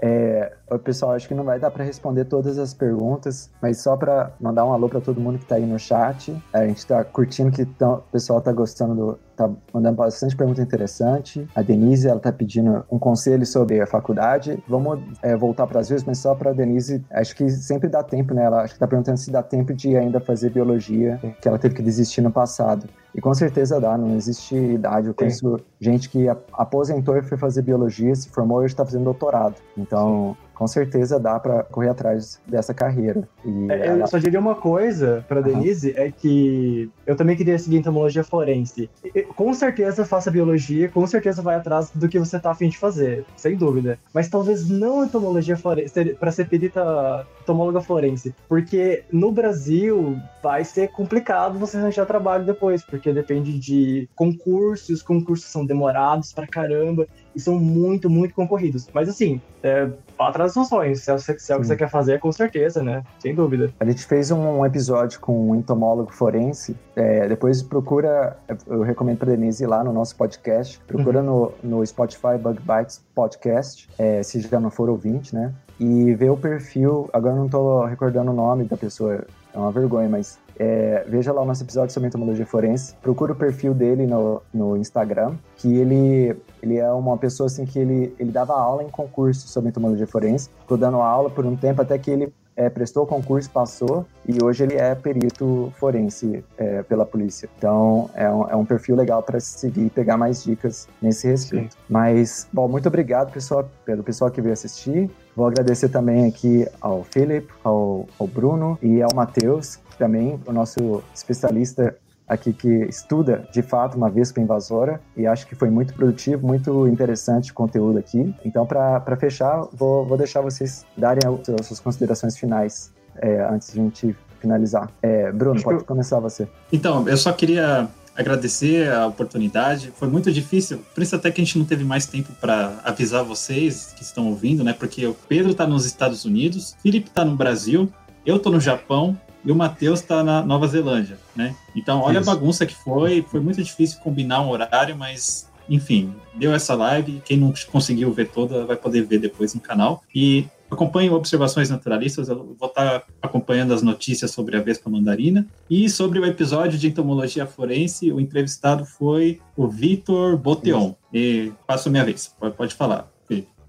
É, 0.00 0.57
ô, 0.70 0.78
pessoal, 0.78 1.12
acho 1.12 1.26
que 1.28 1.34
não 1.34 1.44
vai 1.44 1.58
dar 1.58 1.70
para 1.70 1.84
responder 1.84 2.24
todas 2.24 2.58
as 2.58 2.72
perguntas, 2.74 3.50
mas 3.60 3.78
só 3.78 3.96
para 3.96 4.32
mandar 4.40 4.64
um 4.64 4.72
alô 4.72 4.88
para 4.88 5.00
todo 5.00 5.20
mundo 5.20 5.38
que 5.38 5.46
tá 5.46 5.56
aí 5.56 5.66
no 5.66 5.78
chat. 5.78 6.34
A 6.52 6.66
gente 6.66 6.86
tá 6.86 7.02
curtindo 7.04 7.50
que 7.50 7.64
tão- 7.64 7.94
o 7.94 8.02
pessoal 8.12 8.40
tá 8.40 8.52
gostando 8.52 8.94
do. 8.94 9.18
tá 9.36 9.48
mandando 9.72 9.96
bastante 9.96 10.36
pergunta 10.36 10.60
interessante. 10.60 11.48
A 11.54 11.62
Denise, 11.62 12.08
ela 12.08 12.18
tá 12.18 12.32
pedindo 12.32 12.84
um 12.90 12.98
conselho 12.98 13.46
sobre 13.46 13.80
a 13.80 13.86
faculdade. 13.86 14.60
Vamos 14.68 14.98
é, 15.22 15.36
voltar 15.36 15.64
para 15.68 15.78
as 15.78 15.88
vezes, 15.88 16.04
mas 16.04 16.18
só 16.18 16.34
para 16.34 16.52
Denise, 16.52 17.04
acho 17.12 17.36
que 17.36 17.48
sempre 17.48 17.88
dá 17.88 18.02
tempo, 18.02 18.34
né? 18.34 18.42
Ela 18.44 18.62
acho 18.62 18.74
que 18.74 18.80
tá 18.80 18.86
perguntando 18.88 19.16
se 19.16 19.30
dá 19.30 19.40
tempo 19.40 19.72
de 19.72 19.96
ainda 19.96 20.18
fazer 20.18 20.50
biologia, 20.50 21.20
que 21.40 21.46
ela 21.46 21.56
teve 21.58 21.76
que 21.76 21.82
desistir 21.82 22.20
no 22.20 22.32
passado. 22.32 22.88
E 23.14 23.20
com 23.20 23.32
certeza 23.32 23.80
dá, 23.80 23.96
não 23.96 24.16
existe 24.16 24.56
idade. 24.56 25.06
Eu 25.06 25.14
conheço 25.14 25.56
gente 25.80 26.08
que 26.10 26.26
aposentou 26.52 27.16
e 27.16 27.22
foi 27.22 27.38
fazer 27.38 27.62
biologia, 27.62 28.14
se 28.14 28.28
formou 28.28 28.60
e 28.60 28.64
hoje 28.64 28.74
está 28.74 28.84
fazendo 28.84 29.04
doutorado. 29.04 29.54
Então, 29.76 30.36
com 30.58 30.66
certeza 30.66 31.20
dá 31.20 31.38
para 31.38 31.62
correr 31.62 31.88
atrás 31.88 32.40
dessa 32.46 32.74
carreira. 32.74 33.28
E 33.44 33.70
É, 33.70 33.86
ela- 33.86 34.00
Eu 34.00 34.06
só 34.08 34.18
diria 34.18 34.40
uma 34.40 34.56
coisa 34.56 35.24
Aham. 35.30 35.42
Denise, 35.42 35.94
é 35.96 36.10
que 36.10 36.90
eu 37.06 37.14
também 37.14 37.36
queria 37.36 37.56
seguir 37.58 37.76
entomologia 37.76 38.24
forense. 38.24 38.90
Com 39.36 39.54
certeza 39.54 40.04
faça 40.04 40.30
biologia, 40.32 40.88
com 40.88 41.06
certeza 41.06 41.40
vai 41.40 41.54
atrás 41.54 41.90
do 41.94 42.08
que 42.08 42.18
você 42.18 42.40
tá 42.40 42.50
afim 42.50 42.68
de 42.68 42.76
fazer, 42.76 43.24
sem 43.36 43.54
dúvida. 43.56 43.98
Mas 44.12 44.28
talvez 44.28 44.68
não 44.68 45.04
entomologia 45.04 45.56
forense, 45.56 46.14
pra 46.16 46.32
ser 46.32 46.48
perita 46.48 47.24
entomóloga 47.42 47.80
forense. 47.80 48.34
Porque 48.48 49.04
no 49.12 49.30
Brasil 49.30 50.18
vai 50.42 50.64
ser 50.64 50.88
complicado 50.88 51.58
você 51.58 51.76
arranjar 51.76 52.04
trabalho 52.04 52.44
depois, 52.44 52.82
porque 52.84 53.12
depende 53.12 53.58
de 53.58 54.08
concursos, 54.16 54.88
os 54.88 55.02
concursos 55.02 55.46
são 55.50 55.64
demorados 55.64 56.32
pra 56.32 56.46
caramba 56.48 57.06
e 57.34 57.40
são 57.40 57.58
muito, 57.58 58.08
muito 58.10 58.34
concorridos. 58.34 58.88
Mas 58.92 59.08
assim, 59.08 59.40
é, 59.62 59.88
vá 60.16 60.28
atrás 60.28 60.54
dos 60.54 60.68
sonhos. 60.68 61.00
Se 61.02 61.10
é, 61.10 61.14
o 61.14 61.16
que- 61.16 61.38
se 61.38 61.52
é 61.52 61.56
o 61.56 61.58
que 61.58 61.64
Sim. 61.64 61.68
você 61.72 61.76
quer 61.76 61.90
fazer, 61.90 62.18
com 62.20 62.30
certeza, 62.32 62.82
né? 62.82 63.02
Sem 63.18 63.34
dúvida. 63.34 63.72
A 63.78 63.84
gente 63.84 64.04
fez 64.06 64.30
um 64.30 64.64
episódio 64.64 65.20
com 65.20 65.50
um 65.50 65.54
entomólogo 65.54 66.12
forense. 66.12 66.76
É, 66.96 67.28
depois 67.28 67.62
procura, 67.62 68.36
eu 68.66 68.82
recomendo 68.82 69.18
para 69.18 69.30
Denise 69.30 69.62
ir 69.64 69.66
lá 69.66 69.82
no 69.84 69.92
nosso 69.92 70.16
podcast. 70.16 70.80
Procura 70.86 71.22
no, 71.22 71.52
no 71.62 71.84
Spotify 71.86 72.36
Bug 72.40 72.60
Bites 72.60 73.00
Podcast, 73.14 73.88
é, 73.98 74.22
se 74.22 74.40
já 74.40 74.58
não 74.60 74.70
for 74.70 74.88
ouvinte, 74.88 75.34
né? 75.34 75.52
E 75.78 76.14
vê 76.14 76.28
o 76.28 76.36
perfil. 76.36 77.08
Agora 77.12 77.34
eu 77.34 77.38
não 77.40 77.48
tô 77.48 77.84
recordando 77.84 78.30
o 78.30 78.34
nome 78.34 78.64
da 78.64 78.76
pessoa, 78.76 79.24
é 79.54 79.58
uma 79.58 79.70
vergonha, 79.70 80.08
mas 80.08 80.38
é, 80.58 81.04
veja 81.08 81.32
lá 81.32 81.42
o 81.42 81.44
nosso 81.44 81.62
episódio 81.62 81.92
sobre 81.92 82.08
entomologia 82.08 82.44
forense. 82.46 82.94
Procura 82.96 83.32
o 83.32 83.36
perfil 83.36 83.72
dele 83.72 84.06
no, 84.06 84.42
no 84.52 84.76
Instagram, 84.76 85.34
que 85.56 85.72
ele, 85.76 86.36
ele 86.62 86.78
é 86.78 86.90
uma 86.90 87.16
pessoa 87.16 87.46
assim 87.46 87.64
que 87.64 87.78
ele, 87.78 88.14
ele 88.18 88.30
dava 88.30 88.54
aula 88.54 88.82
em 88.82 88.88
concurso 88.88 89.48
sobre 89.48 89.70
entomologia 89.70 90.06
forense. 90.06 90.50
Ficou 90.60 90.76
dando 90.76 90.96
aula 90.96 91.30
por 91.30 91.46
um 91.46 91.56
tempo 91.56 91.80
até 91.80 91.96
que 91.98 92.10
ele 92.10 92.32
é, 92.58 92.68
prestou 92.68 93.04
o 93.04 93.06
concurso, 93.06 93.48
passou, 93.48 94.04
e 94.26 94.42
hoje 94.42 94.64
ele 94.64 94.74
é 94.74 94.92
perito 94.92 95.72
forense 95.76 96.44
é, 96.56 96.82
pela 96.82 97.06
polícia. 97.06 97.48
Então 97.56 98.10
é 98.14 98.28
um, 98.28 98.50
é 98.50 98.56
um 98.56 98.64
perfil 98.64 98.96
legal 98.96 99.22
para 99.22 99.38
seguir 99.38 99.86
e 99.86 99.90
pegar 99.90 100.16
mais 100.16 100.42
dicas 100.42 100.88
nesse 101.00 101.28
respeito. 101.28 101.76
Mas, 101.88 102.48
bom, 102.52 102.66
muito 102.66 102.88
obrigado, 102.88 103.32
pessoal, 103.32 103.70
pelo 103.84 104.02
pessoal 104.02 104.28
que 104.28 104.40
veio 104.40 104.52
assistir. 104.52 105.08
Vou 105.36 105.46
agradecer 105.46 105.88
também 105.88 106.26
aqui 106.26 106.66
ao 106.80 107.04
Philip, 107.04 107.46
ao, 107.62 108.08
ao 108.18 108.26
Bruno 108.26 108.76
e 108.82 109.00
ao 109.00 109.14
Matheus, 109.14 109.78
também, 109.98 110.38
o 110.46 110.52
nosso 110.52 111.02
especialista 111.14 111.96
aqui 112.26 112.52
que 112.52 112.68
estuda 112.84 113.48
de 113.52 113.62
fato 113.62 113.96
uma 113.96 114.10
vespa 114.10 114.38
invasora 114.38 115.00
e 115.16 115.26
acho 115.26 115.46
que 115.46 115.54
foi 115.54 115.70
muito 115.70 115.94
produtivo, 115.94 116.46
muito 116.46 116.86
interessante 116.86 117.50
o 117.50 117.54
conteúdo 117.54 117.98
aqui. 117.98 118.34
Então, 118.44 118.66
para 118.66 119.16
fechar, 119.16 119.62
vou, 119.72 120.04
vou 120.04 120.18
deixar 120.18 120.42
vocês 120.42 120.84
darem 120.96 121.22
as, 121.26 121.60
as 121.60 121.66
suas 121.66 121.80
considerações 121.80 122.36
finais 122.36 122.92
é, 123.16 123.40
antes 123.50 123.72
de 123.72 123.80
a 123.80 123.82
gente 123.82 124.16
finalizar. 124.40 124.90
É, 125.02 125.32
Bruno, 125.32 125.54
Acho 125.56 125.64
pode 125.64 125.78
eu- 125.80 125.84
começar 125.84 126.20
você. 126.20 126.46
Então, 126.70 127.08
eu 127.08 127.16
só 127.16 127.32
queria 127.32 127.88
agradecer 128.14 128.92
a 128.92 129.06
oportunidade. 129.06 129.90
Foi 129.96 130.08
muito 130.08 130.30
difícil, 130.30 130.80
por 130.94 131.02
isso 131.02 131.16
até 131.16 131.30
que 131.30 131.40
a 131.40 131.44
gente 131.44 131.58
não 131.58 131.64
teve 131.64 131.84
mais 131.84 132.04
tempo 132.04 132.32
para 132.40 132.78
avisar 132.84 133.24
vocês 133.24 133.94
que 133.96 134.02
estão 134.02 134.26
ouvindo, 134.28 134.62
né? 134.62 134.72
Porque 134.74 135.06
o 135.06 135.14
Pedro 135.14 135.52
está 135.52 135.66
nos 135.66 135.86
Estados 135.86 136.24
Unidos, 136.24 136.76
Felipe 136.82 137.08
está 137.08 137.24
no 137.24 137.36
Brasil, 137.36 137.88
eu 138.26 138.36
estou 138.36 138.52
no 138.52 138.60
Japão 138.60 139.16
e 139.48 139.50
o 139.50 139.56
Matheus 139.56 140.00
está 140.00 140.22
na 140.22 140.42
Nova 140.42 140.66
Zelândia, 140.66 141.16
né? 141.34 141.56
Então, 141.74 142.02
olha 142.02 142.18
Isso. 142.18 142.30
a 142.30 142.34
bagunça 142.34 142.66
que 142.66 142.74
foi. 142.74 143.24
Foi 143.30 143.40
muito 143.40 143.62
difícil 143.64 143.98
combinar 144.00 144.42
um 144.42 144.50
horário, 144.50 144.94
mas 144.94 145.48
enfim, 145.66 146.14
deu 146.34 146.52
essa 146.52 146.74
live. 146.74 147.22
Quem 147.24 147.38
não 147.38 147.54
conseguiu 147.72 148.12
ver 148.12 148.28
toda 148.28 148.66
vai 148.66 148.76
poder 148.76 149.06
ver 149.06 149.18
depois 149.18 149.54
no 149.54 149.60
canal. 149.62 150.02
E 150.14 150.46
acompanhe 150.70 151.08
Observações 151.08 151.70
Naturalistas. 151.70 152.28
Eu 152.28 152.54
vou 152.60 152.68
estar 152.68 153.04
acompanhando 153.22 153.72
as 153.72 153.80
notícias 153.80 154.32
sobre 154.32 154.54
a 154.54 154.60
Vespa 154.60 154.90
Mandarina. 154.90 155.46
E 155.70 155.88
sobre 155.88 156.18
o 156.18 156.26
episódio 156.26 156.78
de 156.78 156.86
entomologia 156.86 157.46
forense, 157.46 158.12
o 158.12 158.20
entrevistado 158.20 158.84
foi 158.84 159.40
o 159.56 159.66
Vitor 159.66 160.36
Boteon. 160.36 160.92
E 161.10 161.54
passo 161.66 161.88
a 161.88 161.90
minha 161.90 162.04
vez. 162.04 162.36
Pode, 162.54 162.74
falar. 162.74 163.10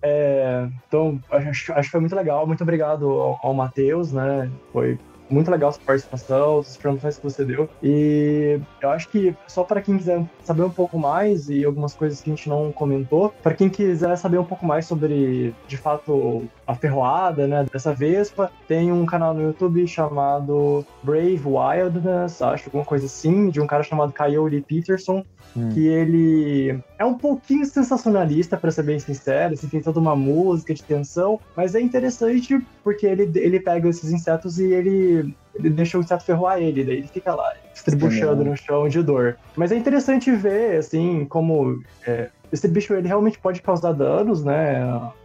É, 0.01 0.67
então, 0.87 1.21
acho, 1.31 1.71
acho 1.71 1.87
que 1.87 1.91
foi 1.91 2.01
muito 2.01 2.15
legal. 2.17 2.45
Muito 2.45 2.63
obrigado 2.63 3.09
ao, 3.09 3.39
ao 3.41 3.53
Matheus, 3.53 4.11
né? 4.11 4.51
Foi 4.73 4.97
muito 5.29 5.51
legal 5.51 5.71
sua 5.71 5.81
participação, 5.85 6.59
as 6.59 6.75
informações 6.75 7.17
que 7.17 7.23
você 7.23 7.45
deu. 7.45 7.69
E 7.81 8.59
eu 8.81 8.89
acho 8.89 9.07
que 9.09 9.35
só 9.47 9.63
para 9.63 9.81
quem 9.81 9.97
quiser 9.97 10.23
saber 10.43 10.63
um 10.63 10.69
pouco 10.69 10.97
mais 10.97 11.49
e 11.49 11.63
algumas 11.63 11.93
coisas 11.93 12.21
que 12.21 12.29
a 12.29 12.35
gente 12.35 12.49
não 12.49 12.71
comentou, 12.71 13.33
para 13.43 13.53
quem 13.53 13.69
quiser 13.69 14.15
saber 14.17 14.39
um 14.39 14.45
pouco 14.45 14.65
mais 14.65 14.85
sobre, 14.85 15.53
de 15.67 15.77
fato, 15.77 16.47
a 16.69 16.75
ferroada, 16.75 17.47
né, 17.47 17.65
dessa 17.73 17.91
Vespa, 17.95 18.51
tem 18.67 18.91
um 18.91 19.03
canal 19.03 19.33
no 19.33 19.41
YouTube 19.41 19.87
chamado 19.87 20.85
Brave 21.01 21.41
Wildness, 21.43 22.43
acho 22.43 22.65
alguma 22.67 22.85
coisa 22.85 23.07
assim, 23.07 23.49
de 23.49 23.59
um 23.59 23.65
cara 23.65 23.81
chamado 23.81 24.13
Coyote 24.13 24.61
Peterson, 24.61 25.25
hum. 25.57 25.69
que 25.69 25.87
ele 25.87 26.79
é 26.99 27.03
um 27.03 27.15
pouquinho 27.15 27.65
sensacionalista, 27.65 28.55
para 28.55 28.69
ser 28.69 28.83
bem 28.83 28.99
sincero, 28.99 29.55
assim, 29.55 29.67
tem 29.67 29.81
toda 29.81 29.99
uma 29.99 30.15
música 30.15 30.71
de 30.71 30.83
tensão, 30.83 31.39
mas 31.57 31.73
é 31.73 31.81
interessante 31.81 32.63
porque 32.83 33.07
ele, 33.07 33.31
ele 33.39 33.59
pega 33.59 33.89
esses 33.89 34.11
insetos 34.11 34.59
e 34.59 34.71
ele, 34.71 35.35
ele 35.55 35.71
deixa 35.71 35.97
o 35.97 36.01
inseto 36.01 36.23
ferroar 36.23 36.59
ele, 36.59 36.83
daí 36.83 36.97
ele 36.97 37.07
fica 37.07 37.33
lá, 37.33 37.51
estribuchando 37.73 38.45
no 38.45 38.55
chão 38.55 38.87
de 38.87 39.01
dor. 39.01 39.37
Mas 39.55 39.71
é 39.71 39.75
interessante 39.75 40.29
ver, 40.35 40.77
assim, 40.77 41.25
como 41.25 41.81
é, 42.05 42.29
esse 42.51 42.67
bicho 42.67 42.93
ele 42.93 43.07
realmente 43.07 43.39
pode 43.39 43.61
causar 43.61 43.93
danos, 43.93 44.43
né, 44.43 44.81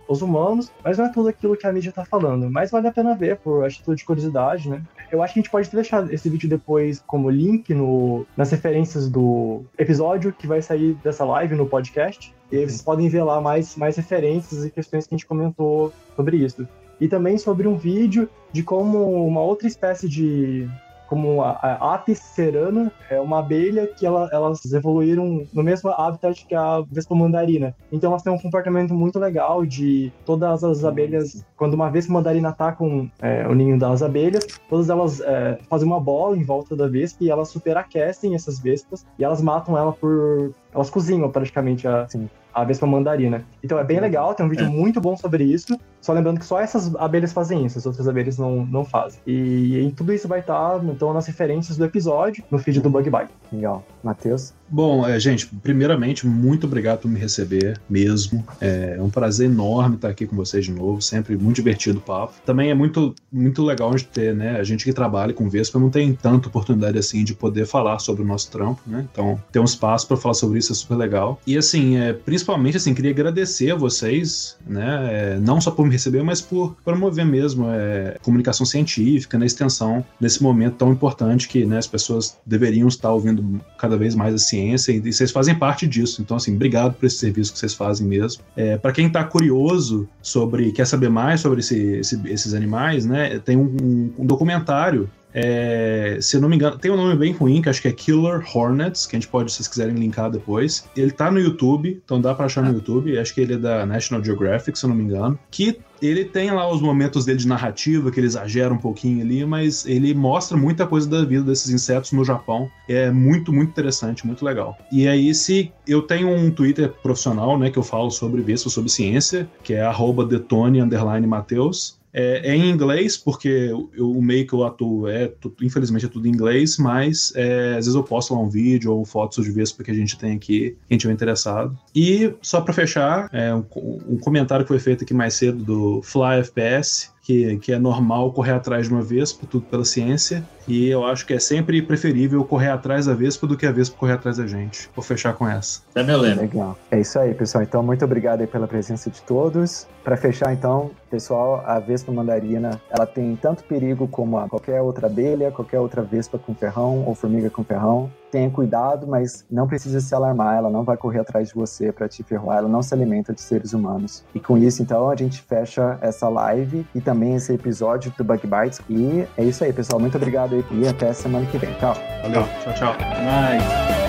aos 0.09 0.22
humanos, 0.22 0.70
mas 0.83 0.99
não 0.99 1.07
é 1.07 1.09
tudo 1.09 1.29
aquilo 1.29 1.57
que 1.57 1.66
a 1.66 1.72
mídia 1.72 1.93
tá 1.93 2.05
falando. 2.05 2.51
Mas 2.51 2.70
vale 2.70 2.89
a 2.89 2.93
pena 2.93 3.14
ver 3.14 3.37
por 3.37 3.64
atitude 3.64 3.99
de 3.99 4.05
curiosidade, 4.05 4.68
né? 4.68 4.83
Eu 5.11 5.22
acho 5.22 5.33
que 5.33 5.41
a 5.41 5.43
gente 5.43 5.51
pode 5.51 5.70
deixar 5.70 6.12
esse 6.12 6.29
vídeo 6.29 6.49
depois 6.49 7.03
como 7.07 7.31
link 7.31 7.72
no, 7.72 8.27
nas 8.37 8.51
referências 8.51 9.09
do 9.09 9.62
episódio 9.79 10.33
que 10.33 10.47
vai 10.47 10.61
sair 10.61 10.95
dessa 11.03 11.25
live 11.25 11.55
no 11.55 11.66
podcast. 11.66 12.35
E 12.51 12.59
aí 12.59 12.64
vocês 12.64 12.83
podem 12.83 13.09
ver 13.09 13.22
lá 13.22 13.41
mais, 13.41 13.77
mais 13.77 13.97
referências 13.97 14.64
e 14.64 14.70
questões 14.70 15.07
que 15.07 15.14
a 15.14 15.16
gente 15.16 15.27
comentou 15.27 15.93
sobre 16.16 16.37
isso. 16.37 16.66
E 17.01 17.09
também 17.09 17.39
sobre 17.39 17.66
um 17.66 17.77
vídeo 17.77 18.29
de 18.53 18.62
como 18.62 19.27
uma 19.27 19.41
outra 19.41 19.66
espécie 19.66 20.09
de 20.09 20.68
como 21.09 21.43
a, 21.43 21.51
a 21.51 21.95
Apis 21.95 22.19
cerana, 22.19 22.91
é 23.11 23.21
uma 23.21 23.39
abelha 23.39 23.87
que 23.87 24.07
ela, 24.07 24.29
elas 24.33 24.65
evoluíram 24.73 25.47
no 25.53 25.63
mesmo 25.63 25.91
habitat 25.91 26.47
que 26.47 26.55
a 26.55 26.83
Vespa 26.91 27.15
mandarina. 27.15 27.75
Então 27.93 28.11
elas 28.11 28.23
têm 28.23 28.33
um 28.33 28.39
comportamento 28.39 28.95
muito 28.95 29.19
legal 29.19 29.65
de 29.65 30.13
todas 30.25 30.65
as 30.65 30.85
abelhas, 30.85 31.45
quando 31.57 31.75
uma 31.75 31.91
Vespa 31.91 32.13
mandarina 32.13 32.51
ataca 32.51 32.83
um, 32.83 33.09
é, 33.21 33.47
o 33.47 33.55
ninho 33.55 33.79
das 33.79 34.03
abelhas, 34.03 34.47
todas 34.69 34.91
elas 34.91 35.21
é, 35.21 35.59
fazem 35.69 35.87
uma 35.87 36.01
bola 36.01 36.37
em 36.37 36.45
volta 36.45 36.75
da 36.77 36.89
Vespa 36.89 37.25
e 37.25 37.31
elas 37.31 37.49
superaquecem 37.49 38.35
essas 38.35 38.59
Vespas 38.59 39.07
e 39.19 39.25
elas 39.25 39.41
matam 39.41 39.77
ela 39.77 39.93
por... 39.93 40.53
Elas 40.75 40.91
cozinham 40.91 41.31
praticamente 41.31 41.87
a, 41.87 42.09
Sim 42.09 42.29
a 42.55 42.64
Vespa 42.64 42.87
mandarina. 42.87 43.45
Então 43.62 43.79
é 43.79 43.85
bem 43.85 43.99
legal, 43.99 44.33
tem 44.35 44.47
um 44.47 44.49
vídeo 44.49 44.66
é. 44.66 44.68
muito 44.68 45.01
bom 45.01 45.16
sobre 45.16 45.43
isso. 45.43 45.77
Só 46.01 46.12
lembrando 46.12 46.39
que 46.39 46.47
só 46.47 46.61
essas 46.61 46.95
abelhas 46.97 47.33
fazem 47.33 47.66
isso, 47.66 47.79
as 47.79 47.85
outras 47.85 48.07
abelhas 48.07 48.39
não, 48.39 48.64
não 48.64 48.85
fazem. 48.85 49.20
E, 49.27 49.81
e 49.81 49.93
tudo 49.93 50.12
isso 50.12 50.29
vai 50.29 50.39
estar 50.41 50.83
então, 50.85 51.12
nas 51.12 51.27
referências 51.27 51.77
do 51.77 51.85
episódio, 51.85 52.45
no 52.51 52.59
feed 52.59 52.81
do 52.81 52.89
Bug 52.89 53.11
Bite. 53.11 53.33
Legal. 53.53 53.85
Matheus? 54.03 54.55
Bom, 54.75 55.07
é, 55.07 55.20
gente, 55.20 55.47
primeiramente, 55.47 56.27
muito 56.27 56.66
obrigado 56.66 57.03
por 57.03 57.09
me 57.09 57.16
receber 57.16 57.81
mesmo. 57.89 58.45
É 58.61 58.99
um 59.01 59.09
prazer 59.09 59.49
enorme 59.49 59.95
estar 59.95 60.09
aqui 60.09 60.27
com 60.27 60.35
vocês 60.35 60.64
de 60.64 60.72
novo, 60.72 61.01
sempre 61.01 61.37
muito 61.37 61.55
divertido 61.55 62.01
o 62.01 62.03
papo. 62.03 62.35
Também 62.45 62.70
é 62.70 62.75
muito, 62.75 63.14
muito 63.31 63.62
legal 63.62 63.95
de 63.95 64.05
ter, 64.05 64.35
né? 64.35 64.59
A 64.59 64.64
gente 64.64 64.85
que 64.85 64.93
trabalha 64.93 65.33
com 65.33 65.49
Vespa 65.49 65.79
não 65.79 65.91
tem 65.91 66.12
tanta 66.12 66.49
oportunidade 66.49 66.99
assim 66.99 67.22
de 67.22 67.35
poder 67.35 67.68
falar 67.68 68.01
sobre 68.01 68.25
o 68.25 68.27
nosso 68.27 68.51
trampo, 68.51 68.81
né? 68.85 69.07
Então, 69.12 69.41
ter 69.53 69.61
um 69.61 69.64
espaço 69.64 70.09
para 70.09 70.16
falar 70.16 70.35
sobre 70.35 70.59
isso 70.59 70.72
é 70.72 70.75
super 70.75 70.97
legal. 70.97 71.41
E 71.47 71.57
assim, 71.57 71.97
é, 71.97 72.12
principalmente 72.12 72.77
assim, 72.77 72.95
queria 72.95 73.12
agradecer 73.12 73.70
a 73.70 73.77
vocês, 73.77 74.57
né? 74.66 75.09
É, 75.09 75.39
não 75.39 75.61
só 75.61 75.70
por 75.70 75.87
me 75.87 75.93
receber, 75.93 76.25
mas 76.25 76.41
por 76.41 76.75
promover 76.85 77.25
mesmo 77.25 77.66
é, 77.70 78.16
comunicação 78.22 78.66
científica 78.66 79.39
na 79.39 79.47
extensão 79.47 80.05
nesse 80.20 80.43
momento 80.43 80.75
tão 80.79 80.91
importante 80.91 81.47
que 81.47 81.64
né, 81.64 81.79
as 81.79 81.87
pessoas 81.87 82.37
deveriam 82.45 82.89
estar 82.89 83.12
ouvindo 83.12 83.61
cada 83.79 83.97
vez 83.97 84.16
mais 84.16 84.35
a 84.35 84.39
ciência 84.39 84.64
e, 84.73 84.77
e 84.77 85.12
vocês 85.12 85.31
fazem 85.31 85.55
parte 85.55 85.87
disso. 85.87 86.23
Então, 86.23 86.37
assim, 86.37 86.55
obrigado 86.55 86.95
por 86.95 87.07
esse 87.07 87.17
serviço 87.17 87.53
que 87.53 87.59
vocês 87.59 87.75
fazem 87.75 88.07
mesmo. 88.07 88.43
É, 88.57 88.77
para 88.77 88.93
quem 88.93 89.07
está 89.07 89.25
curioso 89.25 90.09
sobre, 90.23 90.73
quer 90.73 90.87
saber 90.87 91.11
mais 91.11 91.41
sobre 91.41 91.61
esse, 91.61 91.77
esse, 91.77 92.21
esses 92.27 92.55
animais, 92.55 93.05
né? 93.05 93.39
Tem 93.39 93.57
um, 93.57 94.12
um 94.19 94.27
documentário 94.27 95.11
é, 95.35 96.18
se 96.20 96.37
eu 96.37 96.41
não 96.41 96.49
me 96.49 96.55
engano, 96.55 96.78
tem 96.78 96.93
um 96.93 96.97
nome 96.97 97.16
bem 97.16 97.32
ruim, 97.32 97.61
que 97.61 97.68
acho 97.68 97.82
que 97.82 97.89
é 97.89 97.93
Killer 97.93 98.41
Hornets, 98.55 99.05
que 99.05 99.16
a 99.16 99.18
gente 99.18 99.28
pode, 99.28 99.51
se 99.51 99.57
vocês 99.57 99.68
quiserem, 99.68 99.97
linkar 99.97 100.30
depois. 100.30 100.89
Ele 100.97 101.11
tá 101.11 101.28
no 101.30 101.41
YouTube, 101.41 102.01
então 102.05 102.20
dá 102.20 102.32
pra 102.32 102.47
achar 102.47 102.62
no 102.62 102.72
YouTube. 102.72 103.18
Acho 103.18 103.35
que 103.35 103.41
ele 103.41 103.55
é 103.55 103.59
da 103.59 103.85
National 103.85 104.24
Geographic, 104.24 104.78
se 104.78 104.87
eu 104.87 104.91
não 104.91 104.97
me 104.97 105.03
engano. 105.03 105.37
Que 105.51 105.80
ele 106.01 106.24
tem 106.24 106.51
lá 106.51 106.70
os 106.70 106.80
momentos 106.80 107.24
dele 107.24 107.39
de 107.39 107.49
narrativa, 107.49 108.11
que 108.11 108.20
ele 108.20 108.26
exagera 108.26 108.72
um 108.72 108.78
pouquinho 108.78 109.22
ali, 109.22 109.45
mas 109.45 109.85
ele 109.87 110.14
mostra 110.14 110.57
muita 110.57 110.87
coisa 110.87 111.09
da 111.09 111.24
vida 111.24 111.43
desses 111.43 111.70
insetos 111.70 112.12
no 112.12 112.24
Japão. 112.24 112.70
É 112.89 113.11
muito, 113.11 113.53
muito 113.53 113.70
interessante, 113.70 114.26
muito 114.26 114.45
legal. 114.45 114.76
E 114.93 115.09
aí, 115.09 115.35
se 115.35 115.72
eu 115.87 116.03
tenho 116.03 116.28
um 116.28 116.51
Twitter 116.51 116.93
profissional, 117.03 117.59
né, 117.59 117.70
que 117.70 117.78
eu 117.78 117.82
falo 117.82 118.11
sobre 118.11 118.43
vespa, 118.43 118.68
sobre 118.68 118.91
ciência, 118.91 119.49
que 119.62 119.74
é 119.74 119.82
arroba 119.82 120.24
detone, 120.24 120.80
underline 120.80 121.26
Mateus. 121.26 121.99
É, 122.15 122.53
é, 122.53 122.55
em 122.55 122.71
inglês, 122.71 123.17
porque 123.17 123.49
eu, 123.49 123.91
o 123.99 124.23
meio 124.23 124.47
que 124.47 124.53
eu 124.53 124.62
atuo 124.62 125.09
é, 125.09 125.33
infelizmente, 125.61 126.07
é 126.07 126.09
tudo 126.09 126.29
em 126.29 126.31
inglês, 126.31 126.79
mas 126.79 127.33
é, 127.35 127.71
às 127.71 127.87
vezes 127.87 127.95
eu 127.97 128.05
posto 128.05 128.33
lá 128.33 128.41
um 128.41 128.49
vídeo 128.49 128.95
ou 128.95 129.05
fotos 129.05 129.45
de 129.45 129.51
Vespa 129.51 129.83
que 129.83 129.91
a 129.91 129.95
gente 129.95 130.17
tem 130.17 130.37
aqui, 130.37 130.77
quem 130.89 130.97
tiver 130.97 131.12
interessado. 131.12 131.77
E 131.93 132.33
só 132.41 132.61
para 132.61 132.73
fechar, 132.73 133.29
é, 133.33 133.53
um, 133.53 133.65
um, 134.09 134.19
comentário 134.19 134.65
que 134.65 134.69
foi 134.69 134.79
feito 134.79 135.03
aqui 135.03 135.12
mais 135.12 135.35
cedo 135.35 135.65
do 135.65 136.03
Fly 136.03 136.39
FPS, 136.39 137.12
que, 137.25 137.57
que 137.59 137.73
é 137.73 137.79
normal 137.79 138.33
correr 138.33 138.53
atrás 138.53 138.87
de 138.87 138.93
uma 138.93 139.03
Vespa, 139.03 139.47
tudo 139.51 139.65
pela 139.67 139.85
ciência, 139.85 140.45
e 140.69 140.89
eu 140.89 141.05
acho 141.05 141.27
que 141.27 141.33
é 141.33 141.39
sempre 141.39 141.83
preferível 141.83 142.45
correr 142.45 142.69
atrás 142.69 143.07
da 143.07 143.15
Vespa 143.15 143.47
do 143.47 143.57
que 143.57 143.67
a 143.67 143.73
Vespa 143.73 143.97
correr 143.97 144.12
atrás 144.12 144.37
da 144.37 144.47
gente. 144.47 144.89
Vou 144.95 145.03
fechar 145.03 145.33
com 145.33 145.49
essa. 145.49 145.81
É 145.95 146.03
meu 146.03 146.21
lema. 146.21 146.43
Legal. 146.43 146.79
É 146.91 147.01
isso 147.01 147.19
aí, 147.19 147.35
pessoal. 147.35 147.65
Então, 147.65 147.83
muito 147.83 148.05
obrigado 148.05 148.43
aí 148.43 148.47
pela 148.47 148.69
presença 148.69 149.11
de 149.11 149.21
todos. 149.23 149.87
Para 150.05 150.19
fechar, 150.19 150.53
então, 150.53 150.91
pessoal, 151.11 151.63
a 151.67 151.79
Vespa 151.79 152.13
mandarina, 152.13 152.79
ela 152.91 153.07
tem 153.07 153.35
tanto 153.37 153.65
perigo 153.65 154.07
como 154.07 154.37
qualquer 154.49 154.83
outra 154.83 155.07
abelha, 155.07 155.51
qualquer 155.51 155.81
outra 155.81 156.03
Vespa 156.03 156.39
com 156.39 156.55
ferrão 156.55 157.03
ou 157.07 157.15
formiga 157.15 157.49
com 157.49 157.65
ferrão 157.65 158.11
tenha 158.35 158.51
cuidado, 158.51 159.07
mas 159.07 159.47
não 159.49 159.69
precisa 159.69 160.01
se 160.01 160.13
alarmar, 160.13 160.57
ela 160.57 160.69
não 160.69 160.83
vai 160.83 160.97
correr 160.97 161.21
atrás 161.21 161.49
de 161.51 161.55
você 161.55 161.93
para 161.93 162.09
te 162.09 162.25
ferroar, 162.25 162.59
ela 162.59 162.69
não 162.69 162.83
se 162.83 162.93
alimenta 162.93 163.33
de 163.33 163.41
seres 163.41 163.73
humanos. 163.73 164.25
E 164.35 164.41
com 164.41 164.59
isso, 164.59 164.83
então, 164.83 165.09
a 165.09 165.15
gente 165.15 165.41
fecha 165.41 165.97
essa 166.03 166.29
live 166.29 166.85
e 166.93 167.01
também 167.01 167.37
esse 167.37 167.53
episódio 167.53 168.13
do 168.19 168.25
Bug 168.25 168.45
Bites. 168.45 168.81
E 168.91 169.25
é 169.37 169.45
isso 169.45 169.63
aí, 169.63 169.73
pessoal. 169.73 170.01
Muito 170.01 170.17
obrigado 170.17 170.57
aí 170.57 170.65
e 170.73 170.89
até 170.89 171.13
semana 171.13 171.47
que 171.47 171.59
vem. 171.59 171.73
Tchau. 171.75 171.95
Valeu. 172.23 172.43
Tchau, 172.65 172.75
tchau. 172.75 172.93
Nice. 172.93 174.04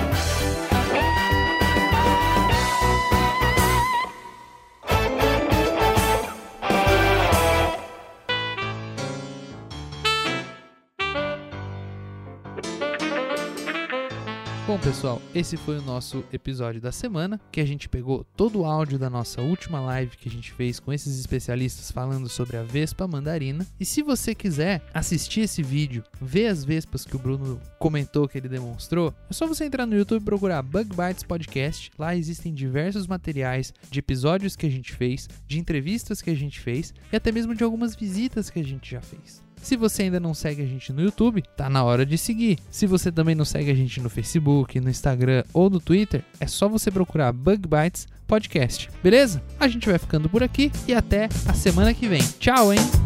Pessoal, 14.86 15.20
esse 15.34 15.56
foi 15.56 15.80
o 15.80 15.82
nosso 15.82 16.22
episódio 16.32 16.80
da 16.80 16.92
semana, 16.92 17.40
que 17.50 17.60
a 17.60 17.64
gente 17.64 17.88
pegou 17.88 18.22
todo 18.36 18.60
o 18.60 18.64
áudio 18.64 19.00
da 19.00 19.10
nossa 19.10 19.42
última 19.42 19.80
live 19.80 20.16
que 20.16 20.28
a 20.28 20.30
gente 20.30 20.52
fez 20.52 20.78
com 20.78 20.92
esses 20.92 21.18
especialistas 21.18 21.90
falando 21.90 22.28
sobre 22.28 22.56
a 22.56 22.62
Vespa 22.62 23.04
mandarina. 23.04 23.66
E 23.80 23.84
se 23.84 24.00
você 24.00 24.32
quiser 24.32 24.80
assistir 24.94 25.40
esse 25.40 25.60
vídeo, 25.60 26.04
ver 26.20 26.46
as 26.46 26.64
vespas 26.64 27.04
que 27.04 27.16
o 27.16 27.18
Bruno 27.18 27.60
comentou 27.80 28.28
que 28.28 28.38
ele 28.38 28.48
demonstrou, 28.48 29.12
é 29.28 29.32
só 29.32 29.44
você 29.44 29.64
entrar 29.64 29.86
no 29.86 29.96
YouTube 29.96 30.22
e 30.22 30.24
procurar 30.24 30.62
Bug 30.62 30.90
Bites 30.90 31.24
Podcast. 31.24 31.90
Lá 31.98 32.14
existem 32.14 32.54
diversos 32.54 33.08
materiais 33.08 33.74
de 33.90 33.98
episódios 33.98 34.54
que 34.54 34.66
a 34.66 34.70
gente 34.70 34.92
fez, 34.92 35.28
de 35.48 35.58
entrevistas 35.58 36.22
que 36.22 36.30
a 36.30 36.36
gente 36.36 36.60
fez 36.60 36.94
e 37.12 37.16
até 37.16 37.32
mesmo 37.32 37.56
de 37.56 37.64
algumas 37.64 37.96
visitas 37.96 38.50
que 38.50 38.60
a 38.60 38.64
gente 38.64 38.88
já 38.88 39.00
fez. 39.00 39.45
Se 39.62 39.76
você 39.76 40.04
ainda 40.04 40.20
não 40.20 40.34
segue 40.34 40.62
a 40.62 40.66
gente 40.66 40.92
no 40.92 41.02
YouTube, 41.02 41.42
tá 41.56 41.68
na 41.68 41.82
hora 41.82 42.06
de 42.06 42.16
seguir. 42.16 42.58
Se 42.70 42.86
você 42.86 43.10
também 43.10 43.34
não 43.34 43.44
segue 43.44 43.70
a 43.70 43.74
gente 43.74 44.00
no 44.00 44.08
Facebook, 44.08 44.78
no 44.80 44.90
Instagram 44.90 45.42
ou 45.52 45.68
no 45.68 45.80
Twitter, 45.80 46.24
é 46.38 46.46
só 46.46 46.68
você 46.68 46.90
procurar 46.90 47.32
Bug 47.32 47.66
Bites 47.68 48.06
Podcast. 48.26 48.88
Beleza? 49.02 49.42
A 49.58 49.68
gente 49.68 49.88
vai 49.88 49.98
ficando 49.98 50.28
por 50.28 50.42
aqui 50.42 50.70
e 50.86 50.94
até 50.94 51.28
a 51.46 51.54
semana 51.54 51.92
que 51.94 52.08
vem. 52.08 52.22
Tchau, 52.38 52.72
hein? 52.72 53.05